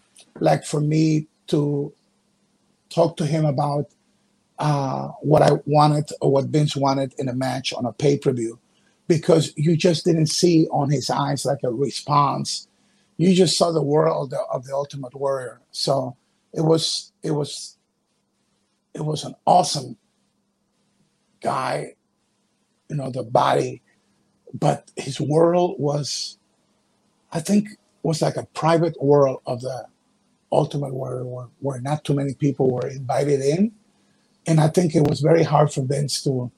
like 0.41 0.65
for 0.65 0.81
me, 0.81 1.29
to 1.47 1.95
talk 2.91 3.17
to 3.19 3.27
him 3.27 3.45
about 3.45 3.91
uh, 4.59 5.11
what 5.21 5.43
I 5.43 5.53
wanted 5.67 6.11
or 6.21 6.33
what 6.33 6.47
Vince 6.47 6.75
wanted 6.75 7.15
in 7.17 7.29
a 7.29 7.33
match 7.33 7.73
on 7.73 7.87
a 7.87 7.93
pay 7.93 8.19
per 8.19 8.33
view 8.33 8.59
because 9.07 9.53
you 9.57 9.77
just 9.77 10.05
didn't 10.05 10.27
see 10.27 10.67
on 10.73 10.91
his 10.91 11.11
eyes 11.11 11.45
like 11.45 11.63
a 11.63 11.71
response. 11.71 12.67
You 13.19 13.37
just 13.37 13.57
saw 13.57 13.71
the 13.71 13.83
world 13.83 14.35
of 14.53 14.65
the 14.65 14.75
Ultimate 14.75 15.15
Warrior. 15.15 15.61
So 15.71 16.17
it 16.53 16.63
was 16.63 17.13
it 17.23 17.31
was 17.31 17.77
it 18.95 19.05
was 19.05 19.23
an 19.23 19.37
awesome 19.47 19.97
guy, 21.41 21.95
you 22.89 22.97
know, 22.97 23.11
the 23.11 23.23
body, 23.23 23.83
but 24.55 24.91
his 24.97 25.21
world 25.21 25.77
was, 25.79 26.39
I 27.33 27.41
think, 27.41 27.69
was 28.03 28.23
like 28.23 28.37
a 28.37 28.47
private 28.55 29.03
world 29.03 29.43
of 29.47 29.63
the 29.63 29.87
Ultimate 30.53 30.95
Warrior, 30.95 31.25
where, 31.25 31.49
where 31.61 31.81
not 31.81 32.05
too 32.05 32.15
many 32.15 32.35
people 32.35 32.71
were 32.71 32.89
invited 32.89 33.41
in, 33.41 33.73
and 34.47 34.61
I 34.61 34.69
think 34.69 34.95
it 34.95 35.09
was 35.09 35.21
very 35.21 35.43
hard 35.43 35.73
for 35.73 35.83
Vince 35.83 36.23
to 36.25 36.51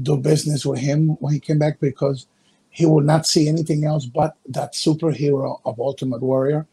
do 0.00 0.16
business 0.16 0.66
with 0.66 0.80
him 0.80 1.10
when 1.20 1.34
he 1.34 1.40
came 1.40 1.58
back 1.58 1.80
because 1.80 2.26
he 2.70 2.86
would 2.86 3.04
not 3.06 3.26
see 3.26 3.48
anything 3.48 3.84
else 3.84 4.06
but 4.06 4.36
that 4.48 4.74
superhero 4.74 5.60
of 5.64 5.80
Ultimate 5.80 6.22
Warrior. 6.22 6.66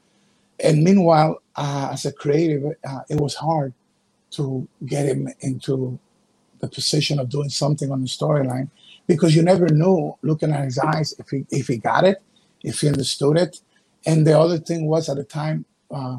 And 0.60 0.84
meanwhile, 0.84 1.42
uh, 1.56 1.90
as 1.94 2.06
a 2.06 2.12
creative, 2.12 2.76
uh, 2.88 3.02
it 3.10 3.20
was 3.20 3.36
hard 3.36 3.74
to 4.32 4.68
get 4.86 5.06
him 5.06 5.30
into 5.42 6.00
the 6.60 6.68
position 6.68 7.20
of 7.20 7.30
doing 7.30 7.50
something 7.50 7.92
on 7.92 8.02
the 8.02 8.08
storyline 8.08 8.70
because 9.08 9.36
you 9.36 9.44
never 9.44 9.70
knew, 9.70 10.16
looking 10.24 10.52
at 10.52 10.66
his 10.66 10.80
eyes, 10.80 11.14
if 11.20 11.30
he 11.30 11.46
if 11.52 11.68
he 11.68 11.78
got 11.78 12.06
it, 12.06 12.22
if 12.64 12.82
he 12.82 12.88
understood 12.90 13.38
it. 13.38 13.60
And 14.06 14.28
the 14.28 14.40
other 14.40 14.58
thing 14.60 14.88
was 14.88 15.10
at 15.10 15.18
the 15.18 15.24
time 15.26 15.66
uh, 15.92 16.18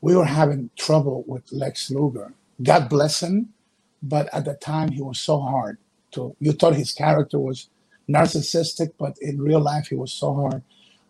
we 0.00 0.16
were 0.16 0.26
having 0.26 0.70
trouble 0.76 1.24
with 1.26 1.44
Lex 1.52 1.90
Luger. 1.90 2.32
God 2.62 2.88
bless 2.88 3.22
him, 3.22 3.50
but 4.02 4.28
at 4.34 4.44
the 4.46 4.54
time 4.54 4.90
he 4.92 5.02
was 5.02 5.20
so 5.20 5.40
hard 5.40 5.78
to. 6.12 6.36
You 6.40 6.52
thought 6.52 6.76
his 6.76 6.92
character 6.92 7.38
was 7.38 7.68
narcissistic, 8.08 8.92
but 8.98 9.16
in 9.20 9.40
real 9.42 9.60
life, 9.60 9.88
he 9.88 9.96
was 9.96 10.12
so 10.12 10.34
hard. 10.34 10.62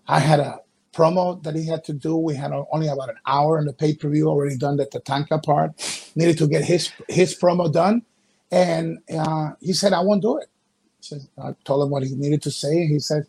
I 0.09 0.21
had 0.21 0.41
a 0.41 0.61
promo 0.95 1.43
that 1.45 1.55
he 1.57 1.67
had 1.67 1.85
to 1.85 1.93
do. 1.95 2.17
We 2.17 2.37
had 2.37 2.53
only 2.73 2.89
about 2.89 3.11
an 3.11 3.17
hour 3.27 3.59
in 3.59 3.67
the 3.67 3.73
pay 3.73 3.95
per 3.95 4.09
view 4.11 4.29
already 4.29 4.57
done 4.57 4.77
that 4.79 4.91
the 4.93 5.01
Tatanka 5.01 5.43
part. 5.45 5.73
Needed 6.17 6.39
to 6.39 6.49
get 6.49 6.65
his 6.65 6.93
his 7.09 7.39
promo 7.39 7.73
done, 7.73 8.03
and 8.53 8.99
uh, 9.15 9.53
he 9.61 9.73
said, 9.73 9.93
"I 9.95 10.01
won't 10.01 10.23
do 10.23 10.39
it." 10.39 10.49
So 11.01 11.19
I 11.43 11.55
told 11.65 11.85
him 11.85 11.91
what 11.91 12.03
he 12.03 12.15
needed 12.15 12.43
to 12.43 12.51
say. 12.51 12.87
He 12.87 12.99
said, 12.99 13.27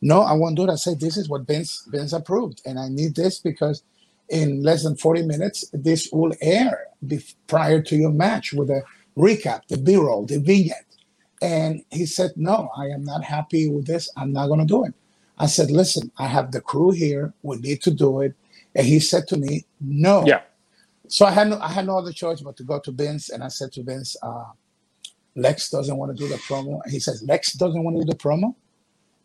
"No, 0.00 0.20
I 0.20 0.32
won't 0.32 0.56
do 0.56 0.64
it." 0.64 0.70
I 0.70 0.76
said, 0.76 1.00
"This 1.00 1.16
is 1.16 1.28
what 1.28 1.46
Vince 1.46 1.84
Vince 1.88 2.12
approved, 2.12 2.62
and 2.64 2.78
I 2.78 2.88
need 2.88 3.14
this 3.14 3.38
because." 3.38 3.82
In 4.30 4.62
less 4.62 4.82
than 4.82 4.94
40 4.94 5.22
minutes, 5.22 5.64
this 5.72 6.10
will 6.12 6.34
air 6.42 6.88
prior 7.46 7.80
to 7.80 7.96
your 7.96 8.10
match 8.10 8.52
with 8.52 8.68
a 8.68 8.82
recap, 9.16 9.66
the 9.68 9.78
B 9.78 9.96
roll, 9.96 10.26
the 10.26 10.38
vignette. 10.38 10.84
And 11.40 11.82
he 11.90 12.06
said, 12.06 12.32
No, 12.36 12.70
I 12.76 12.86
am 12.86 13.04
not 13.04 13.24
happy 13.24 13.68
with 13.68 13.86
this. 13.86 14.10
I'm 14.16 14.32
not 14.32 14.48
going 14.48 14.60
to 14.60 14.66
do 14.66 14.84
it. 14.84 14.94
I 15.38 15.46
said, 15.46 15.70
Listen, 15.70 16.10
I 16.18 16.26
have 16.26 16.52
the 16.52 16.60
crew 16.60 16.90
here. 16.90 17.32
We 17.42 17.56
need 17.58 17.82
to 17.82 17.90
do 17.90 18.20
it. 18.22 18.34
And 18.74 18.86
he 18.86 19.00
said 19.00 19.28
to 19.28 19.36
me, 19.36 19.64
No. 19.80 20.24
Yeah. 20.26 20.42
So 21.08 21.24
I 21.24 21.30
had 21.30 21.48
no, 21.48 21.58
I 21.60 21.68
had 21.68 21.86
no 21.86 21.98
other 21.98 22.12
choice 22.12 22.40
but 22.40 22.56
to 22.58 22.64
go 22.64 22.80
to 22.80 22.90
Vince. 22.90 23.30
And 23.30 23.42
I 23.42 23.48
said 23.48 23.72
to 23.72 23.82
Vince, 23.82 24.16
uh, 24.22 24.44
Lex 25.38 25.70
doesn't 25.70 25.96
want 25.96 26.16
to 26.16 26.22
do 26.24 26.28
the 26.28 26.36
promo. 26.38 26.80
He 26.88 27.00
says, 27.00 27.22
Lex 27.24 27.54
doesn't 27.54 27.84
want 27.84 27.98
to 27.98 28.04
do 28.04 28.10
the 28.12 28.18
promo. 28.18 28.56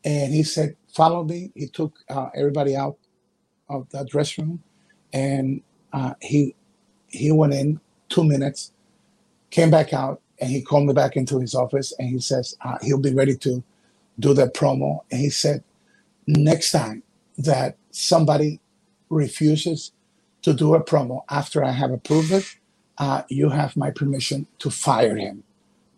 And 0.05 0.33
he 0.33 0.43
said, 0.43 0.77
Follow 0.95 1.23
me. 1.25 1.51
He 1.55 1.67
took 1.67 1.93
uh, 2.09 2.29
everybody 2.35 2.75
out 2.75 2.97
of 3.69 3.89
that 3.91 4.09
dress 4.09 4.37
room 4.37 4.63
and 5.13 5.61
uh, 5.93 6.15
he 6.21 6.55
he 7.07 7.31
went 7.31 7.53
in 7.53 7.79
two 8.09 8.23
minutes, 8.23 8.71
came 9.51 9.71
back 9.71 9.93
out, 9.93 10.21
and 10.39 10.51
he 10.51 10.61
called 10.61 10.87
me 10.87 10.93
back 10.93 11.17
into 11.17 11.39
his 11.39 11.55
office 11.55 11.93
and 11.99 12.09
he 12.09 12.19
says 12.19 12.55
uh, 12.63 12.77
he'll 12.81 12.99
be 13.01 13.13
ready 13.13 13.35
to 13.37 13.63
do 14.19 14.33
the 14.33 14.47
promo. 14.47 15.01
And 15.11 15.21
he 15.21 15.29
said, 15.31 15.63
next 16.27 16.71
time 16.71 17.03
that 17.37 17.77
somebody 17.91 18.59
refuses 19.09 19.91
to 20.43 20.53
do 20.53 20.75
a 20.75 20.83
promo 20.83 21.23
after 21.29 21.63
I 21.63 21.71
have 21.71 21.91
approved 21.91 22.31
it, 22.31 22.45
uh, 22.97 23.23
you 23.29 23.49
have 23.49 23.77
my 23.77 23.91
permission 23.91 24.47
to 24.59 24.71
fire 24.71 25.17
him 25.17 25.43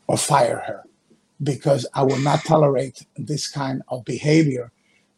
or 0.07 0.17
fire 0.17 0.63
her 0.67 0.83
because 1.41 1.85
I 1.93 2.03
will 2.03 2.19
not 2.19 2.43
tolerate 2.45 3.05
this 3.17 3.49
kind 3.49 3.81
of 3.89 4.05
behavior. 4.05 4.71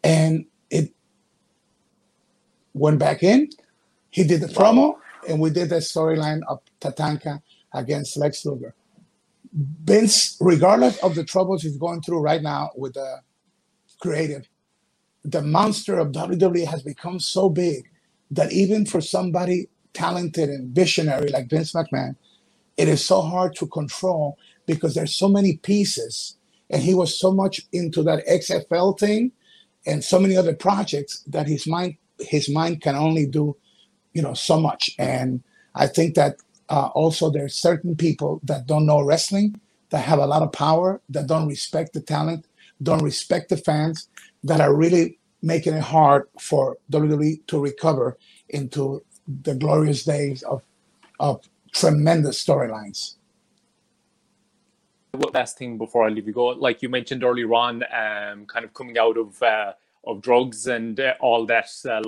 And 0.04 0.46
it 0.70 0.94
went 2.74 3.00
back 3.00 3.24
in. 3.24 3.50
He 4.10 4.24
did 4.24 4.42
the 4.42 4.48
promo, 4.48 4.96
and 5.28 5.40
we 5.40 5.50
did 5.50 5.70
the 5.70 5.78
storyline 5.78 6.42
of 6.48 6.60
Tatanka 6.82 7.42
against 7.74 8.18
Lex 8.18 8.46
Luger. 8.46 8.74
Vince, 9.54 10.38
regardless 10.40 10.98
of 11.00 11.16
the 11.16 11.24
troubles 11.24 11.64
he's 11.64 11.78
going 11.78 12.02
through 12.02 12.20
right 12.22 12.42
now 12.42 12.72
with 12.76 12.94
the 12.94 13.22
creative, 14.02 14.48
the 15.24 15.42
monster 15.42 15.98
of 15.98 16.10
WWE 16.12 16.66
has 16.66 16.82
become 16.84 17.20
so 17.20 17.50
big 17.50 17.90
that 18.32 18.52
even 18.52 18.86
for 18.86 19.02
somebody 19.02 19.68
talented 19.94 20.50
and 20.50 20.76
visionary 20.76 21.30
like 21.30 21.50
Vince 21.50 21.74
McMahon, 21.74 22.16
it 22.78 22.88
is 22.88 23.04
so 23.06 23.22
hard 23.22 23.56
to 23.56 23.68
control 23.68 24.38
because 24.68 24.94
there's 24.94 25.16
so 25.16 25.28
many 25.28 25.58
pieces 25.58 26.38
and 26.70 26.84
he 26.84 26.94
was 26.94 27.20
so 27.20 27.32
much 27.32 27.62
into 27.74 28.04
that 28.04 28.26
XFL 28.28 29.00
thing 29.00 29.32
and 29.88 30.04
so 30.04 30.20
many 30.20 30.38
other 30.38 30.54
projects 30.54 31.24
that 31.28 31.48
his 31.48 31.66
mind 31.66 31.98
his 32.20 32.50
mind 32.50 32.82
can 32.82 32.96
only 32.96 33.26
do 33.26 33.56
you 34.14 34.22
know 34.22 34.36
so 34.36 34.60
much 34.60 34.92
and 35.00 35.44
I 35.74 35.88
think 35.88 36.16
that 36.16 36.38
uh, 36.70 36.90
also 36.94 37.30
there's 37.32 37.56
certain 37.56 37.96
people 37.96 38.42
that 38.44 38.68
don't 38.68 38.86
know 38.86 39.02
wrestling 39.02 39.60
that 39.90 40.04
have 40.04 40.20
a 40.20 40.28
lot 40.28 40.44
of 40.44 40.52
power 40.52 41.02
that 41.10 41.28
don't 41.28 41.48
respect 41.48 41.94
the 41.94 42.02
talent 42.02 42.46
don't 42.84 43.04
respect 43.04 43.50
the 43.50 43.58
fans 43.58 44.08
that 44.44 44.62
are 44.62 44.76
really 44.76 45.18
making 45.42 45.74
it 45.74 45.84
hard 45.84 46.28
for 46.40 46.78
WWE 46.92 47.46
to 47.48 47.60
recover 47.60 48.18
into 48.50 49.04
the 49.44 49.56
glorious 49.56 50.04
days 50.04 50.44
of 50.44 50.64
of 51.20 51.42
tremendous 51.74 52.44
storylines. 52.44 53.16
Last 55.14 55.58
thing 55.58 55.78
before 55.78 56.06
I 56.06 56.10
leave 56.10 56.28
you 56.28 56.34
go, 56.34 56.48
like 56.48 56.82
you 56.82 56.90
mentioned 56.90 57.24
earlier 57.24 57.54
on, 57.54 57.84
um, 57.84 58.46
kind 58.46 58.66
of 58.66 58.74
coming 58.74 58.98
out 58.98 59.18
of 59.18 59.42
uh, 59.42 59.74
of 60.06 60.22
drugs 60.22 60.68
and 60.68 61.00
uh, 61.00 61.14
all 61.20 61.46
that 61.46 61.70
uh, 61.90 62.02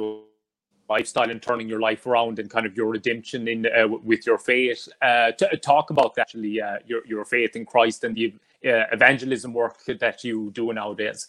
lifestyle 0.90 1.30
and 1.30 1.42
turning 1.42 1.68
your 1.68 1.80
life 1.80 2.06
around 2.06 2.40
and 2.40 2.50
kind 2.50 2.66
of 2.66 2.76
your 2.76 2.88
redemption 2.88 3.48
in 3.48 3.66
uh, 3.68 3.88
with 3.88 4.26
your 4.26 4.38
faith. 4.38 4.88
Uh, 5.02 5.32
to 5.32 5.58
talk 5.58 5.90
about 5.90 6.18
actually 6.18 6.62
uh, 6.62 6.78
your 6.86 7.06
your 7.08 7.26
faith 7.26 7.56
in 7.56 7.66
Christ 7.66 8.04
and 8.04 8.16
the 8.16 8.34
evangelism 8.62 9.54
work 9.54 9.84
that 9.86 10.24
you 10.24 10.52
do 10.52 10.74
nowadays. 10.74 11.28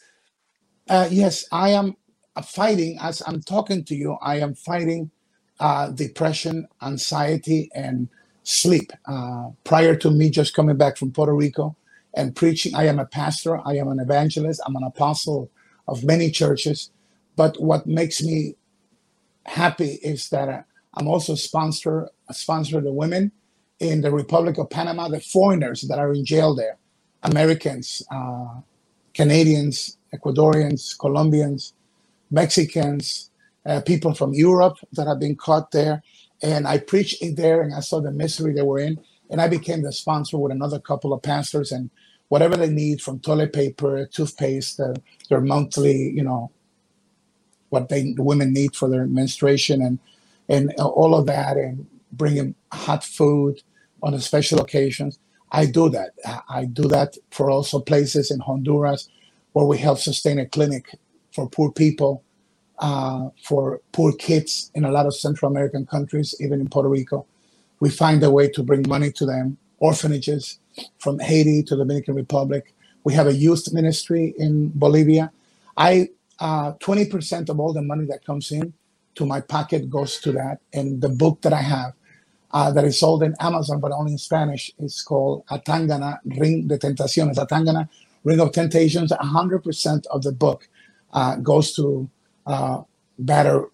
yes, 0.89 1.47
I 1.53 1.71
am 1.71 1.97
fighting 2.45 2.99
as 3.01 3.23
I'm 3.27 3.41
talking 3.43 3.85
to 3.85 3.95
you. 3.95 4.19
I 4.21 4.41
am 4.41 4.55
fighting 4.55 5.11
depression, 5.95 6.67
anxiety, 6.83 7.71
and 7.75 8.09
sleep. 8.45 8.93
Uh, 9.07 9.51
prior 9.65 9.97
to 9.97 10.11
me 10.11 10.31
just 10.31 10.55
coming 10.55 10.77
back 10.77 10.97
from 10.97 11.13
Puerto 11.13 11.35
Rico 11.35 11.77
and 12.15 12.37
preaching, 12.37 12.75
I 12.75 12.87
am 12.87 12.99
a 12.99 13.07
pastor, 13.07 13.61
I 13.67 13.77
am 13.77 13.89
an 13.89 14.01
evangelist, 14.01 14.61
I'm 14.67 14.77
an 14.77 14.85
apostle 14.85 15.51
of 15.89 16.05
many 16.05 16.31
churches. 16.31 16.91
But 17.37 17.61
what 17.61 17.87
makes 17.87 18.23
me 18.23 18.57
happy 19.47 19.99
is 20.03 20.29
that 20.31 20.49
uh, 20.49 20.63
I'm 20.95 21.09
also 21.09 21.35
a 21.35 21.37
sponsor, 21.37 22.09
a 22.29 22.35
sponsor 22.35 22.79
of 22.79 22.85
the 22.85 22.93
women 22.93 23.33
in 23.81 24.01
the 24.03 24.13
Republic 24.13 24.59
of 24.59 24.71
Panama, 24.71 25.09
the 25.09 25.21
foreigners 25.21 25.83
that 25.83 25.99
are 25.99 26.13
in 26.13 26.25
jail 26.25 26.55
there, 26.55 26.79
Americans, 27.23 28.03
uh, 28.13 28.61
Canadians, 29.15 29.99
Ecuadorians, 30.15 30.99
Colombians, 30.99 31.75
Mexicans, 32.31 33.31
uh, 33.67 33.81
people 33.83 34.15
from 34.15 34.35
Europe 34.35 34.77
that 34.93 35.07
have 35.07 35.21
been 35.21 35.37
caught 35.37 35.71
there. 35.73 36.03
And 36.43 36.67
I 36.67 36.79
preached 36.79 37.23
there 37.37 37.63
and 37.63 37.75
I 37.75 37.81
saw 37.81 38.01
the 38.01 38.13
misery 38.13 38.53
they 38.55 38.63
were 38.63 38.79
in. 38.79 39.01
And 39.31 39.41
I 39.41 39.49
became 39.49 39.83
the 39.83 39.93
sponsor 39.93 40.39
with 40.39 40.53
another 40.53 40.81
couple 40.81 41.13
of 41.13 41.23
pastors 41.23 41.73
and 41.73 41.91
whatever 42.29 42.57
they 42.57 42.71
need 42.71 43.01
from 43.03 43.21
toilet 43.21 43.53
paper, 43.53 44.07
toothpaste, 44.07 44.81
uh, 44.81 44.95
their 45.29 45.41
monthly, 45.41 46.11
you 46.11 46.25
know, 46.25 46.51
what 47.71 47.89
they 47.89 48.13
the 48.15 48.23
women 48.23 48.53
need 48.53 48.75
for 48.77 48.89
their 48.89 49.07
menstruation 49.07 49.83
and 49.83 49.99
and 50.49 50.73
all 50.81 51.15
of 51.15 51.27
that 51.27 51.57
and 51.57 51.87
bringing 52.13 52.55
hot 52.73 53.05
food 53.05 53.63
on 54.03 54.19
special 54.21 54.61
occasions. 54.61 55.19
I 55.53 55.67
do 55.67 55.89
that. 55.91 56.11
I 56.49 56.65
do 56.67 56.85
that 56.89 57.17
for 57.31 57.51
also 57.51 57.81
places 57.81 58.31
in 58.31 58.41
Honduras 58.41 59.09
where 59.53 59.67
we 59.67 59.79
help 59.79 59.99
sustain 59.99 60.39
a 60.39 60.47
clinic 60.47 60.97
for 61.33 61.49
poor 61.49 61.73
people 61.73 62.25
uh, 62.81 63.29
for 63.45 63.81
poor 63.93 64.13
kids 64.13 64.71
in 64.75 64.85
a 64.85 64.91
lot 64.91 65.07
of 65.07 65.15
Central 65.15 65.51
American 65.51 65.87
countries, 65.87 66.35
even 66.41 66.61
in 66.61 66.69
Puerto 66.69 66.89
Rico. 66.89 67.27
We 67.79 67.91
find 67.91 68.23
a 68.23 68.31
way 68.31 68.49
to 68.49 68.63
bring 68.63 68.85
money 68.89 69.13
to 69.13 69.27
them, 69.27 69.59
orphanages 69.79 70.59
from 70.99 71.19
Haiti 71.19 71.63
to 71.65 71.77
Dominican 71.77 72.15
Republic. 72.15 72.75
We 73.05 73.15
have 73.15 73.27
a 73.27 73.35
youth 73.35 73.73
ministry 73.73 74.35
in 74.39 74.73
Bolivia. 74.75 75.31
I 75.77 76.09
uh, 76.41 76.73
20% 76.75 77.51
of 77.51 77.61
all 77.61 77.73
the 77.73 77.83
money 77.83 78.07
that 78.07 78.25
comes 78.25 78.51
in 78.51 78.73
to 79.15 79.27
my 79.27 79.41
pocket 79.41 79.91
goes 79.91 80.19
to 80.21 80.33
that. 80.33 80.61
And 80.73 81.01
the 81.03 81.11
book 81.11 81.43
that 81.43 81.53
I 81.53 81.61
have 81.61 81.93
uh, 82.53 82.71
that 82.73 82.85
is 82.85 82.99
sold 82.99 83.23
in 83.23 83.35
Amazon, 83.41 83.79
but 83.81 83.93
only 83.93 84.13
in 84.13 84.19
Spanish, 84.19 84.73
is 84.79 85.03
called 85.03 85.47
Atangana 85.47 86.19
Ring 86.25 86.67
de 86.67 86.79
Tentaciones. 86.79 87.37
Atangana 87.37 87.89
Ring 88.25 88.41
of 88.41 88.53
Temptations. 88.53 89.13
100% 89.13 90.07
of 90.07 90.23
the 90.23 90.33
book 90.33 90.69
uh, 91.13 91.37
goes 91.37 91.75
to 91.75 92.09
uh, 92.47 92.83
batter, 93.19 93.67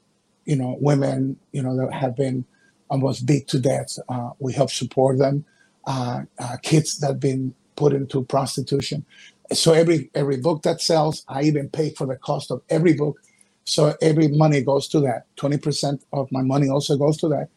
you 0.47 0.57
know, 0.57 0.77
women, 0.81 1.39
you 1.53 1.63
know, 1.63 1.77
that 1.77 1.93
have 1.95 2.17
been 2.17 2.45
almost 2.91 3.27
beat 3.27 3.49
to 3.49 3.61
death. 3.61 3.99
Uh, 4.09 4.31
we 4.39 4.53
help 4.53 4.71
support 4.71 5.19
them. 5.19 5.45
Uh, 5.87 6.23
uh, 6.39 6.57
kids 6.63 6.99
that 6.99 7.09
have 7.09 7.21
been 7.21 7.55
put 7.77 7.93
into 7.95 8.25
prostitution. 8.25 9.05
So 9.53 9.73
every 9.73 10.11
every 10.15 10.39
book 10.39 10.63
that 10.63 10.81
sells, 10.83 11.25
I 11.29 11.43
even 11.45 11.69
pay 11.71 11.91
for 11.91 12.07
the 12.07 12.17
cost 12.17 12.51
of 12.51 12.63
every 12.71 12.95
book. 12.95 13.21
So 13.65 13.95
every 14.03 14.29
money 14.29 14.63
goes 14.63 14.89
to 14.89 15.01
that. 15.03 15.27
Twenty 15.37 15.59
percent 15.59 16.05
of 16.13 16.31
my 16.33 16.43
money 16.43 16.69
also 16.69 16.97
goes 16.97 17.17
to 17.19 17.29
that. 17.29 17.49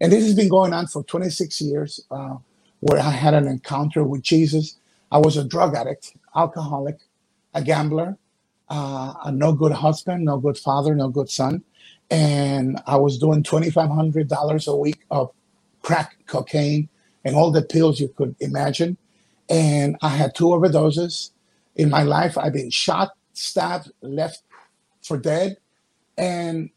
And 0.00 0.12
this 0.12 0.24
has 0.24 0.34
been 0.34 0.50
going 0.50 0.74
on 0.74 0.88
for 0.88 1.04
26 1.04 1.60
years, 1.62 2.00
uh, 2.12 2.36
where 2.80 3.00
I 3.00 3.10
had 3.10 3.34
an 3.34 3.48
encounter 3.48 4.04
with 4.04 4.22
Jesus. 4.22 4.78
I 5.12 5.18
was 5.18 5.36
a 5.38 5.44
drug 5.44 5.76
addict, 5.76 6.14
alcoholic, 6.36 6.98
a 7.54 7.62
gambler, 7.62 8.18
uh, 8.70 9.14
a 9.24 9.32
no 9.32 9.52
good 9.52 9.72
husband, 9.72 10.24
no 10.24 10.38
good 10.38 10.58
father, 10.58 10.94
no 10.94 11.08
good 11.08 11.30
son. 11.30 11.64
And 12.10 12.80
I 12.86 12.96
was 12.96 13.18
doing 13.18 13.42
$2,500 13.42 14.68
a 14.68 14.76
week 14.76 15.00
of 15.10 15.32
crack 15.82 16.18
cocaine 16.26 16.88
and 17.24 17.36
all 17.36 17.50
the 17.52 17.62
pills 17.62 18.00
you 18.00 18.08
could 18.08 18.36
imagine. 18.40 18.96
And 19.48 19.96
I 20.02 20.10
had 20.10 20.34
two 20.34 20.46
overdoses. 20.46 21.30
In 21.76 21.90
my 21.90 22.02
life, 22.04 22.38
I've 22.38 22.54
been 22.54 22.70
shot, 22.70 23.12
stabbed, 23.34 23.92
left 24.02 24.42
for 25.02 25.18
dead. 25.18 25.58
And 26.18 26.70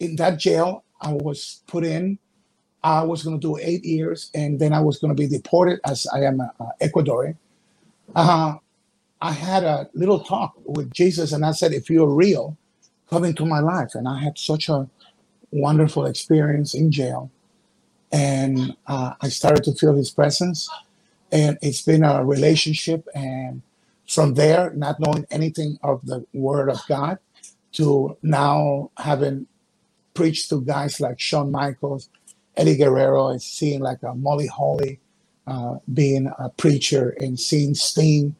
in 0.00 0.16
that 0.16 0.38
jail, 0.38 0.84
I 1.00 1.12
was 1.14 1.62
put 1.66 1.84
in. 1.84 2.18
I 2.82 3.04
was 3.04 3.22
going 3.24 3.40
to 3.40 3.46
do 3.46 3.58
eight 3.62 3.84
years, 3.84 4.30
and 4.34 4.60
then 4.60 4.72
I 4.72 4.80
was 4.80 4.98
going 4.98 5.14
to 5.14 5.20
be 5.20 5.28
deported 5.28 5.80
as 5.86 6.06
I 6.14 6.20
am 6.24 6.40
Ecuadorian. 6.82 7.36
Uh, 8.14 8.56
I 9.20 9.32
had 9.32 9.64
a 9.64 9.88
little 9.92 10.20
talk 10.20 10.54
with 10.64 10.92
Jesus 10.92 11.32
and 11.32 11.44
I 11.44 11.52
said, 11.52 11.72
if 11.72 11.90
you're 11.90 12.08
real, 12.08 12.56
come 13.08 13.24
into 13.24 13.44
my 13.44 13.60
life. 13.60 13.94
And 13.94 14.08
I 14.08 14.18
had 14.20 14.38
such 14.38 14.68
a 14.68 14.88
wonderful 15.50 16.06
experience 16.06 16.74
in 16.74 16.90
jail. 16.90 17.30
And 18.12 18.76
uh, 18.86 19.14
I 19.20 19.28
started 19.28 19.64
to 19.64 19.74
feel 19.74 19.94
his 19.94 20.10
presence. 20.10 20.68
And 21.30 21.58
it's 21.62 21.82
been 21.82 22.02
a 22.02 22.24
relationship. 22.24 23.06
And 23.14 23.62
from 24.08 24.34
there, 24.34 24.72
not 24.74 24.98
knowing 24.98 25.26
anything 25.30 25.78
of 25.82 26.04
the 26.06 26.26
word 26.32 26.68
of 26.70 26.80
God, 26.88 27.18
to 27.72 28.16
now 28.22 28.90
having 28.96 29.46
preached 30.14 30.48
to 30.50 30.60
guys 30.62 31.00
like 31.00 31.20
Shawn 31.20 31.52
Michaels, 31.52 32.08
Eddie 32.56 32.76
Guerrero, 32.76 33.28
and 33.28 33.40
seeing 33.40 33.80
like 33.80 34.02
a 34.02 34.14
Molly 34.14 34.48
Holly 34.48 34.98
uh, 35.46 35.76
being 35.92 36.32
a 36.38 36.48
preacher, 36.48 37.10
and 37.20 37.38
seeing 37.38 37.74
Sting 37.74 38.34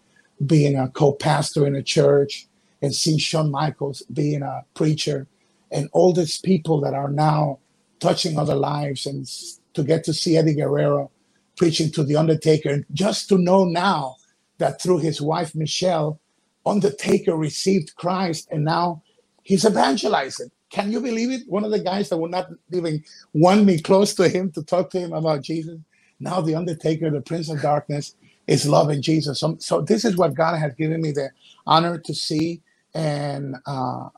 being 0.46 0.76
a 0.76 0.88
co-pastor 0.88 1.66
in 1.66 1.74
a 1.74 1.82
church 1.82 2.46
and 2.82 2.94
see 2.94 3.18
Shawn 3.18 3.50
Michaels 3.50 4.02
being 4.12 4.42
a 4.42 4.64
preacher 4.74 5.26
and 5.70 5.88
all 5.92 6.12
these 6.12 6.38
people 6.38 6.80
that 6.80 6.94
are 6.94 7.10
now 7.10 7.58
touching 8.00 8.38
other 8.38 8.54
lives 8.54 9.06
and 9.06 9.28
to 9.74 9.82
get 9.82 10.04
to 10.04 10.14
see 10.14 10.36
Eddie 10.36 10.54
Guerrero 10.54 11.10
preaching 11.56 11.90
to 11.92 12.02
the 12.02 12.16
Undertaker 12.16 12.70
and 12.70 12.86
just 12.92 13.28
to 13.28 13.38
know 13.38 13.64
now 13.64 14.16
that 14.58 14.80
through 14.80 14.98
his 14.98 15.20
wife 15.20 15.54
Michelle, 15.54 16.20
Undertaker 16.64 17.36
received 17.36 17.94
Christ 17.96 18.48
and 18.50 18.64
now 18.64 19.02
he's 19.42 19.64
evangelizing. 19.64 20.50
Can 20.70 20.92
you 20.92 21.00
believe 21.00 21.30
it? 21.30 21.42
One 21.48 21.64
of 21.64 21.70
the 21.70 21.80
guys 21.80 22.08
that 22.08 22.18
would 22.18 22.30
not 22.30 22.48
even 22.72 23.02
want 23.32 23.64
me 23.64 23.80
close 23.80 24.14
to 24.14 24.28
him 24.28 24.52
to 24.52 24.62
talk 24.62 24.90
to 24.90 25.00
him 25.00 25.12
about 25.12 25.42
Jesus. 25.42 25.78
Now 26.20 26.40
the 26.40 26.54
Undertaker, 26.54 27.10
the 27.10 27.20
Prince 27.20 27.50
of 27.50 27.60
Darkness, 27.60 28.14
is 28.46 28.66
loving 28.66 29.02
Jesus. 29.02 29.40
So, 29.40 29.56
so 29.58 29.80
this 29.80 30.04
is 30.04 30.16
what 30.16 30.34
God 30.34 30.58
has 30.58 30.74
given 30.74 31.00
me 31.00 31.12
the 31.12 31.30
honor 31.66 31.98
to 31.98 32.14
see, 32.14 32.62
and 32.94 33.56
uh, 33.66 34.08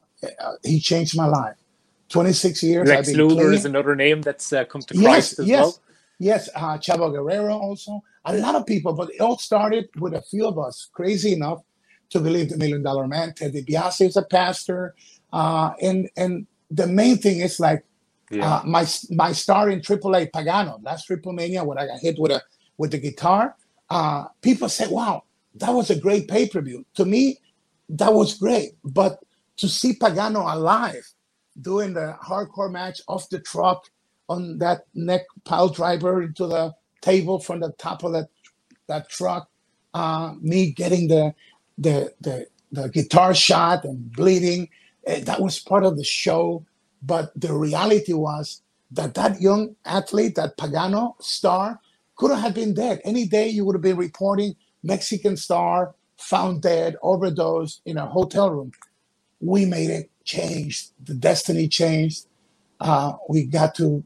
He 0.65 0.81
changed 0.81 1.17
my 1.17 1.27
life. 1.27 1.57
Twenty 2.09 2.33
six 2.33 2.63
years. 2.63 2.89
Lex 2.89 3.11
Luger 3.13 3.53
is 3.53 3.65
another 3.65 3.97
name 3.97 4.21
that's 4.21 4.53
uh, 4.53 4.65
come 4.65 4.83
to 4.83 4.95
Christ 4.95 5.05
yes, 5.05 5.39
as 5.39 5.47
yes, 5.47 5.61
well. 5.61 5.81
Yes, 6.19 6.49
uh, 6.55 6.79
Chavo 6.79 7.11
Guerrero 7.11 7.57
also. 7.57 8.03
A 8.27 8.37
lot 8.37 8.55
of 8.55 8.67
people, 8.67 8.93
but 8.93 9.11
it 9.11 9.21
all 9.21 9.39
started 9.39 9.89
with 9.99 10.15
a 10.15 10.23
few 10.23 10.47
of 10.47 10.59
us 10.59 10.89
crazy 10.93 11.33
enough 11.33 11.63
to 12.11 12.21
believe 12.21 12.51
the 12.51 12.59
Million 12.59 12.83
Dollar 12.83 13.09
Man. 13.09 13.33
Ted 13.35 13.55
DiBiase 13.55 14.09
is 14.09 14.17
a 14.17 14.23
pastor, 14.23 14.95
uh, 15.33 15.71
and 15.81 16.11
and 16.17 16.47
the 16.71 16.87
main 16.87 17.17
thing 17.17 17.41
is 17.41 17.59
like 17.59 17.83
yeah. 18.31 18.57
uh, 18.57 18.63
my 18.65 18.87
my 19.11 19.33
star 19.33 19.71
in 19.71 19.81
AAA 19.81 20.31
Pagano, 20.31 20.83
last 20.85 21.07
Triple 21.07 21.33
Mania 21.33 21.65
when 21.65 21.79
I 21.79 21.87
got 21.87 21.99
hit 22.01 22.17
with 22.19 22.33
a 22.33 22.43
with 22.77 22.91
the 22.91 22.99
guitar 22.99 23.57
uh, 23.93 24.25
people 24.41 24.71
say, 24.71 24.89
wow, 24.89 25.23
that 25.57 25.71
was 25.71 25.91
a 25.91 26.01
great 26.01 26.27
pay 26.27 26.49
per 26.49 26.63
view. 26.63 26.87
To 26.95 27.05
me, 27.05 27.39
that 27.91 28.15
was 28.15 28.39
great. 28.39 28.71
But 28.83 29.19
to 29.59 29.69
see 29.69 29.93
Pagano 29.93 30.51
alive 30.51 31.07
doing 31.61 31.93
the 31.93 32.17
hardcore 32.25 32.73
match 32.73 33.03
off 33.07 33.29
the 33.29 33.39
truck 33.41 33.91
on 34.31 34.57
that 34.59 34.87
neck 34.95 35.23
pile 35.45 35.69
driver 35.69 36.23
into 36.23 36.47
the 36.47 36.73
table 37.03 37.39
from 37.39 37.61
the 37.61 37.73
top 37.73 38.03
of 38.03 38.13
that 38.15 38.29
that 38.87 39.11
truck, 39.11 39.51
uh, 39.93 40.33
me 40.41 40.71
getting 40.73 41.09
the 41.09 41.35
the 41.77 42.15
the 42.23 42.47
the 42.71 42.89
guitar 42.89 43.35
shot 43.35 43.85
and 43.85 44.11
bleeding, 44.13 44.71
uh, 45.07 45.21
that 45.21 45.43
was 45.43 45.59
part 45.59 45.85
of 45.85 45.99
the 45.99 46.05
show. 46.05 46.65
But 47.03 47.31
the 47.39 47.53
reality 47.53 48.15
was 48.15 48.63
that 48.93 49.13
that 49.15 49.43
young 49.43 49.77
athlete, 49.85 50.37
that 50.37 50.57
Pagano 50.57 51.21
star, 51.21 51.79
could 52.23 52.39
have 52.39 52.55
been 52.55 52.75
dead. 52.75 53.01
Any 53.05 53.27
day 53.27 53.49
you 53.49 53.65
would 53.67 53.75
have 53.75 53.83
been 53.83 53.99
reporting 53.99 54.57
Mexican 54.85 55.37
star 55.37 55.95
found 56.19 56.63
dead, 56.63 56.97
overdosed 57.03 57.83
in 57.85 57.99
a 57.99 58.07
hotel 58.07 58.51
room. 58.51 58.73
We 59.41 59.67
made 59.67 59.91
it 59.91 60.11
change. 60.25 60.89
The 61.05 61.15
destiny 61.15 61.69
changed. 61.69 62.27
Uh, 62.81 63.15
we 63.29 63.45
got 63.45 63.75
to 63.77 64.05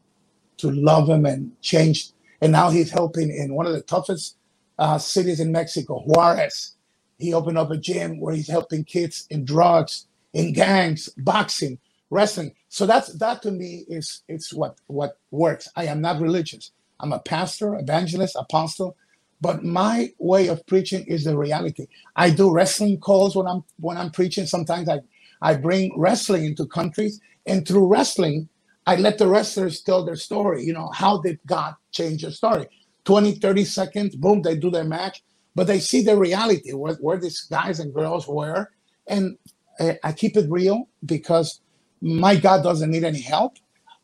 to 0.57 0.71
love 0.71 1.09
him 1.09 1.25
and 1.25 1.51
change. 1.61 2.11
And 2.41 2.51
now 2.51 2.71
he's 2.71 2.91
helping 2.91 3.31
in 3.31 3.53
one 3.53 3.67
of 3.67 3.73
the 3.73 3.81
toughest 3.81 4.37
uh, 4.79 4.97
cities 4.97 5.39
in 5.39 5.51
Mexico, 5.51 5.99
Juarez. 6.01 6.75
He 7.19 7.33
opened 7.33 7.59
up 7.59 7.71
a 7.71 7.77
gym 7.77 8.19
where 8.19 8.35
he's 8.35 8.49
helping 8.49 8.83
kids 8.83 9.27
in 9.29 9.45
drugs, 9.45 10.07
in 10.33 10.53
gangs, 10.53 11.09
boxing, 11.17 11.79
wrestling. 12.09 12.53
So 12.69 12.87
that's 12.87 13.13
that 13.15 13.43
to 13.43 13.51
me 13.51 13.85
is 13.87 14.23
it's 14.27 14.53
what 14.53 14.77
what 14.87 15.19
works. 15.31 15.69
I 15.75 15.85
am 15.85 16.01
not 16.01 16.21
religious. 16.21 16.71
I'm 16.99 17.13
a 17.13 17.19
pastor, 17.19 17.75
evangelist, 17.75 18.35
apostle, 18.37 18.97
but 19.41 19.63
my 19.63 20.11
way 20.19 20.47
of 20.49 20.65
preaching 20.67 21.05
is 21.07 21.25
the 21.25 21.37
reality. 21.37 21.87
I 22.15 22.31
do 22.31 22.51
wrestling 22.51 22.99
calls 22.99 23.35
when 23.35 23.47
I'm 23.47 23.63
when 23.79 23.97
I'm 23.97 24.11
preaching. 24.11 24.47
Sometimes 24.47 24.89
I 24.89 24.99
I 25.41 25.55
bring 25.55 25.93
wrestling 25.97 26.45
into 26.45 26.65
countries, 26.67 27.21
and 27.47 27.67
through 27.67 27.87
wrestling, 27.87 28.49
I 28.87 28.97
let 28.97 29.19
the 29.19 29.27
wrestlers 29.27 29.81
tell 29.81 30.05
their 30.05 30.15
story. 30.17 30.63
You 30.65 30.73
know, 30.73 30.89
how 30.93 31.21
did 31.21 31.39
God 31.47 31.75
change 31.91 32.23
your 32.23 32.31
story? 32.31 32.67
20, 33.05 33.33
30 33.33 33.65
seconds, 33.65 34.15
boom, 34.15 34.41
they 34.41 34.57
do 34.57 34.69
their 34.71 34.83
match, 34.83 35.23
but 35.55 35.67
they 35.67 35.79
see 35.79 36.03
the 36.03 36.17
reality 36.17 36.73
where, 36.73 36.95
where 36.95 37.17
these 37.19 37.41
guys 37.41 37.79
and 37.79 37.93
girls 37.93 38.27
were. 38.27 38.69
And 39.07 39.37
eh, 39.79 39.95
I 40.03 40.11
keep 40.13 40.37
it 40.37 40.49
real 40.49 40.89
because 41.05 41.61
my 42.01 42.35
God 42.35 42.63
doesn't 42.63 42.91
need 42.91 43.03
any 43.03 43.21
help. 43.21 43.55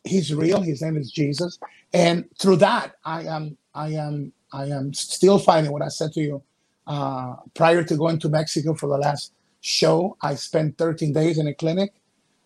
He's 0.04 0.34
real. 0.34 0.62
His 0.62 0.82
name 0.82 0.98
is 0.98 1.12
Jesus. 1.12 1.60
And 1.94 2.26
through 2.40 2.58
that, 2.58 2.96
I 3.06 3.24
am, 3.24 3.58
I 3.74 3.90
am, 3.90 4.34
I 4.52 4.66
am 4.66 4.94
still 4.94 5.40
fighting 5.40 5.72
what 5.72 5.82
I 5.82 5.90
said 5.90 6.14
to 6.14 6.22
you 6.22 6.44
uh, 6.88 7.36
prior 7.54 7.84
to 7.84 7.98
going 7.98 8.20
to 8.20 8.30
Mexico 8.30 8.74
for 8.74 8.88
the 8.88 8.98
last 8.98 9.34
show. 9.62 10.18
I 10.22 10.36
spent 10.36 10.78
13 10.78 11.14
days 11.14 11.38
in 11.38 11.48
a 11.48 11.54
clinic. 11.54 11.94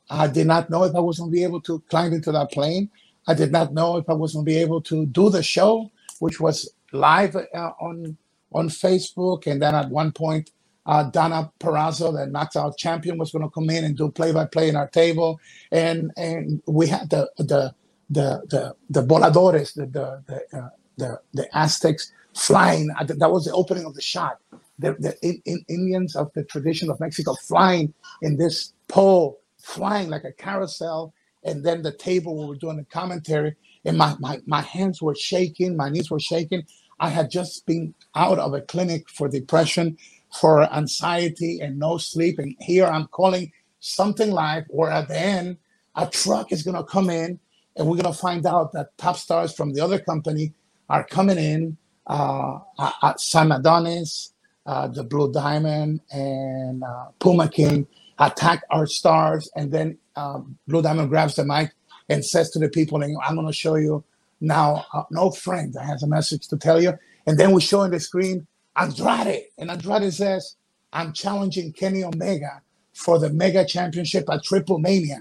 I 0.10 0.28
did 0.28 0.48
not 0.48 0.70
know 0.70 0.84
if 0.84 0.96
I 0.96 1.00
was 1.00 1.20
going 1.20 1.32
to 1.32 1.36
be 1.36 1.44
able 1.44 1.62
to 1.62 1.80
climb 1.90 2.14
into 2.14 2.32
that 2.32 2.52
plane. 2.52 2.90
I 3.28 3.34
did 3.34 3.52
not 3.52 3.74
know 3.74 3.98
if 3.98 4.10
I 4.10 4.14
was 4.14 4.34
going 4.34 4.46
to 4.46 4.50
be 4.50 4.58
able 4.58 4.82
to 4.84 5.06
do 5.08 5.30
the 5.30 5.44
show, 5.44 5.92
which 6.20 6.40
was 6.40 6.70
live 6.94 7.36
uh, 7.36 7.72
on 7.80 8.18
on 8.54 8.70
Facebook. 8.70 9.48
And 9.48 9.62
then 9.62 9.76
at 9.76 9.90
one 9.90 10.14
point, 10.14 10.52
uh, 10.86 11.12
Deonna 11.12 11.52
Purrazzo, 11.60 12.14
the 12.14 12.32
Knockouts 12.32 12.78
champion, 12.78 13.18
was 13.18 13.32
going 13.32 13.44
to 13.44 13.50
come 13.50 13.70
in 13.70 13.84
and 13.84 13.98
do 13.98 14.10
play 14.10 14.32
by 14.32 14.46
play 14.46 14.70
in 14.70 14.78
our 14.78 14.88
table. 14.88 15.42
And 15.72 16.12
and 16.16 16.62
we 16.66 16.88
had 16.88 17.10
the 17.10 17.30
the 17.38 17.74
the 18.10 18.44
the, 18.50 18.76
the 18.90 19.04
voladores, 19.04 19.74
the 19.74 19.86
the 19.86 20.24
the, 20.28 20.58
uh, 20.58 20.70
the, 20.98 21.22
the 21.34 21.58
Aztecs 21.58 22.12
flying. 22.36 22.88
That 23.06 23.32
was 23.32 23.46
the 23.46 23.54
opening 23.54 23.86
of 23.86 23.96
the 23.96 24.02
shot. 24.02 24.40
The, 24.80 24.94
the 25.00 25.16
in, 25.22 25.42
in 25.46 25.66
Indians 25.68 26.16
of 26.16 26.32
the 26.34 26.44
tradition 26.44 26.90
of 26.92 27.00
Mexico 27.00 27.36
flying 27.48 27.94
in 28.22 28.38
this 28.38 28.74
pole 28.88 29.40
flying 29.68 30.10
like 30.10 30.24
a 30.24 30.32
carousel. 30.32 31.14
And 31.44 31.66
then 31.66 31.82
the 31.82 31.92
table 31.92 32.38
we 32.38 32.46
were 32.48 32.56
doing 32.56 32.78
the 32.78 32.86
commentary, 32.86 33.56
and 33.86 33.98
my, 33.98 34.16
my, 34.20 34.40
my 34.46 34.62
hands 34.62 35.02
were 35.02 35.16
shaking, 35.16 35.78
my 35.78 35.90
knees 35.90 36.10
were 36.12 36.20
shaking. 36.20 36.64
I 37.00 37.10
had 37.10 37.30
just 37.30 37.66
been 37.66 37.94
out 38.16 38.40
of 38.40 38.54
a 38.54 38.62
clinic 38.62 39.10
for 39.10 39.28
depression, 39.30 39.98
for 40.40 40.64
anxiety, 40.74 41.60
and 41.62 41.80
no 41.80 41.98
sleep. 41.98 42.40
And 42.40 42.56
here 42.60 42.86
I'm 42.86 43.08
calling 43.08 43.52
something 43.80 44.32
live, 44.32 44.66
where 44.70 44.92
at 44.92 45.08
the 45.08 45.18
end, 45.18 45.58
a 45.96 46.08
truck 46.08 46.52
is 46.52 46.64
going 46.64 46.76
to 46.78 46.84
come 46.84 47.10
in, 47.10 47.40
and 47.78 47.88
we're 47.88 47.98
going 47.98 48.12
to 48.12 48.20
find 48.20 48.46
out 48.46 48.74
that 48.74 48.98
top 48.98 49.18
stars 49.18 49.54
from 49.54 49.74
the 49.74 49.82
other 49.82 50.00
company 50.00 50.54
are 50.90 51.04
coming 51.04 51.38
in. 51.38 51.78
Uh, 52.08 52.60
Sam 53.18 53.52
Adonis, 53.52 54.34
uh, 54.66 54.88
the 54.88 55.04
Blue 55.04 55.32
Diamond, 55.32 56.02
and 56.12 56.84
uh, 56.84 57.08
Puma 57.20 57.50
King 57.50 57.86
attack 58.20 58.64
our 58.72 58.88
stars, 58.88 59.50
and 59.56 59.72
then 59.72 59.98
um, 60.16 60.58
Blue 60.68 60.82
Diamond 60.82 61.10
grabs 61.10 61.36
the 61.36 61.46
mic 61.46 61.72
and 62.10 62.24
says 62.26 62.50
to 62.52 62.60
the 62.60 62.70
people, 62.70 63.04
"I'm 63.04 63.36
going 63.36 63.48
to 63.48 63.54
show 63.54 63.76
you 63.76 64.04
now 64.40 64.86
uh, 64.94 65.04
no 65.12 65.32
friend 65.32 65.74
that 65.74 65.84
has 65.86 66.04
a 66.04 66.08
message 66.08 66.48
to 66.48 66.58
tell 66.58 66.82
you." 66.82 66.98
And 67.26 67.38
then 67.38 67.52
we 67.52 67.62
show 67.62 67.82
on 67.82 67.92
the 67.92 68.00
screen 68.00 68.48
Andrade, 68.76 69.44
and 69.58 69.70
Andrade 69.70 70.14
says, 70.14 70.56
"I'm 70.94 71.14
challenging 71.14 71.74
Kenny 71.74 72.04
Omega 72.04 72.62
for 72.94 73.20
the 73.20 73.30
Mega 73.30 73.66
Championship 73.66 74.30
at 74.32 74.44
Triple 74.44 74.80
Mania," 74.80 75.20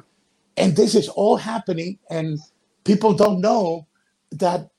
and 0.57 0.77
this 0.77 0.95
is 0.95 1.09
all 1.09 1.37
happening, 1.37 1.99
and 2.11 2.39
people 2.85 3.15
don't 3.15 3.41
know 3.41 3.87
that 4.33 4.71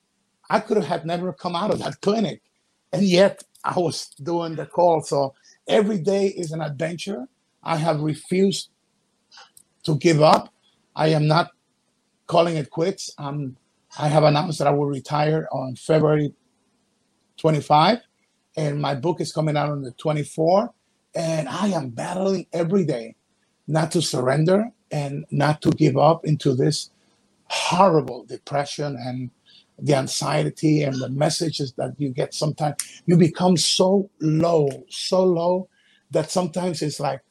I 0.49 0.59
could 0.61 0.83
have 0.83 1.05
never 1.05 1.33
come 1.33 1.55
out 1.55 1.71
of 1.71 1.79
that 1.79 2.01
clinic, 2.01 2.41
and 2.93 3.03
yet 3.03 3.43
I 3.63 3.79
was 3.79 4.07
doing 4.23 4.55
the 4.55 4.65
call. 4.67 5.01
So 5.01 5.35
every 5.67 5.99
day 5.99 6.27
is 6.27 6.51
an 6.53 6.61
adventure 6.61 7.27
I 7.63 7.77
have 7.77 8.01
refused 8.01 8.69
to 9.85 9.97
give 9.97 10.21
up. 10.21 10.53
I 10.95 11.09
am 11.09 11.27
not 11.27 11.51
calling 12.27 12.57
it 12.57 12.69
quits. 12.71 13.11
Um, 13.17 13.57
I 13.99 14.09
have 14.09 14.23
announced 14.23 14.59
that 14.59 14.67
I 14.67 14.71
will 14.71 14.87
retire 14.87 15.47
on 15.51 15.75
February 15.75 16.33
25, 17.37 17.99
and 18.57 18.81
my 18.81 18.95
book 18.95 19.21
is 19.21 19.33
coming 19.33 19.57
out 19.57 19.69
on 19.69 19.83
the 19.83 19.91
24. 19.93 20.73
And 21.15 21.49
I 21.49 21.69
am 21.69 21.89
battling 21.89 22.47
every 22.53 22.85
day 22.85 23.15
not 23.67 23.91
to 23.93 24.01
surrender 24.01 24.71
and 24.91 25.25
not 25.31 25.61
to 25.63 25.71
give 25.71 25.97
up 25.97 26.25
into 26.25 26.55
this 26.55 26.91
horrible 27.45 28.25
depression 28.25 28.97
and 28.99 29.31
the 29.79 29.95
anxiety 29.95 30.83
and 30.83 30.95
the 30.99 31.09
messages 31.09 31.73
that 31.73 31.93
you 31.99 32.09
get 32.09 32.33
sometimes. 32.33 32.75
You 33.05 33.17
become 33.17 33.57
so 33.57 34.09
low, 34.21 34.69
so 34.89 35.23
low 35.23 35.69
that 36.11 36.31
sometimes 36.31 36.81
it's 36.81 36.99
like 36.99 37.21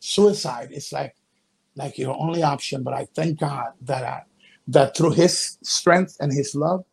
suicide 0.00 0.68
it's 0.72 0.92
like 0.92 1.14
like 1.76 1.98
your 1.98 2.16
only 2.18 2.42
option. 2.42 2.82
But 2.82 2.94
I 2.94 3.06
thank 3.14 3.40
God 3.40 3.68
that 3.82 4.04
I, 4.04 4.22
that 4.68 4.96
through 4.96 5.12
His 5.12 5.58
strength 5.62 6.16
and 6.20 6.32
His 6.32 6.54
love, 6.54 6.84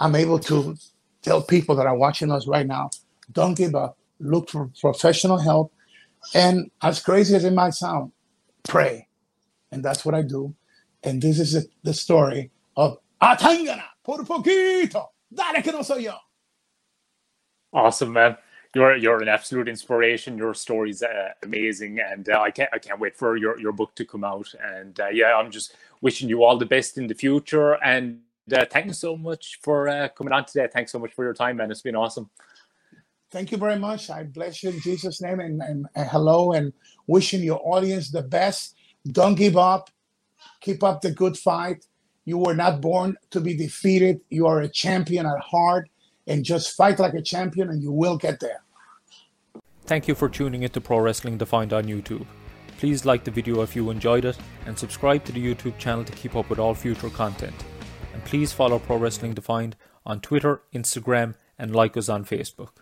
I'm 0.00 0.14
able 0.14 0.38
to 0.40 0.76
tell 1.22 1.42
people 1.42 1.76
that 1.76 1.86
are 1.86 1.96
watching 1.96 2.30
us 2.30 2.46
right 2.46 2.66
now, 2.66 2.90
don't 3.32 3.56
give 3.56 3.74
up. 3.74 3.98
Look 4.20 4.50
for 4.50 4.70
professional 4.80 5.38
help, 5.38 5.72
and 6.34 6.70
as 6.82 7.00
crazy 7.00 7.34
as 7.36 7.44
it 7.44 7.52
might 7.52 7.74
sound, 7.74 8.12
pray, 8.64 9.08
and 9.72 9.84
that's 9.84 10.04
what 10.04 10.14
I 10.14 10.22
do. 10.22 10.54
And 11.02 11.20
this 11.20 11.40
is 11.40 11.66
the 11.82 11.94
story 11.94 12.50
of 12.76 12.98
Atangana 13.20 13.84
por 14.04 14.18
poquito. 14.18 15.08
Dale 15.34 15.62
que 15.62 15.72
no 15.72 15.82
soy 15.82 15.98
yo. 15.98 16.14
Awesome, 17.72 18.12
man 18.12 18.36
you're 18.74 18.96
you're 18.96 19.22
an 19.22 19.28
absolute 19.28 19.68
inspiration. 19.68 20.38
Your 20.38 20.54
story's 20.54 21.02
uh, 21.02 21.30
amazing, 21.42 21.98
and 22.00 22.28
uh, 22.28 22.40
I 22.40 22.50
can't 22.50 22.70
I 22.72 22.78
can't 22.78 22.98
wait 22.98 23.16
for 23.16 23.36
your, 23.36 23.58
your 23.58 23.72
book 23.72 23.94
to 23.96 24.04
come 24.04 24.24
out. 24.24 24.52
And 24.62 24.98
uh, 24.98 25.08
yeah, 25.08 25.36
I'm 25.36 25.50
just 25.50 25.76
wishing 26.00 26.28
you 26.28 26.42
all 26.42 26.56
the 26.56 26.66
best 26.66 26.96
in 26.96 27.06
the 27.06 27.14
future. 27.14 27.74
And 27.84 28.20
uh, 28.52 28.64
thank 28.70 28.86
you 28.86 28.94
so 28.94 29.16
much 29.16 29.58
for 29.62 29.88
uh, 29.88 30.08
coming 30.08 30.32
on 30.32 30.46
today. 30.46 30.68
Thanks 30.72 30.92
so 30.92 30.98
much 30.98 31.12
for 31.12 31.24
your 31.24 31.34
time, 31.34 31.58
man. 31.58 31.70
It's 31.70 31.82
been 31.82 31.96
awesome. 31.96 32.30
Thank 33.30 33.50
you 33.50 33.58
very 33.58 33.78
much. 33.78 34.10
I 34.10 34.24
bless 34.24 34.62
you 34.62 34.70
in 34.70 34.80
Jesus' 34.80 35.22
name, 35.22 35.40
and, 35.40 35.62
and, 35.62 35.86
and 35.94 36.08
hello, 36.08 36.52
and 36.52 36.72
wishing 37.06 37.42
your 37.42 37.60
audience 37.62 38.10
the 38.10 38.22
best. 38.22 38.74
Don't 39.10 39.34
give 39.34 39.56
up. 39.56 39.90
Keep 40.60 40.82
up 40.84 41.00
the 41.00 41.10
good 41.10 41.36
fight. 41.36 41.84
You 42.24 42.38
were 42.38 42.54
not 42.54 42.80
born 42.80 43.16
to 43.30 43.40
be 43.40 43.56
defeated. 43.56 44.20
You 44.30 44.46
are 44.46 44.60
a 44.60 44.68
champion 44.68 45.26
at 45.26 45.40
heart 45.40 45.88
and 46.26 46.44
just 46.44 46.76
fight 46.76 46.98
like 46.98 47.14
a 47.14 47.22
champion 47.22 47.70
and 47.70 47.82
you 47.82 47.90
will 47.90 48.16
get 48.16 48.38
there. 48.40 48.62
Thank 49.84 50.06
you 50.06 50.14
for 50.14 50.28
tuning 50.28 50.62
into 50.62 50.80
Pro 50.80 51.00
Wrestling 51.00 51.38
Defined 51.38 51.72
on 51.72 51.84
YouTube. 51.84 52.24
Please 52.78 53.04
like 53.04 53.24
the 53.24 53.30
video 53.30 53.62
if 53.62 53.74
you 53.74 53.90
enjoyed 53.90 54.24
it 54.24 54.38
and 54.66 54.78
subscribe 54.78 55.24
to 55.24 55.32
the 55.32 55.44
YouTube 55.44 55.76
channel 55.78 56.04
to 56.04 56.12
keep 56.12 56.36
up 56.36 56.48
with 56.48 56.58
all 56.58 56.74
future 56.74 57.10
content. 57.10 57.54
And 58.12 58.24
please 58.24 58.52
follow 58.52 58.78
Pro 58.78 58.96
Wrestling 58.96 59.34
Defined 59.34 59.76
on 60.06 60.20
Twitter, 60.20 60.62
Instagram, 60.72 61.34
and 61.58 61.74
like 61.74 61.96
us 61.96 62.08
on 62.08 62.24
Facebook. 62.24 62.72